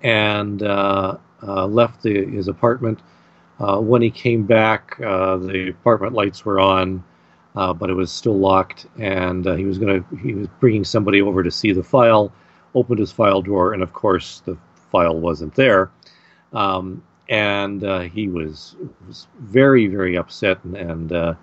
[0.02, 3.00] and uh, uh, left the, his apartment.
[3.58, 7.04] when he came back, the apartment lights were on.
[7.54, 10.16] but it was still locked, and he was going to.
[10.16, 12.32] He was bringing somebody over to see the file.
[12.74, 14.56] Opened his file drawer, and of course, the
[14.92, 15.90] file wasn't there.
[16.52, 18.76] Um, and uh, he was
[19.08, 21.34] was very very upset and, and uh,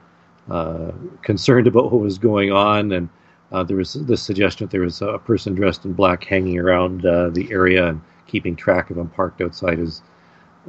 [0.49, 0.91] uh,
[1.23, 2.91] concerned about what was going on.
[2.91, 3.09] And
[3.51, 7.05] uh, there was the suggestion that there was a person dressed in black hanging around
[7.05, 10.03] uh, the area and keeping track of him, parked outside his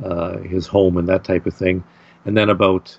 [0.02, 1.85] uh, his home and that type of thing.
[2.24, 2.98] And then about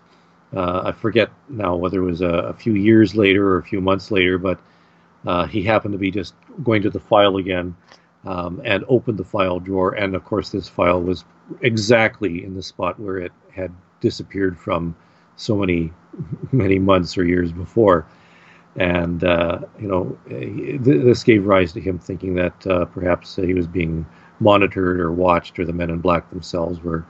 [0.53, 4.11] I forget now whether it was a, a, few years later or a few months
[4.11, 4.59] later, but
[5.49, 7.73] he happened to be just going to the file again
[8.25, 9.93] um, and opened the file drawer.
[9.93, 11.25] And of course, this file was
[11.61, 14.95] exactly in the spot where it had disappeared from
[15.35, 15.91] so many,
[16.51, 18.05] many months or years before.
[18.77, 23.67] And, uh, you know, this gave rise to him thinking that uh, perhaps he was
[23.67, 24.05] being
[24.39, 27.05] monitored or watched, or the men in black themselves were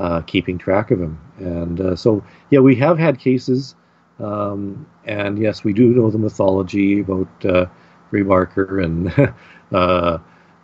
[0.00, 1.20] uh, keeping track of him.
[1.38, 3.74] And uh, so, yeah, we have had cases.
[4.18, 7.66] Um, and yes, we do know the mythology about uh,
[8.10, 9.12] Gray Barker and
[9.72, 10.18] uh,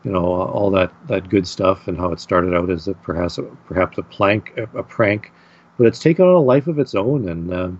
[0.04, 3.38] you know all that that good stuff and how it started out as a perhaps
[3.38, 5.32] a, perhaps a plank a, prank,
[5.78, 7.70] but it's taken on a life of its own, and uh,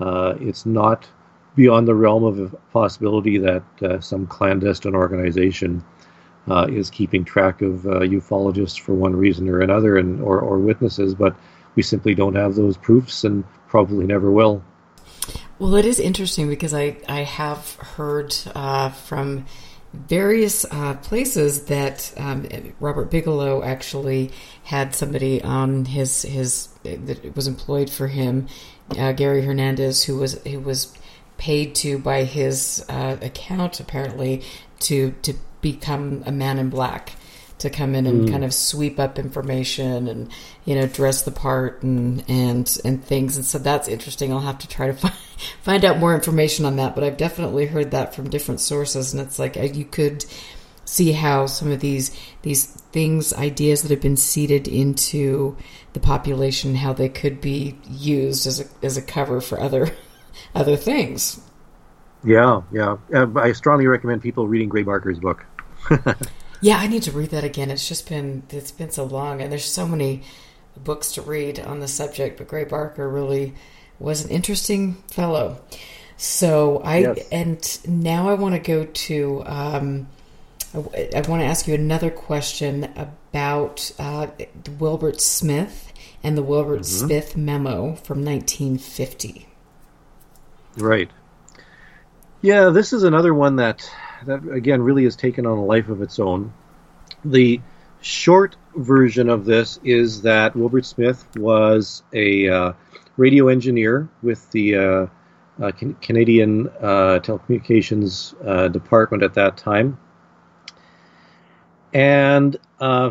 [0.00, 1.08] uh, it's not
[1.54, 5.84] beyond the realm of possibility that uh, some clandestine organization
[6.48, 10.58] uh, is keeping track of uh, ufologists for one reason or another, and or, or
[10.58, 11.36] witnesses, but
[11.74, 14.62] we simply don't have those proofs, and probably never will.
[15.58, 19.44] Well, it is interesting because I I have heard uh, from
[19.92, 22.46] various uh, places that um,
[22.80, 24.30] Robert Bigelow actually
[24.64, 28.48] had somebody on his his that was employed for him,
[28.98, 30.96] uh, Gary Hernandez, who was who was
[31.36, 34.42] paid to by his uh, account apparently
[34.80, 37.12] to to become a man in black
[37.58, 38.30] to come in and mm.
[38.30, 40.30] kind of sweep up information and
[40.64, 44.58] you know dress the part and and and things and so that's interesting i'll have
[44.58, 45.14] to try to find
[45.62, 49.22] find out more information on that but i've definitely heard that from different sources and
[49.22, 50.24] it's like uh, you could
[50.84, 55.56] see how some of these these things ideas that have been seeded into
[55.92, 59.90] the population how they could be used as a as a cover for other
[60.54, 61.40] other things
[62.24, 65.46] yeah yeah uh, i strongly recommend people reading gray barker's book
[66.62, 67.72] Yeah, I need to read that again.
[67.72, 70.22] It's just been it's been so long, and there's so many
[70.76, 72.38] books to read on the subject.
[72.38, 73.54] But Gray Barker really
[74.02, 75.58] was an interesting fellow.
[76.16, 77.28] So I yes.
[77.32, 79.42] and now I want to go to.
[79.44, 80.08] Um,
[80.74, 84.28] I, I want to ask you another question about uh,
[84.78, 85.92] Wilbert Smith
[86.22, 87.06] and the Wilbert mm-hmm.
[87.06, 89.48] Smith memo from 1950.
[90.76, 91.10] Right.
[92.40, 93.88] Yeah, this is another one that
[94.26, 96.52] that again really has taken on a life of its own.
[97.24, 97.60] The
[98.00, 102.72] short version of this is that Wilbert Smith was a uh,
[103.16, 105.06] radio engineer with the uh,
[105.62, 109.98] uh, Can- Canadian uh, Telecommunications Department at that time.
[111.92, 112.56] And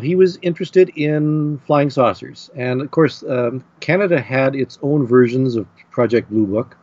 [0.02, 2.50] he was interested in flying saucers.
[2.56, 6.76] And of course, um, Canada had its own versions of Project Blue Book.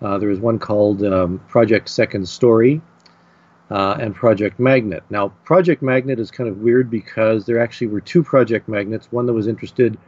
[0.00, 2.82] there was one called um, Project Second Story,
[3.70, 5.02] uh, and Project Magnet.
[5.10, 9.12] Now, Project Magnet is kind of weird because there actually were two Project Magnets.
[9.12, 9.98] One that was interested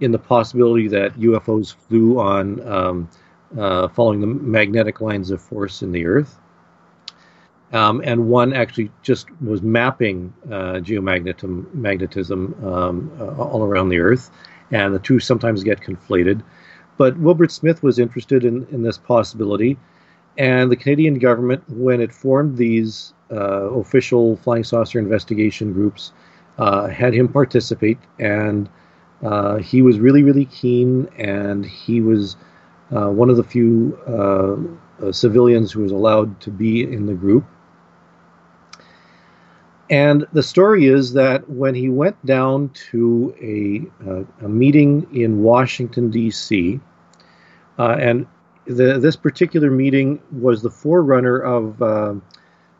[0.00, 3.08] in the possibility that UFOs flew on um,
[3.58, 6.38] uh, following the magnetic lines of force in the Earth.
[7.72, 13.98] Um, and one actually just was mapping uh, geomagnetism magnetism, um, uh, all around the
[13.98, 14.30] Earth,
[14.70, 16.42] and the two sometimes get conflated.
[16.96, 19.76] But Wilbert Smith was interested in, in this possibility,
[20.38, 26.12] and the Canadian government, when it formed these uh, official flying saucer investigation groups,
[26.58, 28.68] uh, had him participate, and
[29.24, 32.36] uh, he was really, really keen, and he was
[32.94, 37.14] uh, one of the few uh, uh, civilians who was allowed to be in the
[37.14, 37.44] group.
[39.90, 46.10] And the story is that when he went down to a, a meeting in Washington,
[46.10, 46.80] D.C.,
[47.76, 48.26] and
[48.66, 52.14] the, this particular meeting was the forerunner of uh,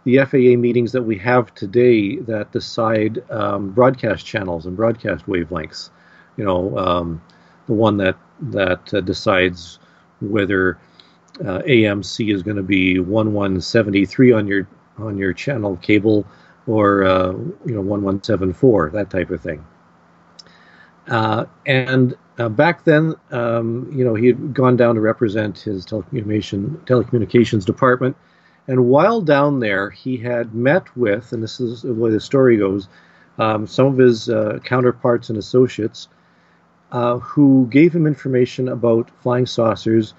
[0.05, 5.91] the FAA meetings that we have today that decide um, broadcast channels and broadcast wavelengths.
[6.37, 7.23] You know, um,
[7.67, 9.79] the one that that uh, decides
[10.21, 10.79] whether
[11.41, 16.27] uh, AMC is going to be 1173 on your on your channel cable
[16.67, 19.65] or uh, you know 1174 that type of thing.
[21.09, 25.85] Uh, and uh, back then, um, you know, he had gone down to represent his
[25.85, 28.17] telecommunication telecommunications department,
[28.67, 32.57] and while down there, he had met with, and this is the way the story
[32.57, 32.89] goes,
[33.39, 36.09] um, some of his uh, counterparts and associates
[36.93, 40.15] uh, who gave him information about flying saucers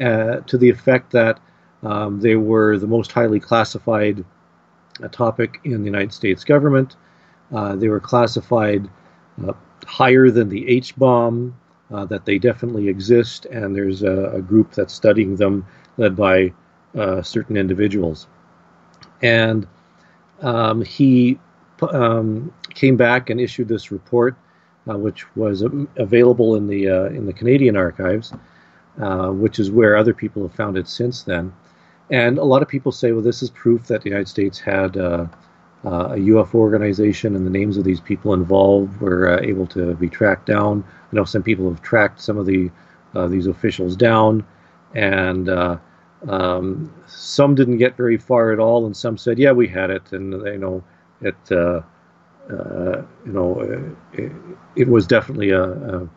[0.00, 1.40] uh, to the effect that
[1.82, 4.24] um, they were the most highly classified
[5.02, 6.96] uh, topic in the United States government.
[7.52, 8.88] Uh, they were classified
[9.86, 11.56] higher than the H bomb,
[11.90, 15.66] that they definitely exist, and there's a, a, group that's studying them
[15.96, 16.52] led by
[17.22, 18.28] certain individuals.
[19.22, 19.66] And
[20.40, 21.38] um, he
[21.82, 24.36] um, came back and issued this report,
[24.96, 28.32] which was um, available in the uh, in the Canadian archives,
[29.00, 31.52] uh, which is where other people have found it since then.
[32.10, 34.96] And a lot of people say, well, this is proof that the United States had
[34.96, 35.26] uh,
[35.84, 39.94] uh, a UFO organization, and the names of these people involved were uh, able to
[39.94, 40.84] be tracked down.
[41.12, 42.70] I know some people have tracked some of the
[43.14, 44.44] uh, these officials down,
[44.94, 45.78] and uh,
[46.28, 50.12] um, some didn't get very far at all, and some said, "Yeah, we had it,"
[50.12, 50.82] and you know,
[51.20, 51.84] it,
[52.50, 53.60] uh, you know,
[54.12, 54.32] it,
[54.76, 56.08] it, was definitely a, a,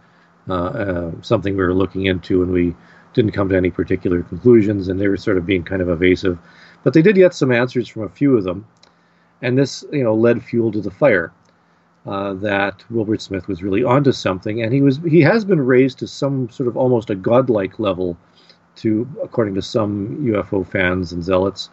[0.54, 2.76] a, something we were looking into, and we
[3.14, 6.38] didn't come to any particular conclusions, and they were sort of being kind of evasive.
[6.84, 8.66] But they did get some answers from a few of them
[9.44, 11.32] and this you know led fuel to the fire.
[12.06, 16.00] Uh, that Wilbert Smith was really onto something, and he was he has been raised
[16.00, 18.18] to some sort of almost a godlike level,
[18.78, 21.70] to according to some UFO fans and zealots,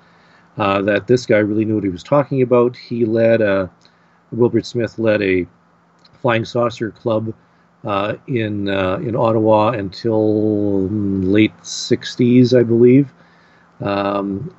[0.57, 2.77] uh, that this guy really knew what he was talking about.
[2.77, 3.71] He led a
[4.33, 5.47] Wilbert Smith led a
[6.21, 7.33] flying saucer club
[7.85, 13.13] uh, in uh, in Ottawa until late '60s, I believe.
[13.81, 14.55] Um,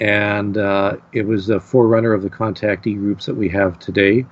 [0.00, 4.26] and uh, it was a forerunner of the contactee groups that we have today.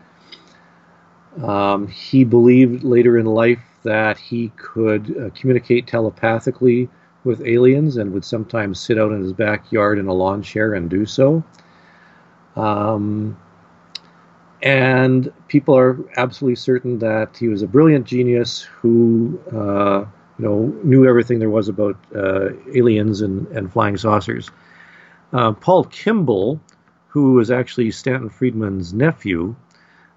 [1.43, 6.89] Um, he believed later in life that he could uh, communicate telepathically
[7.25, 10.91] with aliens and would sometimes sit out in his backyard in a lawn chair and
[10.91, 11.43] do so.
[12.57, 13.37] Um,
[14.65, 20.07] and people are absolutely certain that he was a brilliant genius who, uh,
[20.39, 24.51] you know, knew everything there was about uh, aliens and, and flying saucers.
[25.35, 26.59] Uh, Paul Kimball,
[27.09, 29.55] who was actually Stanton Friedman's nephew,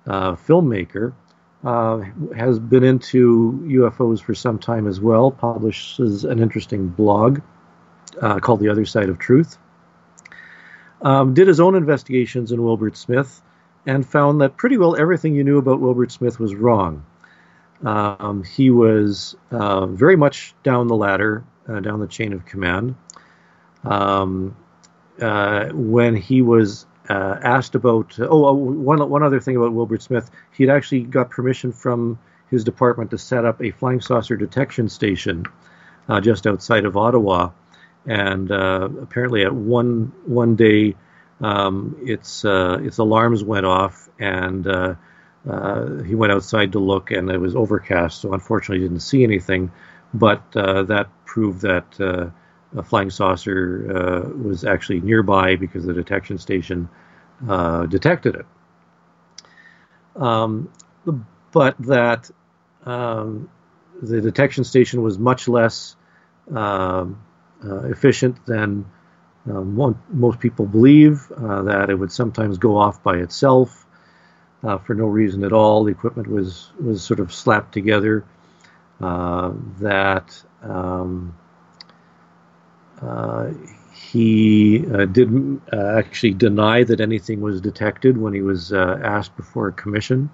[0.07, 1.13] uh, filmmaker,
[1.65, 1.99] uh,
[2.33, 7.41] has been into UFOs for some time as well, publishes an interesting blog
[8.21, 9.57] uh, called The Other Side of Truth.
[11.01, 13.41] Um, did his own investigations in Wilbert Smith
[13.87, 17.03] and found that pretty well everything you knew about Wilbert Smith was wrong.
[17.83, 22.95] Um, he was uh, very much down the ladder, uh, down the chain of command.
[23.83, 24.55] Um,
[25.21, 30.01] uh, when he was uh, asked about oh uh, one one other thing about Wilbert
[30.01, 32.19] Smith, he had actually got permission from
[32.51, 35.45] his department to set up a flying saucer detection station
[36.09, 37.51] uh, just outside of Ottawa,
[38.05, 40.95] and apparently at one one day
[41.41, 44.65] um, its uh, its alarms went off and.
[46.05, 49.71] he went outside to look, and it was overcast, so unfortunately, he didn't see anything.
[50.13, 52.31] But that proved that
[52.75, 56.89] a flying saucer uh, was actually nearby because the detection station
[57.47, 58.45] uh, detected it.
[60.21, 60.71] Um,
[61.51, 62.29] but that
[62.85, 63.49] um,
[64.01, 65.95] the detection station was much less
[66.53, 67.21] um,
[67.63, 68.85] uh, efficient than
[69.49, 73.85] um, most people believe, uh, that it would sometimes go off by itself.
[74.63, 78.25] Uh, for no reason at all, the equipment was was sort of slapped together.
[78.99, 81.37] Uh, that um,
[82.99, 83.51] uh,
[83.93, 89.67] he uh, did uh, actually deny that anything was detected when he was asked before
[89.67, 90.31] a commission.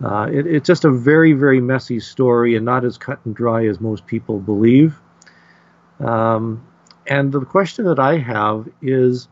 [0.00, 3.78] It, it's just a very, very messy story and not as cut and dry as
[3.78, 4.98] most people believe.
[5.98, 6.66] Um,
[7.06, 9.28] and the question that I have is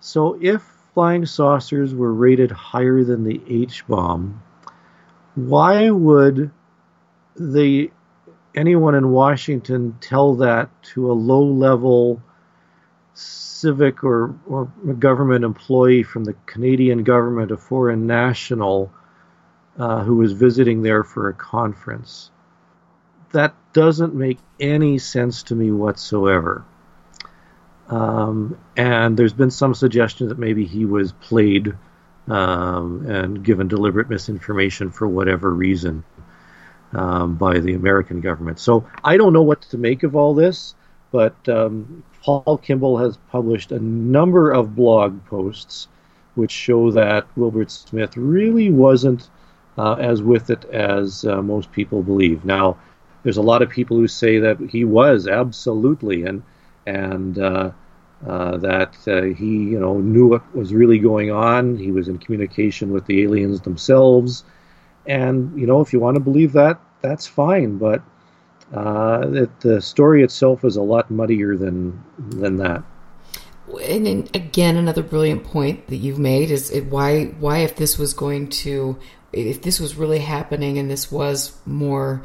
[0.00, 0.62] so if
[0.94, 4.42] flying saucers were rated higher than the H bomb,
[5.34, 6.50] why would
[7.36, 7.90] the
[8.54, 12.22] anyone in Washington tell that to a low level
[13.14, 14.66] civic or, or
[14.98, 18.92] government employee from the Canadian government, a foreign national
[19.78, 22.30] uh, who was visiting there for a conference.
[23.32, 26.64] That doesn't make any sense to me whatsoever.
[27.88, 31.74] Um, and there's been some suggestion that maybe he was played
[32.28, 36.04] um, and given deliberate misinformation for whatever reason.
[36.92, 38.58] um, by the American government.
[38.58, 40.74] So I don't know what to make of all this,
[41.12, 45.88] but um, Paul Kimball has published a number of blog posts
[46.34, 49.30] which show that Wilbert Smith really wasn't
[49.78, 52.44] uh, as with it as uh, most people believe.
[52.44, 52.78] Now,
[53.22, 56.42] there's a lot of people who say that he was absolutely, and
[56.86, 57.70] and uh,
[58.26, 61.76] uh that uh, he you know knew what was really going on.
[61.76, 64.44] He was in communication with the aliens themselves,
[65.06, 67.78] and you know if you want to believe that, that's fine.
[67.78, 68.02] But
[68.74, 72.82] uh, the story itself is a lot muddier than than that.
[73.82, 78.14] And, again, another brilliant point that you've made is it, why why if this was
[78.14, 78.98] going to
[79.32, 82.22] if this was really happening and this was more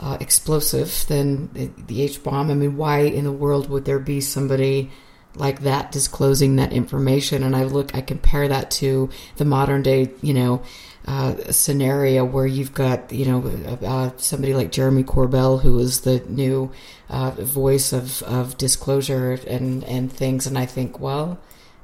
[0.00, 1.50] uh, explosive than
[1.86, 4.90] the H bomb, I mean, why in the world would there be somebody
[5.36, 7.42] like that disclosing that information?
[7.42, 10.62] And I look, I compare that to the modern day, you know,
[11.06, 16.20] uh, scenario where you've got, you know, uh, somebody like Jeremy Corbell, who is the
[16.28, 16.72] new
[17.08, 20.46] uh, voice of, of disclosure and, and things.
[20.46, 21.38] And I think, well,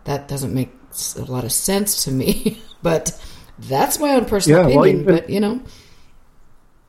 [0.04, 0.72] that doesn't make
[1.16, 3.20] a lot of sense to me, but
[3.58, 5.04] that's my own personal yeah, opinion.
[5.04, 5.60] Well, even, but, you know.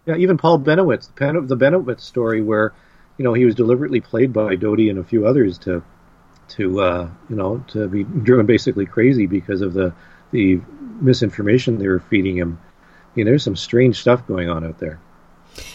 [0.05, 2.73] Yeah, even Paul Bennewitz, the Bennewitz story where,
[3.17, 5.83] you know, he was deliberately played by Doty and a few others to,
[6.49, 9.93] to uh, you know, to be driven basically crazy because of the
[10.31, 10.61] the
[11.01, 12.59] misinformation they were feeding him.
[13.15, 14.99] You know, there's some strange stuff going on out there.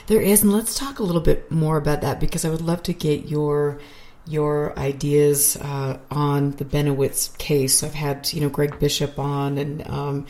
[0.07, 2.83] There is, and let's talk a little bit more about that because I would love
[2.85, 3.79] to get your
[4.27, 7.83] your ideas uh, on the Bennewitz case.
[7.83, 10.27] I've had you know Greg Bishop on and um,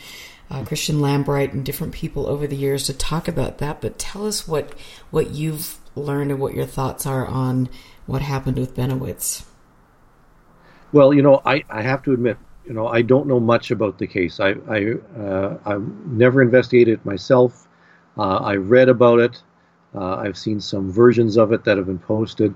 [0.49, 3.81] uh, Christian Lambright and different people over the years to talk about that.
[3.81, 4.73] But tell us what
[5.11, 7.69] what you've learned and what your thoughts are on
[8.05, 9.43] what happened with Bennewitz.
[10.93, 13.97] Well, you know, I, I have to admit, you know, I don't know much about
[13.97, 14.39] the case.
[14.39, 17.67] I I uh, I've never investigated it myself.
[18.17, 19.41] Uh, I read about it.
[19.93, 22.53] Uh, I've seen some versions of it that have been posted.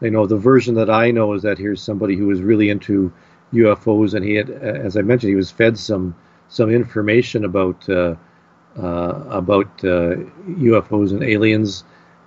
[0.00, 3.12] You know, the version that I know is that here's somebody who was really into
[3.52, 6.14] UFOs, and he had, as I mentioned, he was fed some
[6.52, 8.14] some information about uh,
[8.76, 11.84] uh, about UFOs uh, and aliens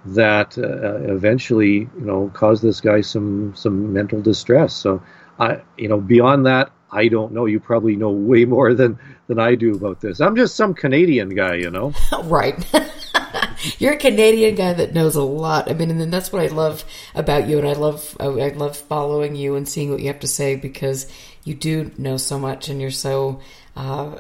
[0.08, 4.74] that eventually, you know, caused this guy some some mental distress.
[4.74, 5.02] So,
[5.40, 7.46] I, you know, beyond that, I don't know.
[7.46, 8.98] You probably know way more than
[9.28, 10.20] than I do about this.
[10.20, 11.94] I'm just some Canadian guy, you know.
[12.24, 12.56] right.
[13.80, 15.70] You're a Canadian guy that knows a lot.
[15.70, 16.84] I mean, and that's what I love
[17.14, 20.28] about you, and I love I love following you and seeing what you have to
[20.28, 21.08] say because
[21.44, 23.40] you do know so much, and you're so
[23.76, 24.20] uh,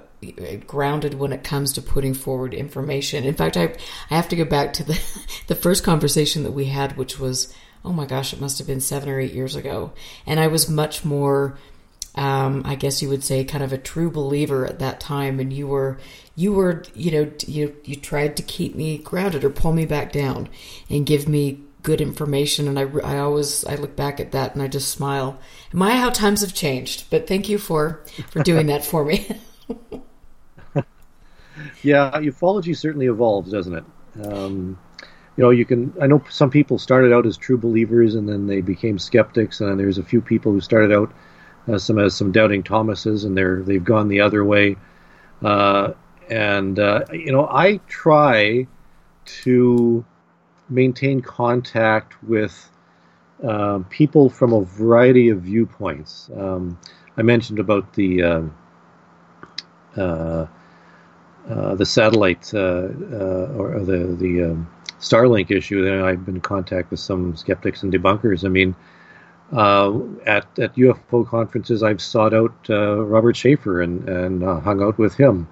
[0.68, 3.24] grounded when it comes to putting forward information.
[3.24, 3.76] In fact, I
[4.10, 5.00] I have to go back to the
[5.48, 7.54] the first conversation that we had, which was
[7.84, 9.92] oh my gosh, it must have been seven or eight years ago,
[10.26, 11.58] and I was much more
[12.16, 15.52] um, I guess you would say, kind of a true believer at that time, and
[15.52, 15.98] you were,
[16.36, 20.14] you were, you know, you you tried to keep me grounded or pull me back
[20.14, 20.48] down,
[20.90, 22.68] and give me good information.
[22.68, 25.40] And I, I always, I look back at that and I just smile.
[25.72, 27.10] My, how times have changed.
[27.10, 29.28] But thank you for for doing that for me.
[31.84, 33.86] yeah, ufology certainly evolves, doesn't it?
[34.26, 34.78] Um,
[35.38, 35.94] you know, you can.
[36.02, 39.80] I know some people started out as true believers, and then they became skeptics, and
[39.80, 41.12] there's a few people who started out
[41.68, 44.78] uh, some has some doubting Thomases, and they're they've gone the other way.
[45.44, 45.94] Uh,
[46.30, 48.68] and uh, you know, I try
[49.44, 50.06] to
[50.70, 52.70] maintain contact with
[53.44, 56.30] uh, people from a variety of viewpoints.
[56.36, 56.80] Um,
[57.18, 58.42] I mentioned about the uh,
[59.98, 60.48] uh,
[61.76, 64.70] the satellite or, or, the the um,
[65.00, 65.84] Starlink issue.
[65.84, 68.44] Then I've been in contact with some skeptics and debunkers.
[68.44, 68.76] I mean
[69.52, 74.82] uh, at at UFO conferences, I've sought out uh, Robert Sheaffer and and uh, hung
[74.82, 75.48] out with him.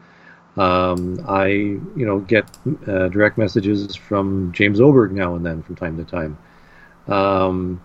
[0.55, 2.45] Um, I you know get
[2.87, 6.37] uh, direct messages from James Oberg now and then from time to time,
[7.07, 7.81] um,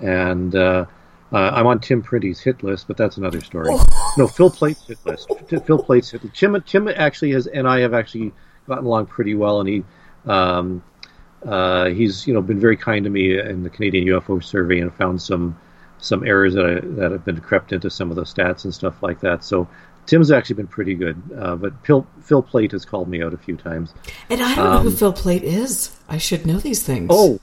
[0.00, 0.86] and uh,
[1.32, 3.68] uh, I'm on Tim Printy's hit list, but that's another story.
[3.70, 4.14] Oh.
[4.16, 5.30] No, Phil Plait's hit list.
[5.66, 6.36] Phil Plait's hit list.
[6.36, 8.32] Tim Tim actually has and I have actually
[8.66, 9.84] gotten along pretty well, and he.
[10.26, 10.82] Um,
[11.46, 14.92] uh, he's you know been very kind to me in the Canadian UFO survey and
[14.92, 15.58] found some
[15.98, 19.02] some errors that I, that have been crept into some of the stats and stuff
[19.02, 19.44] like that.
[19.44, 19.68] So
[20.06, 23.36] Tim's actually been pretty good, uh, but Phil, Phil Plait has called me out a
[23.36, 23.94] few times.
[24.28, 25.96] And I don't um, know who um, Phil Plait is.
[26.08, 27.08] I should know these things.
[27.10, 27.38] Oh,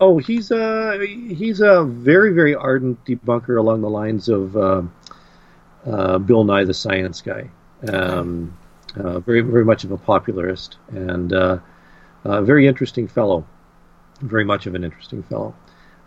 [0.00, 4.82] oh, he's a he's a very very ardent debunker along the lines of uh,
[5.86, 7.48] uh, Bill Nye the Science Guy.
[7.88, 8.56] Um,
[8.96, 11.58] uh, very very much of a popularist and uh,
[12.24, 13.46] a very interesting fellow,
[14.20, 15.54] very much of an interesting fellow.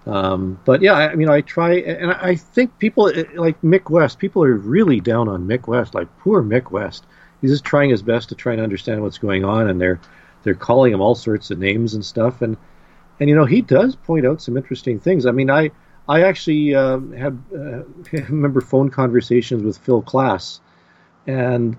[0.08, 4.20] Um, but yeah, I, mean, I try, and I think people eh, like Mick West.
[4.20, 5.94] People are really down on Mick West.
[5.94, 7.06] Like poor Mick West.
[7.42, 10.00] He's just trying his best to try and understand what's going on, and they're
[10.44, 12.42] they're calling him all sorts of names and stuff.
[12.42, 12.56] And
[13.20, 15.26] and you know he does point out some interesting things.
[15.26, 15.72] I mean, I
[16.08, 17.84] I actually uh, had uh,
[18.30, 20.62] remember phone conversations with Phil Klass,
[21.26, 21.78] and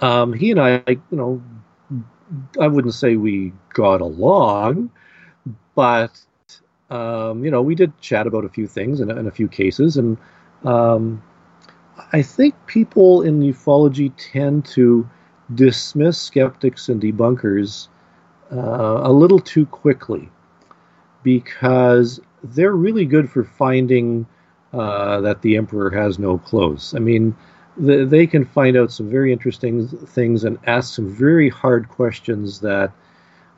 [0.00, 1.42] um, he and I, you know,
[2.60, 4.90] I wouldn't say we got along,
[5.74, 6.12] but
[6.90, 9.96] um, you know, we did chat about a few things and, and a few cases,
[9.96, 10.16] and
[10.64, 11.22] um,
[12.12, 15.08] I think people in ufology tend to
[15.54, 17.88] dismiss skeptics and debunkers
[18.52, 20.28] uh, a little too quickly
[21.22, 24.26] because they're really good for finding
[24.72, 26.94] uh, that the emperor has no clothes.
[26.94, 27.34] I mean,
[27.76, 32.60] the, they can find out some very interesting things and ask some very hard questions
[32.60, 32.92] that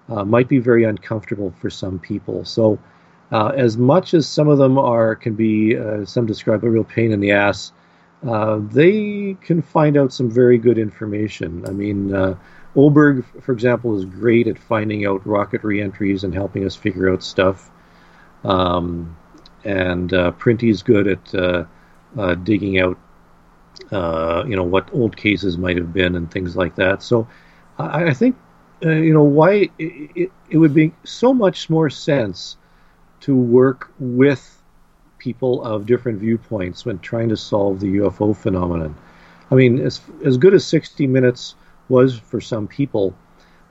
[0.09, 2.45] uh, might be very uncomfortable for some people.
[2.45, 2.79] So,
[3.33, 6.85] uh, as much as some of them are can be uh, some describe a real
[6.85, 7.73] pain in the ass,
[8.27, 11.65] uh, they can find out some very good information.
[11.67, 12.37] I mean, uh,
[12.77, 17.23] Oberg, for example, is great at finding out rocket reentries and helping us figure out
[17.23, 17.71] stuff.
[18.45, 19.17] Um,
[19.65, 21.65] and uh, Printy's good at uh,
[22.17, 22.97] uh, digging out,
[23.91, 27.03] you know, what old cases might have been and things like that.
[27.03, 27.27] So
[27.79, 28.37] I, I think,
[28.83, 32.57] you know, why it, it, it would make so much more sense
[33.21, 34.63] to work with
[35.19, 38.95] people of different viewpoints when trying to solve the UFO phenomenon.
[39.51, 41.55] I mean, as as good as 60 Minutes
[41.89, 43.15] was for some people,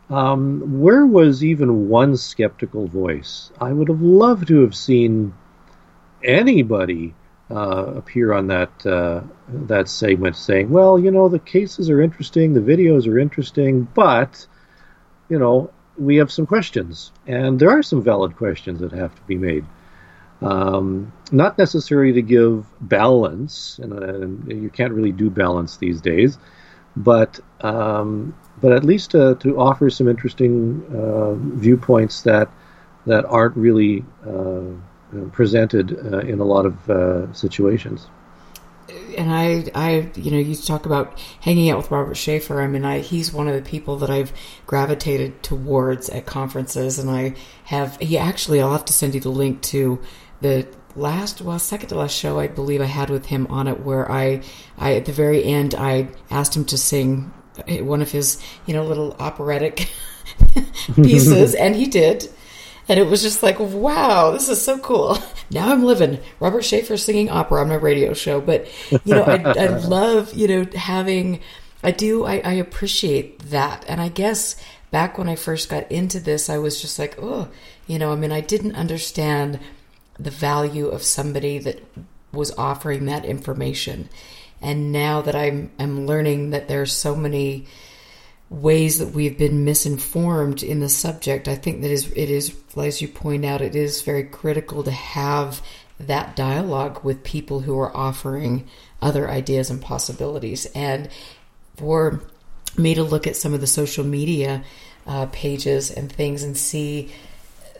[0.10, 3.52] um, where was even one skeptical voice?
[3.60, 5.34] I would have loved to have seen
[6.24, 7.14] anybody
[7.52, 12.54] uh, appear on that uh, that segment saying, "Well, you know, the cases are interesting,
[12.54, 14.48] the videos are interesting, but
[15.30, 19.22] you know, we have some questions, and there are some valid questions that have to
[19.24, 19.66] be made."
[20.42, 26.38] Um, not necessarily to give balance, and, uh, you can't really do balance these days,
[26.96, 32.50] but um, but at least to, to offer some interesting uh, viewpoints that
[33.06, 34.62] that aren't really uh,
[35.32, 38.08] presented uh, in a lot of uh, situations.
[39.18, 42.62] And I, I, you know, you talk about hanging out with Robert Sheaffer.
[42.62, 44.32] I mean, I, he's one of the people that I've
[44.68, 47.36] gravitated towards at conferences, and I
[47.66, 47.98] have.
[47.98, 50.00] He actually, I'll have to send you the link to
[50.42, 53.82] the last well second to last show i believe i had with him on it
[53.82, 54.42] where i
[54.78, 57.34] i at the very end i asked him to sing
[57.82, 59.90] one of his you know little operatic
[60.96, 62.30] pieces and he did
[62.88, 65.18] and it was just like wow this is so cool.
[65.52, 66.20] Now i'm living.
[66.40, 70.48] Robert sheaffer singing opera on my radio show but you know i, I love you
[70.48, 71.42] know having
[71.84, 73.86] i do I, I appreciate that.
[73.88, 74.56] And i guess
[74.90, 77.48] back when i first got into this i was just like oh
[77.86, 79.60] you know i mean i didn't understand
[80.20, 81.84] the value of somebody that
[82.32, 84.10] was offering that information.
[84.62, 87.68] And now that I'm I'm learning that there's so many
[88.56, 93.02] ways that we've been misinformed in the subject, I think that is it is as
[93.02, 95.62] you point out, it is very critical to have
[96.00, 98.68] that dialogue with people who are offering
[99.02, 100.66] other ideas and possibilities.
[100.68, 101.10] And
[101.78, 102.22] for
[102.78, 104.64] me to look at some of the social media
[105.08, 107.12] uh, pages and things and see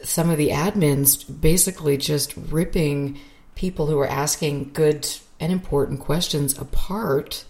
[0.02, 3.18] some of the admins basically just ripping
[3.54, 5.08] people who are asking good
[5.40, 7.44] and important questions apart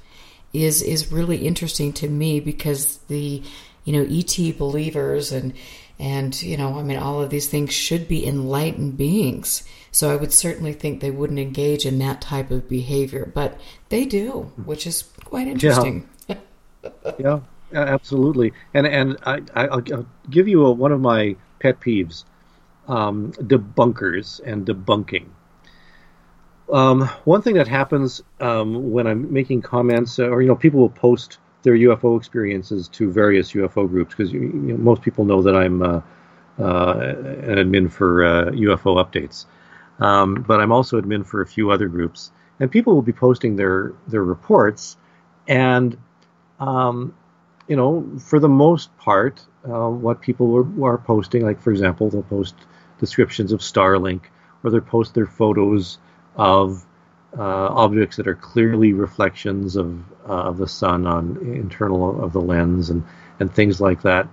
[0.65, 3.43] is is really interesting to me because the
[3.85, 5.53] you know ET believers and
[5.99, 9.67] and you know I mean all of these things should be enlightened beings.
[9.93, 13.59] So I would certainly think they wouldn't engage in that type of behavior, but
[13.89, 16.09] they do, which is quite interesting.
[17.19, 17.41] Yeah,
[17.73, 18.53] yeah absolutely.
[18.75, 22.25] And and I I'll, I'll give you a, one of my pet peeves
[22.89, 25.27] um, debunkers and debunking.
[26.73, 30.81] Um, one thing that happens um, when I'm making comments, uh, or you know, people
[30.81, 35.43] will post their UFO experiences to various UFO groups because you know, most people know
[35.43, 36.01] that I'm uh,
[36.59, 38.23] uh, an admin for
[38.53, 39.47] UFO uh, updates,
[40.01, 43.57] um, but I'm also admin for a few other groups, and people will be posting
[43.57, 44.97] their their reports,
[45.47, 45.97] and
[46.59, 47.15] um,
[47.69, 52.11] you know, for the most part, uh, what people are, are posting, like for example,
[52.11, 52.55] they'll post
[52.99, 54.23] descriptions of Starlink,
[54.63, 55.99] or they'll post their photos
[56.37, 56.85] of
[57.37, 59.99] uh, objects that are clearly reflections of
[60.29, 63.05] uh, of the sun on internal of the lens and
[63.41, 64.29] and things like that.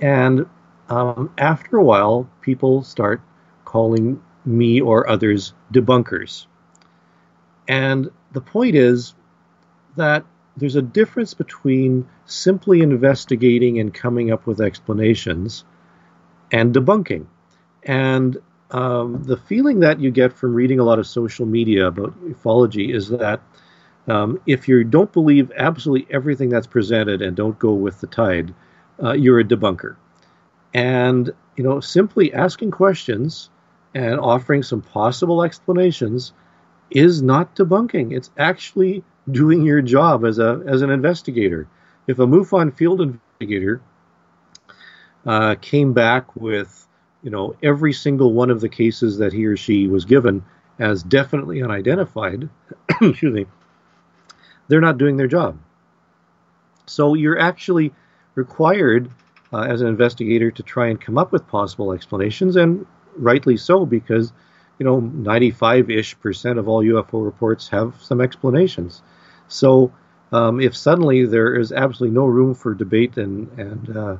[0.00, 0.46] And
[0.88, 3.20] um, after a while, people start
[3.64, 6.46] calling me or others debunkers.
[7.68, 9.14] And the point is
[9.96, 10.24] that
[10.56, 15.64] there's a difference between simply investigating and coming up with explanations
[16.50, 17.26] and debunking.
[17.84, 18.36] And
[18.72, 22.94] um, the feeling that you get from reading a lot of social media about ufology
[22.94, 23.40] is that
[24.08, 28.54] um, if you don't believe absolutely everything that's presented and don't go with the tide,
[29.02, 29.96] uh, you're a debunker.
[30.74, 33.50] and you know simply asking questions
[33.94, 36.32] and offering some possible explanations
[36.90, 38.12] is not debunking.
[38.16, 41.68] It's actually doing your job as a as an investigator.
[42.06, 43.82] If a MUFON field investigator
[45.26, 46.88] uh, came back with
[47.22, 50.44] you know every single one of the cases that he or she was given
[50.78, 52.48] as definitely unidentified,
[53.00, 53.46] excuse me,
[54.68, 55.58] they're not doing their job.
[56.86, 57.92] So you're actually
[58.34, 59.10] required
[59.52, 62.86] uh, as an investigator to try and come up with possible explanations, and
[63.16, 64.32] rightly so, because
[64.78, 69.02] you know 95-ish percent of all UFO reports have some explanations.
[69.48, 69.92] So
[70.32, 74.16] um, if suddenly there is absolutely no room for debate and and uh,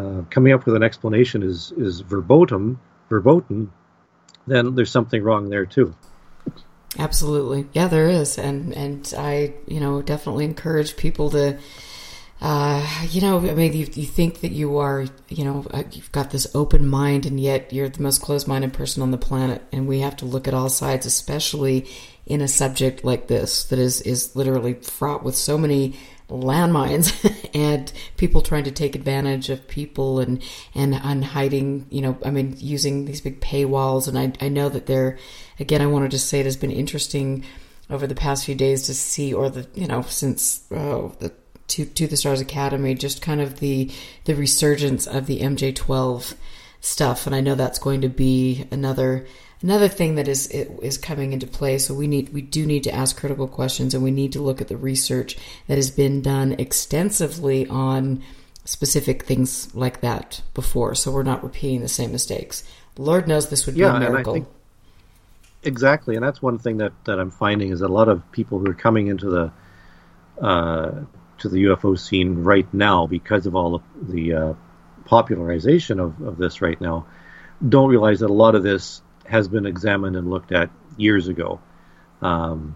[0.00, 2.78] uh, coming up with an explanation is is verboten,
[3.08, 3.70] verboten,
[4.46, 5.94] then there's something wrong there too.
[6.98, 11.58] Absolutely, yeah, there is, and and I you know definitely encourage people to.
[12.42, 16.10] Uh, you know, I mean, you, you think that you are, you know, uh, you've
[16.10, 19.86] got this open mind, and yet you're the most closed-minded person on the planet, and
[19.86, 21.86] we have to look at all sides, especially
[22.24, 25.98] in a subject like this that is is literally fraught with so many
[26.30, 27.12] landmines
[27.54, 30.42] and people trying to take advantage of people and
[30.74, 34.08] and and hiding you know i mean using these big paywalls.
[34.08, 35.18] And i i know that there
[35.58, 37.44] again i wanted to say it has been interesting
[37.88, 41.32] over the past few days to see or the you know since oh, the
[41.68, 43.90] to to the stars academy just kind of the
[44.24, 46.34] the resurgence of the mj12
[46.80, 47.26] stuff.
[47.26, 49.26] And i know that's going to be another
[49.62, 51.78] another thing that is is coming into play.
[51.78, 54.60] So we need we do need to ask critical questions, and we need to look
[54.60, 58.22] at the research that has been done extensively on
[58.64, 60.94] specific things like that before.
[60.94, 62.64] So we're not repeating the same mistakes.
[62.96, 64.34] Lord knows this would be a miracle.
[64.34, 64.56] And think,
[65.62, 68.58] exactly, and that's one thing that, that I'm finding is that a lot of people
[68.58, 69.52] who are coming into the
[70.44, 71.04] uh,
[71.38, 74.54] to the UFO scene right now because of all of the uh,
[75.06, 77.06] popularization of, of this right now
[77.66, 81.60] don't realize that a lot of this has been examined and looked at years ago.
[82.20, 82.74] Um,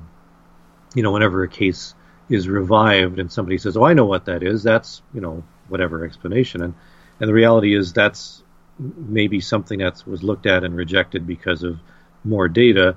[0.94, 1.94] you know, whenever a case
[2.28, 6.05] is revived and somebody says, "Oh, I know what that is," that's you know whatever
[6.05, 6.74] explanation, and
[7.20, 8.43] and the reality is that's
[8.78, 11.78] maybe something that was looked at and rejected because of
[12.24, 12.97] more data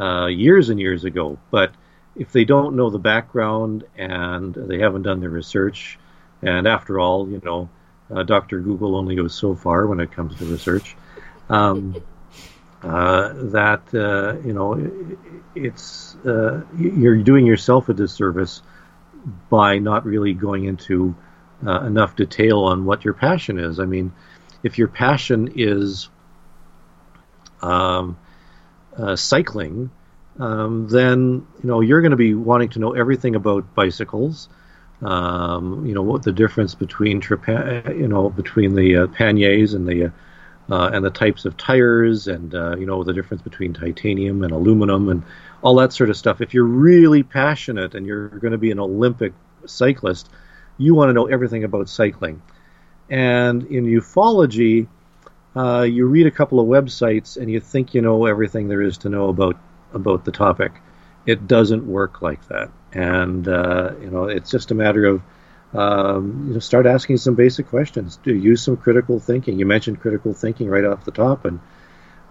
[0.00, 1.38] uh, years and years ago.
[1.50, 1.72] But
[2.16, 5.98] if they don't know the background and they haven't done their research,
[6.42, 7.68] and after all, you know,
[8.10, 8.60] uh, Dr.
[8.60, 10.96] Google only goes so far when it comes to research.
[11.50, 11.96] Um,
[12.82, 14.90] uh, that uh, you know
[15.54, 18.62] it's uh, you're doing yourself a disservice
[19.50, 21.16] by not really going into
[21.66, 23.80] uh, enough detail on what your passion is.
[23.80, 24.12] I mean,
[24.62, 26.08] if your passion is
[27.62, 28.16] um,
[29.16, 29.90] cycling,
[30.38, 34.48] um, then you know you're going to be wanting to know everything about bicycles.
[35.02, 40.12] Um, you know what the difference between you know between the uh, panniers and the
[40.70, 44.52] uh, and the types of tires and uh, you know the difference between titanium and
[44.52, 45.22] aluminum and
[45.62, 46.40] all that sort of stuff.
[46.40, 49.32] If you're really passionate and you're going to be an Olympic
[49.66, 50.28] cyclist,
[50.76, 52.42] you want to know everything about cycling.
[53.10, 54.86] And in ufology,
[55.56, 58.98] uh, you read a couple of websites and you think you know everything there is
[58.98, 59.56] to know about
[59.92, 60.72] about the topic.
[61.26, 65.22] It doesn't work like that, and uh, you know it's just a matter of
[65.74, 68.18] um, you know, start asking some basic questions.
[68.22, 69.58] Do use some critical thinking.
[69.58, 71.60] You mentioned critical thinking right off the top, and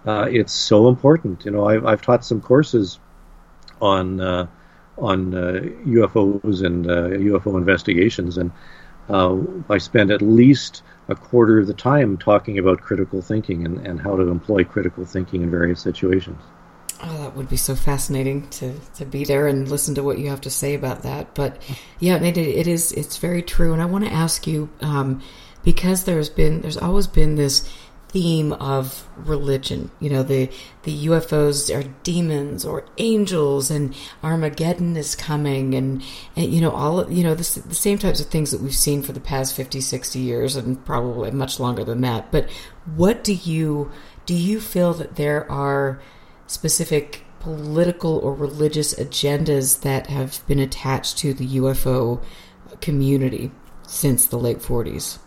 [0.06, 1.44] uh, it's so important.
[1.44, 2.98] You know, I've, I've taught some courses
[3.80, 4.46] on uh,
[4.96, 8.50] on uh, UFOs and UFO uh, investigations, and
[9.08, 9.38] uh,
[9.70, 14.00] I spend at least a quarter of the time talking about critical thinking and, and
[14.00, 16.42] how to employ critical thinking in various situations.
[17.00, 20.30] Oh, that would be so fascinating to, to be there and listen to what you
[20.30, 21.34] have to say about that.
[21.34, 21.62] But
[22.00, 23.72] yeah, it, it is it's very true.
[23.72, 25.22] And I want to ask you um,
[25.62, 27.68] because there's been there's always been this
[28.08, 29.90] theme of religion.
[30.00, 30.50] You know, the
[30.82, 36.02] the UFOs are demons or angels, and Armageddon is coming, and,
[36.34, 39.02] and you know all you know the, the same types of things that we've seen
[39.02, 42.32] for the past 50, 60 years, and probably much longer than that.
[42.32, 42.48] But
[42.96, 43.92] what do you
[44.26, 44.34] do?
[44.34, 46.00] You feel that there are
[46.48, 52.22] specific political or religious agendas that have been attached to the UFO
[52.80, 53.52] community
[53.86, 55.18] since the late 40s.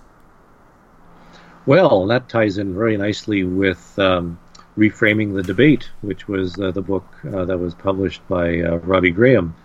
[1.66, 4.40] Well, that ties in very nicely with um,
[4.78, 9.12] Reframing the Debate, which was uh, the book uh, that was published by uh, Robbie
[9.12, 9.56] Graham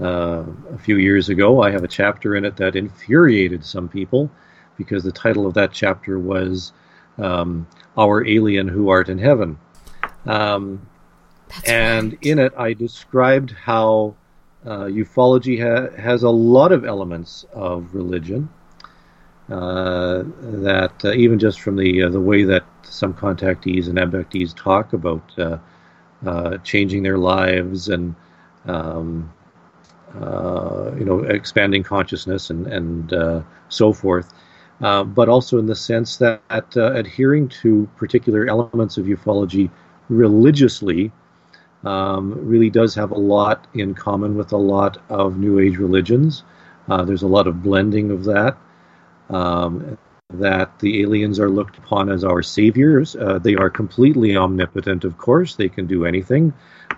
[0.00, 1.62] uh, a few years ago.
[1.62, 4.30] I have a chapter in it that infuriated some people
[4.78, 6.72] because the title of that chapter was
[7.18, 7.66] um,
[7.98, 9.58] Our Alien Who Art in Heaven.
[10.24, 10.88] Um,
[11.66, 12.22] and right.
[12.22, 14.14] in it, I described how
[14.64, 18.48] uh, ufology ha- has a lot of elements of religion.
[19.50, 24.54] uh, that uh, even just from the uh, the way that some contactees and abductees
[24.56, 25.58] talk about uh,
[26.26, 28.14] uh, changing their lives and
[28.66, 29.30] um,
[30.96, 34.32] you know expanding consciousness and and so forth,
[34.80, 36.40] but also in the sense that
[36.76, 39.70] adhering to particular elements of ufology
[40.08, 41.10] religiously
[41.84, 46.44] um, really does have a lot in common with a lot of New Age religions.
[46.88, 48.56] Uh, there's a lot of blending of that.
[49.30, 49.98] Um,
[50.34, 53.14] that the aliens are looked upon as our saviors.
[53.16, 55.56] Uh, they are completely omnipotent, of course.
[55.56, 56.52] They can do anything.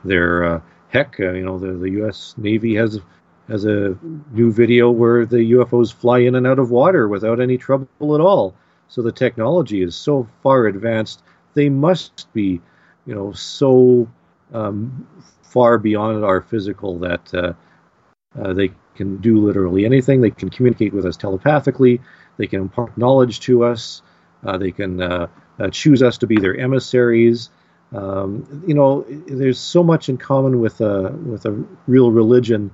[0.05, 2.35] They're uh, heck, uh, you know, the, the U.S.
[2.36, 3.01] Navy has
[3.48, 3.98] has a
[4.32, 8.20] new video where the UFOs fly in and out of water without any trouble at
[8.20, 8.55] all.
[8.89, 11.23] So the technology is so far advanced.
[11.52, 12.62] They must be,
[13.05, 14.09] you know, so
[14.55, 15.06] um,
[15.43, 17.52] far beyond our physical that uh,
[18.40, 20.20] uh, they can do literally anything.
[20.20, 22.01] They can communicate with us telepathically.
[22.36, 24.02] They can impart knowledge to us.
[24.44, 25.26] Uh, they can uh,
[25.59, 27.51] uh, choose us to be their emissaries.
[27.93, 32.70] Um, you know, there's so much in common with a with a real religion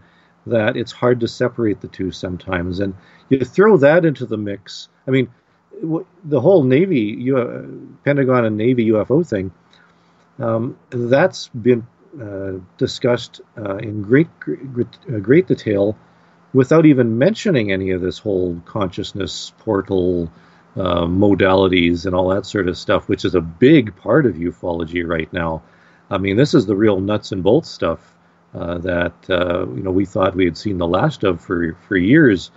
[0.46, 2.80] that it's hard to separate the two sometimes.
[2.80, 2.94] And
[3.28, 4.88] you throw that into the mix.
[5.06, 5.30] I mean,
[6.24, 9.52] the whole Navy, U- Pentagon and Navy UFO thing
[10.40, 11.86] um, that's been
[12.20, 15.96] uh, discussed uh, in great, great, uh, great detail
[16.52, 20.30] without even mentioning any of this whole consciousness portal
[20.76, 25.06] uh, modalities and all that sort of stuff, which is a big part of ufology
[25.06, 25.62] right now.
[26.10, 28.16] I mean, this is the real nuts and bolts stuff
[28.54, 31.96] uh, that uh, you know we thought we had seen the last of for for
[31.96, 32.50] years,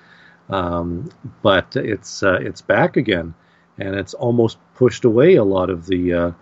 [0.49, 1.09] um,
[1.43, 3.35] but it's it's back again,
[3.77, 6.33] and it's almost pushed away a lot of the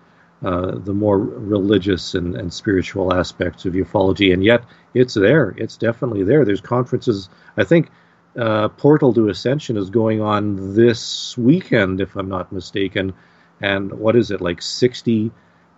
[0.44, 4.64] uh, the more religious and, and, spiritual aspects of ufology, and yet
[4.96, 5.54] it's there.
[5.56, 6.46] It's definitely there.
[6.46, 7.30] There's conferences.
[7.58, 7.90] I think
[8.36, 13.14] uh, Portal to Ascension is going on this weekend, if I'm not mistaken.
[13.62, 14.62] And what is it like?
[14.62, 15.32] 60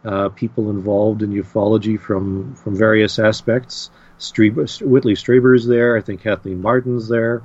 [0.05, 3.89] uh, people involved in ufology from from various aspects.
[4.19, 5.97] Strieber, Whitley Strieber's there.
[5.97, 7.43] I think Kathleen Marden's there.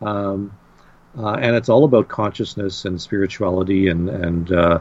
[0.00, 0.56] Um,
[1.18, 4.80] uh, and it's all about consciousness and spirituality and and uh,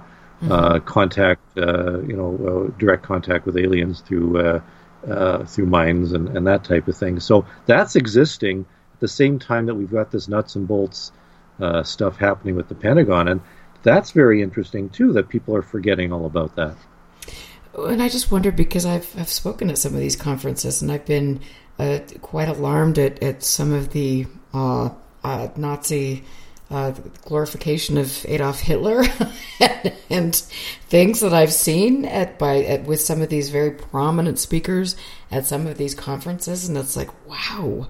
[0.50, 4.62] uh, contact, uh, you know, uh, direct contact with aliens through
[5.48, 7.20] through minds and, and that type of thing.
[7.20, 11.12] So that's existing at the same time that we've got this nuts and bolts
[11.84, 13.42] stuff happening with the Pentagon, and
[13.84, 15.14] that's very interesting too.
[15.14, 16.76] That people are forgetting all about that.
[17.78, 21.06] And I just wonder because I've I've spoken at some of these conferences, and I've
[21.06, 21.42] been
[21.78, 24.90] uh, quite alarmed at, at some of the uh,
[25.24, 26.24] uh, Nazi
[26.70, 26.92] uh,
[27.26, 29.04] glorification of Adolf Hitler
[30.10, 30.36] and,
[30.88, 34.96] things that I've seen at by at, with some of these very prominent speakers
[35.32, 37.88] at some of these conferences, and it's like, wow.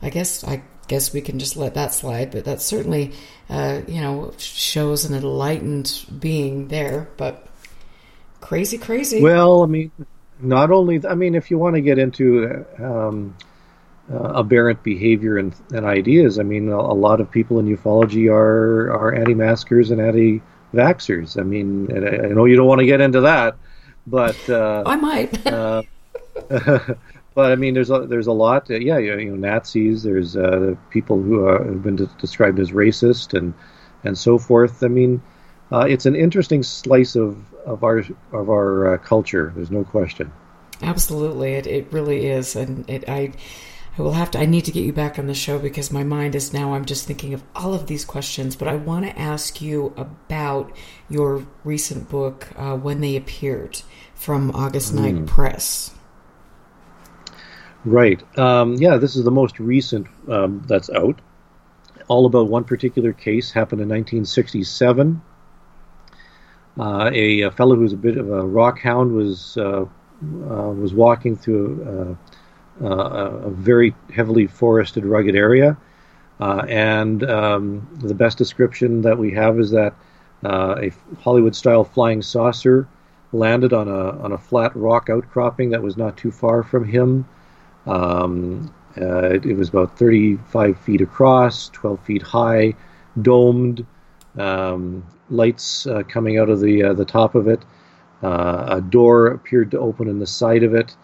[0.00, 3.12] I guess I guess we can just let that slide, but that certainly,
[3.50, 7.08] uh, you know, shows an enlightened being there.
[7.16, 7.46] But
[8.40, 9.20] crazy, crazy.
[9.20, 9.90] Well, I mean,
[10.40, 13.36] not only I mean, if you want to get into um,
[14.12, 16.38] uh, aberrant behavior and, and, ideas.
[16.38, 21.38] I mean, a, a, lot of people in ufology are are anti-maskers and anti-vaxxers.
[21.38, 23.56] I mean, I, I know you don't want to get into that,
[24.06, 25.46] but uh, I might.
[25.46, 25.82] uh,
[26.48, 28.70] but I mean, there's a, there's a lot.
[28.70, 30.02] Uh, yeah, you know, Nazis.
[30.02, 33.52] There's uh, people who are, have been described as racist and
[34.04, 34.82] and so forth.
[34.82, 35.20] I mean,
[35.70, 37.36] uh, it's an interesting slice of
[37.66, 37.98] of our
[38.32, 39.52] of our culture.
[39.54, 40.32] There's no question.
[40.80, 43.32] Absolutely, it it really is, and it I
[43.98, 46.04] I will have to, I need to get you back on the show because my
[46.04, 48.54] mind is now, I'm just thinking of all of these questions.
[48.54, 50.70] But I want to ask you about
[51.08, 53.82] your recent book, uh, When They Appeared,
[54.14, 55.26] from August Night mm.
[55.26, 55.92] Press.
[57.84, 58.22] Right.
[58.38, 61.20] Um, yeah, this is the most recent um, that's out.
[62.06, 65.20] All about one particular case happened in 1967.
[66.78, 70.94] Uh, a, a, fellow who's a bit of a rock hound was uh, uh was
[70.94, 72.16] walking through
[72.80, 75.76] uh, uh, a very heavily forested, rugged area.
[76.40, 79.94] Uh, and um, the best description that we have is that
[80.44, 82.86] uh, a Hollywood-style flying saucer
[83.32, 87.26] landed on a on a flat rock outcropping that was not too far from him.
[87.86, 92.74] Um, uh, it, it, was about 35 feet across, 12 feet high,
[93.22, 93.84] domed,
[94.38, 97.64] um, lights uh, coming out of the uh, the top of it.
[98.22, 100.96] a door appeared to open in the side of it.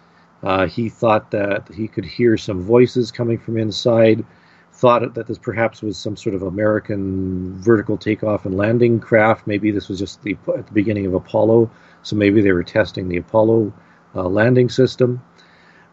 [0.45, 4.25] Uh, he thought that he could hear some voices coming from inside.
[4.73, 9.47] Thought that this perhaps was some sort of American vertical takeoff and landing craft.
[9.47, 11.71] Maybe this was just the at the beginning of Apollo,
[12.03, 13.73] so maybe they were testing the Apollo
[14.15, 15.23] uh, landing system.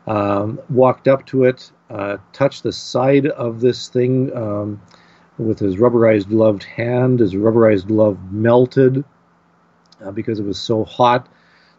[0.07, 4.81] Um, walked up to it, uh, touched the side of this thing um,
[5.37, 7.19] with his rubberized gloved hand.
[7.19, 9.05] His rubberized glove melted
[10.03, 11.29] uh, because it was so hot.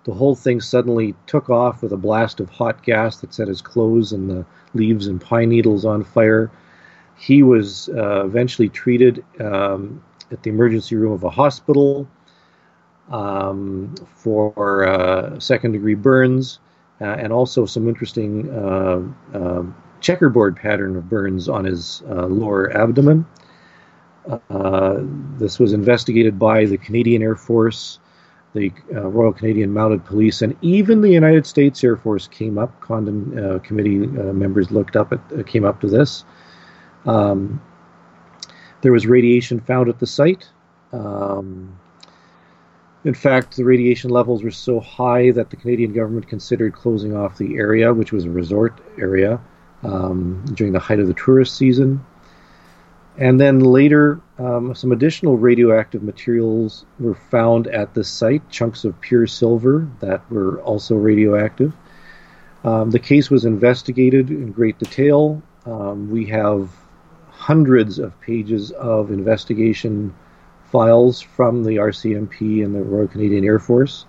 [0.04, 3.62] The whole thing suddenly took off with a blast of hot gas that set his
[3.62, 6.50] clothes and the leaves and pine needles on fire.
[7.16, 10.02] He was uh, eventually treated um,
[10.32, 12.08] at the emergency room of a hospital
[13.10, 16.58] um, for uh, second degree burns
[17.00, 19.02] uh, and also some interesting uh,
[19.34, 19.62] uh,
[20.00, 23.26] checkerboard pattern of burns on his uh, lower abdomen.
[24.50, 25.00] Uh,
[25.36, 27.98] this was investigated by the Canadian Air Force,
[28.54, 32.80] the uh, Royal Canadian Mounted Police, and even the United States Air Force came up.
[32.80, 36.24] Condon uh, committee uh, members looked up at, uh, came up to this.
[37.06, 37.62] Um,
[38.82, 40.48] there was radiation found at the site.
[40.92, 41.78] Um,
[43.04, 47.38] in fact, the radiation levels were so high that the Canadian government considered closing off
[47.38, 49.40] the area, which was a resort area,
[49.82, 52.04] um, during the height of the tourist season.
[53.18, 58.98] And then later, um, some additional radioactive materials were found at the site, chunks of
[59.00, 61.74] pure silver that were also radioactive.
[62.64, 65.42] Um, the case was investigated in great detail.
[65.66, 66.70] Um, we have
[67.30, 70.14] hundreds of pages of investigation
[70.70, 74.06] files from the RCMP and the Royal Canadian Air Force.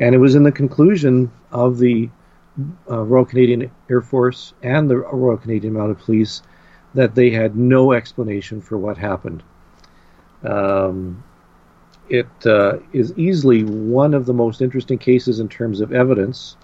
[0.00, 2.10] And it was in the conclusion of the
[2.90, 6.42] uh, Royal Canadian Air Force and the Royal Canadian Mounted Police
[6.94, 9.42] that they had no explanation for what happened.
[10.44, 11.22] Um,
[12.08, 16.56] it uh, is easily one of the most interesting cases in terms of evidence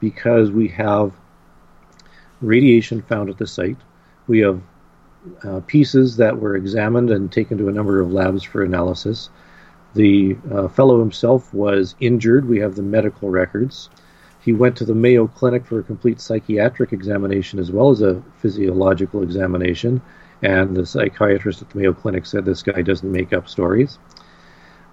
[0.00, 1.12] because we have
[2.40, 3.76] radiation found at the site.
[4.26, 4.60] We have
[5.44, 9.30] uh, pieces that were examined and taken to a number of labs for analysis.
[9.94, 12.48] The uh, fellow himself was injured.
[12.48, 13.90] We have the medical records.
[14.48, 18.22] He went to the Mayo Clinic for a complete psychiatric examination as well as a
[18.38, 20.00] physiological examination.
[20.40, 23.98] And the psychiatrist at the Mayo Clinic said this guy doesn't make up stories.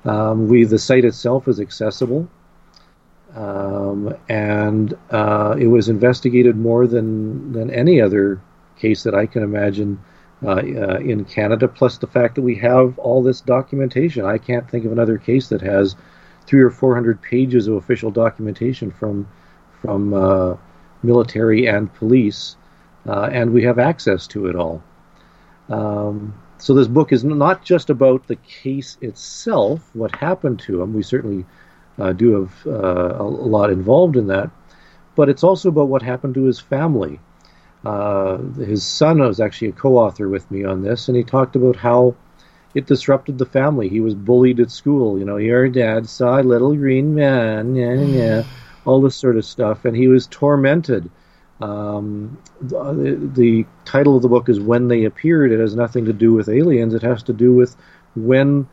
[0.04, 2.28] Um, we the site itself is accessible,
[3.34, 8.42] um, and uh, it was investigated more than than any other
[8.78, 10.02] case that I can imagine
[10.44, 11.70] uh, uh, in Canada.
[11.70, 15.48] Plus the fact that we have all this documentation, I can't think of another case
[15.48, 15.96] that has
[16.46, 19.26] three or four hundred pages of official documentation from
[19.86, 20.56] from uh,
[21.04, 22.56] military and police,
[23.08, 24.84] uh, and we have access to it all.
[25.70, 30.94] Um, so this book is not just about the case itself, what happened to him.
[30.94, 31.46] We certainly
[32.00, 34.50] uh, do have uh, a, lot involved in that,
[35.16, 37.20] but it's also about what happened to his family.
[37.86, 41.76] Uh, his son was actually a co-author with me on this, and he talked about
[41.76, 42.16] how
[42.74, 43.88] it disrupted the family.
[43.88, 45.20] He was bullied at school.
[45.20, 48.44] You know, your dad saw a little green man, yeah, yeah,
[48.86, 51.10] all this sort of stuff, and he was tormented.
[51.62, 55.54] Um, the, the, title of the book is When They Appeared.
[55.54, 56.94] It has nothing to do with aliens.
[56.94, 57.78] It has to do with
[58.16, 58.68] when,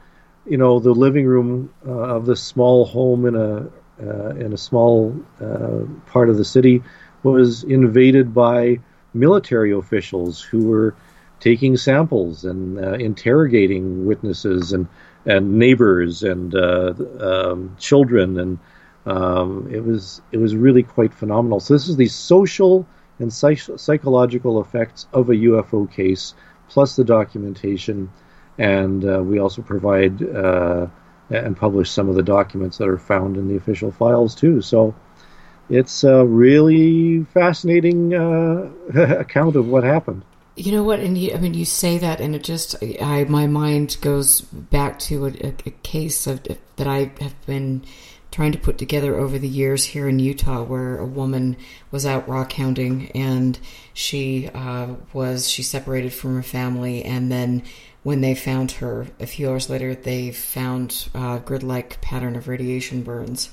[0.47, 3.71] you know, the living room uh, of this small home in a
[4.03, 6.83] uh, in a small uh, part of the city
[7.23, 8.79] was invaded by
[9.15, 10.95] military officials who were
[11.39, 14.89] taking samples and uh, interrogating witnesses and
[15.25, 18.59] and neighbors and uh, um, children and
[19.07, 21.61] um, it was it was really quite phenomenal.
[21.61, 22.87] So this is the social
[23.19, 26.35] and psych- psychological effects of a UFO case,
[26.69, 28.11] plus the documentation,
[28.59, 30.87] and uh, we also provide uh,
[31.31, 34.61] and publish some of the documents that are found in the official files too.
[34.61, 34.95] So
[35.69, 40.23] it's a really fascinating uh, account of what happened.
[40.55, 41.01] You know what?
[41.01, 44.99] And you, I mean, you say that, and it just, I my mind goes back
[45.01, 47.85] to a, a case of that I have been
[48.33, 51.57] trying to put together over the years here in Utah, where a woman
[51.93, 53.59] was out rock hounding and
[53.95, 57.63] she uh, was she separated from her family, and then
[58.03, 63.03] when they found her a few hours later, they found a grid-like pattern of radiation
[63.05, 63.51] burns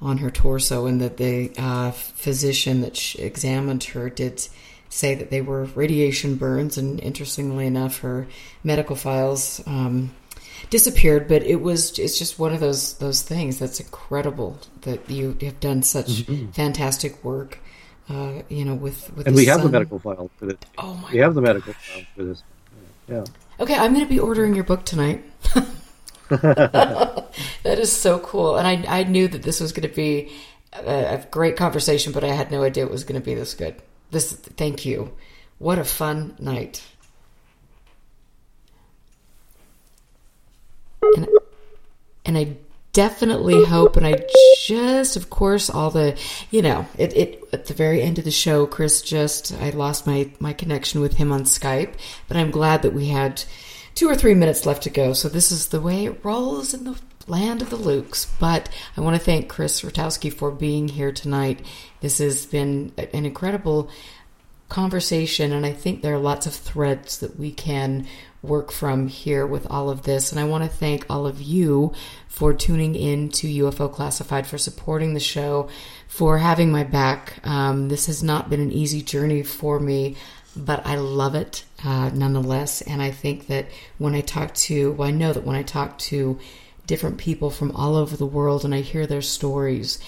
[0.00, 4.48] on her torso, and that the uh, physician that examined her did
[4.88, 6.78] say that they were radiation burns.
[6.78, 8.26] And interestingly enough, her
[8.62, 9.62] medical files.
[9.66, 10.14] Um,
[10.70, 15.36] disappeared, but it was it's just one of those those things that's incredible that you
[15.42, 16.50] have done such mm-hmm.
[16.50, 17.58] fantastic work.
[18.08, 20.56] Uh, you know, with with and we have the medical file for this.
[20.78, 21.10] Oh my!
[21.12, 22.42] We have the medical file for this.
[23.08, 23.24] Yeah.
[23.58, 25.24] Okay, I'm going to be ordering your book tonight.
[26.28, 27.28] that
[27.64, 30.32] is so cool, and I I knew that this was going to be
[30.72, 33.54] a, a great conversation, but I had no idea it was going to be this
[33.54, 33.76] good.
[34.10, 35.12] This, thank you.
[35.58, 36.82] What a fun night.
[41.16, 41.28] And
[42.24, 42.56] and I
[42.92, 44.24] definitely hope, and I
[44.64, 46.18] just, of course, all the,
[46.50, 50.06] you know, it, it at the very end of the show, Chris just, I lost
[50.06, 51.94] my my connection with him on Skype,
[52.26, 53.44] but I'm glad that we had
[53.94, 55.12] two or three minutes left to go.
[55.12, 58.26] So this is the way it rolls in the land of the Lukes.
[58.38, 61.64] But I want to thank Chris Rutkowski for being here tonight.
[62.00, 63.90] This has been an incredible
[64.68, 68.06] conversation, and I think there are lots of threads that we can
[68.42, 70.30] work from here with all of this.
[70.30, 71.92] And I want to thank all of you
[72.28, 75.68] for tuning in to UFO Classified, for supporting the show,
[76.06, 77.46] for having my back.
[77.46, 80.16] Um, this has not been an easy journey for me,
[80.54, 82.82] but I love it uh, nonetheless.
[82.82, 83.66] And I think that
[83.98, 86.38] when I talk to, well, I know that when I talk to
[86.86, 89.98] different people from all over the world and I hear their stories,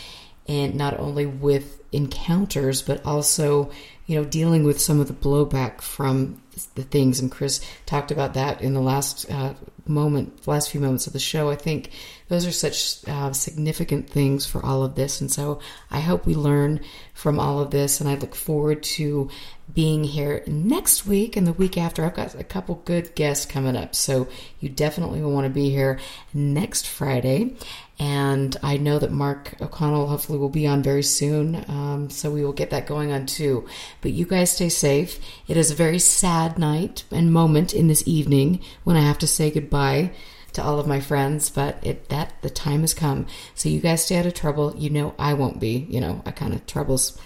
[0.48, 3.70] and not only with encounters, but also,
[4.06, 6.40] you know, dealing with some of the blowback from
[6.74, 7.20] the things.
[7.20, 9.54] And Chris talked about that in the last uh,
[9.86, 11.50] moment, last few moments of the show.
[11.50, 11.90] I think
[12.28, 15.20] those are such uh, significant things for all of this.
[15.20, 15.60] And so
[15.90, 16.80] I hope we learn
[17.14, 18.00] from all of this.
[18.00, 19.30] And I look forward to
[19.72, 22.04] being here next week and the week after.
[22.04, 23.94] I've got a couple good guests coming up.
[23.94, 24.28] So
[24.60, 25.98] you definitely will want to be here
[26.34, 27.54] next Friday.
[27.98, 31.64] And I know that Mark O'Connell hopefully will be on very soon.
[31.68, 33.66] Um, so we will get that going on too.
[34.00, 35.18] But you guys stay safe.
[35.48, 39.26] It is a very sad night and moment in this evening when I have to
[39.26, 40.12] say goodbye
[40.52, 43.26] to all of my friends, but it that the time has come.
[43.54, 44.74] So you guys stay out of trouble.
[44.76, 45.86] You know I won't be.
[45.90, 47.18] You know, I kind of troubles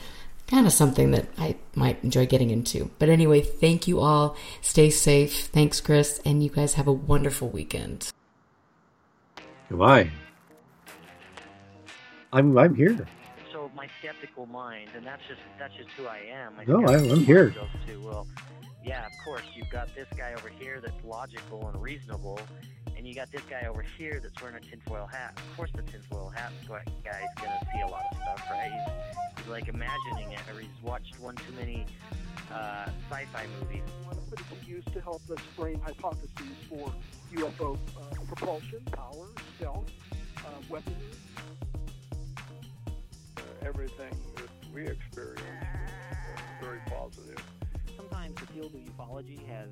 [0.47, 2.91] kind of something that I might enjoy getting into.
[2.99, 4.37] But anyway, thank you all.
[4.61, 5.47] Stay safe.
[5.47, 8.13] Thanks, Chris, and you guys have a wonderful weekend.
[9.71, 10.11] Goodbye.
[12.33, 13.07] I'm I'm here.
[13.53, 16.57] So my skeptical mind, and that's just that's just who I am.
[16.57, 17.51] My No, I, I'm here.
[17.51, 18.27] To, well,
[18.85, 22.41] yeah, of course you've got this guy over here that's logical and reasonable,
[22.97, 25.35] and you got this guy over here that's wearing a tinfoil hat.
[25.37, 28.73] Of course, the tinfoil hat guy- guy's gonna see a lot of stuff, right?
[28.73, 31.85] He's, he's like imagining it, or he's watched one too many
[32.51, 33.83] uh, sci-fi movies.
[34.03, 36.91] I want to put it to use to help us frame hypotheses for
[37.35, 39.27] UFO uh, propulsion, power,
[39.59, 39.91] stealth,
[40.39, 40.97] uh, weaponry.
[43.65, 47.39] Everything that we experience is very positive.
[47.97, 49.69] Sometimes the field of ufology has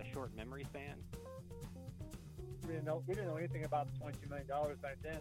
[0.00, 0.94] a short memory span.
[2.66, 5.18] we didn't know we didn't know anything about the twenty two million dollars back then.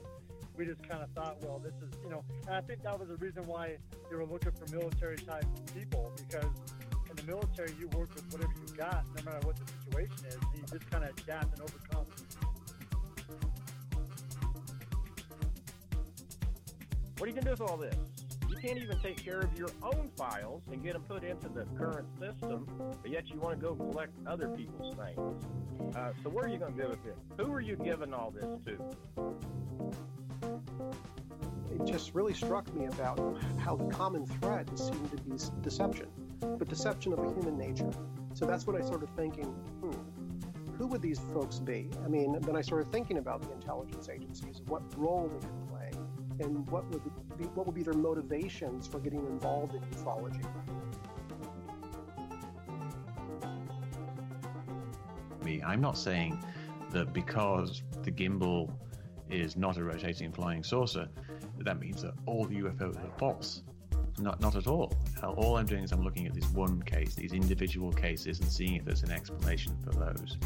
[0.56, 3.10] We just kind of thought, well, this is you know, and I think that was
[3.10, 3.77] the reason why
[4.10, 6.49] they were looking for military type people because
[7.10, 10.35] in the military you work with whatever you got, no matter what the situation is.
[10.35, 12.06] And you just kind of adapt and overcome.
[17.18, 17.95] What are you going to do with all this?
[18.48, 21.65] You can't even take care of your own files and get them put into the
[21.76, 22.68] current system,
[23.02, 25.95] but yet you want to go collect other people's things.
[25.95, 27.18] Uh, so where are you going to go with this?
[27.38, 28.77] Who are you giving all this to?
[31.72, 36.07] it just really struck me about how the common thread seemed to be deception,
[36.39, 37.89] but deception of a human nature.
[38.35, 39.45] So that's what I started thinking.
[39.45, 39.91] Hmm,
[40.77, 41.89] who would these folks be?
[42.06, 45.77] I mean, then I started thinking about the intelligence agencies, what role they could play,
[46.39, 47.03] and what would
[47.38, 50.45] be what would be their motivations for getting involved in ufology.
[55.47, 55.64] me.
[55.64, 56.43] I'm not saying
[56.91, 58.69] that because the gimbal
[59.30, 61.07] is not a rotating flying saucer,
[61.59, 63.64] that, means that all UFOs are false.
[64.19, 64.93] Not, not at all.
[65.23, 68.76] All I'm doing is I'm looking at this one case, these individual cases, and seeing
[68.76, 70.38] if there's an explanation for those.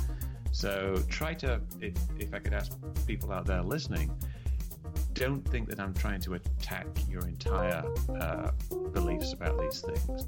[0.51, 2.71] So try to, if, if I could ask
[3.05, 4.11] people out there listening,
[5.13, 7.83] don't think that I'm trying to attack your entire
[8.19, 8.51] uh,
[8.93, 10.27] beliefs about these things.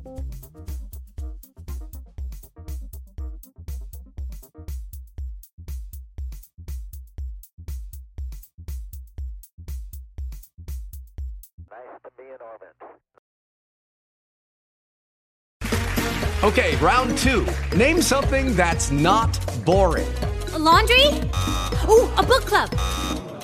[11.70, 12.76] Nice to be in orbit.
[16.44, 17.48] Okay, round two.
[17.76, 20.12] Name something that's not boring.
[20.54, 21.08] A laundry?
[21.90, 22.70] Ooh, a book club.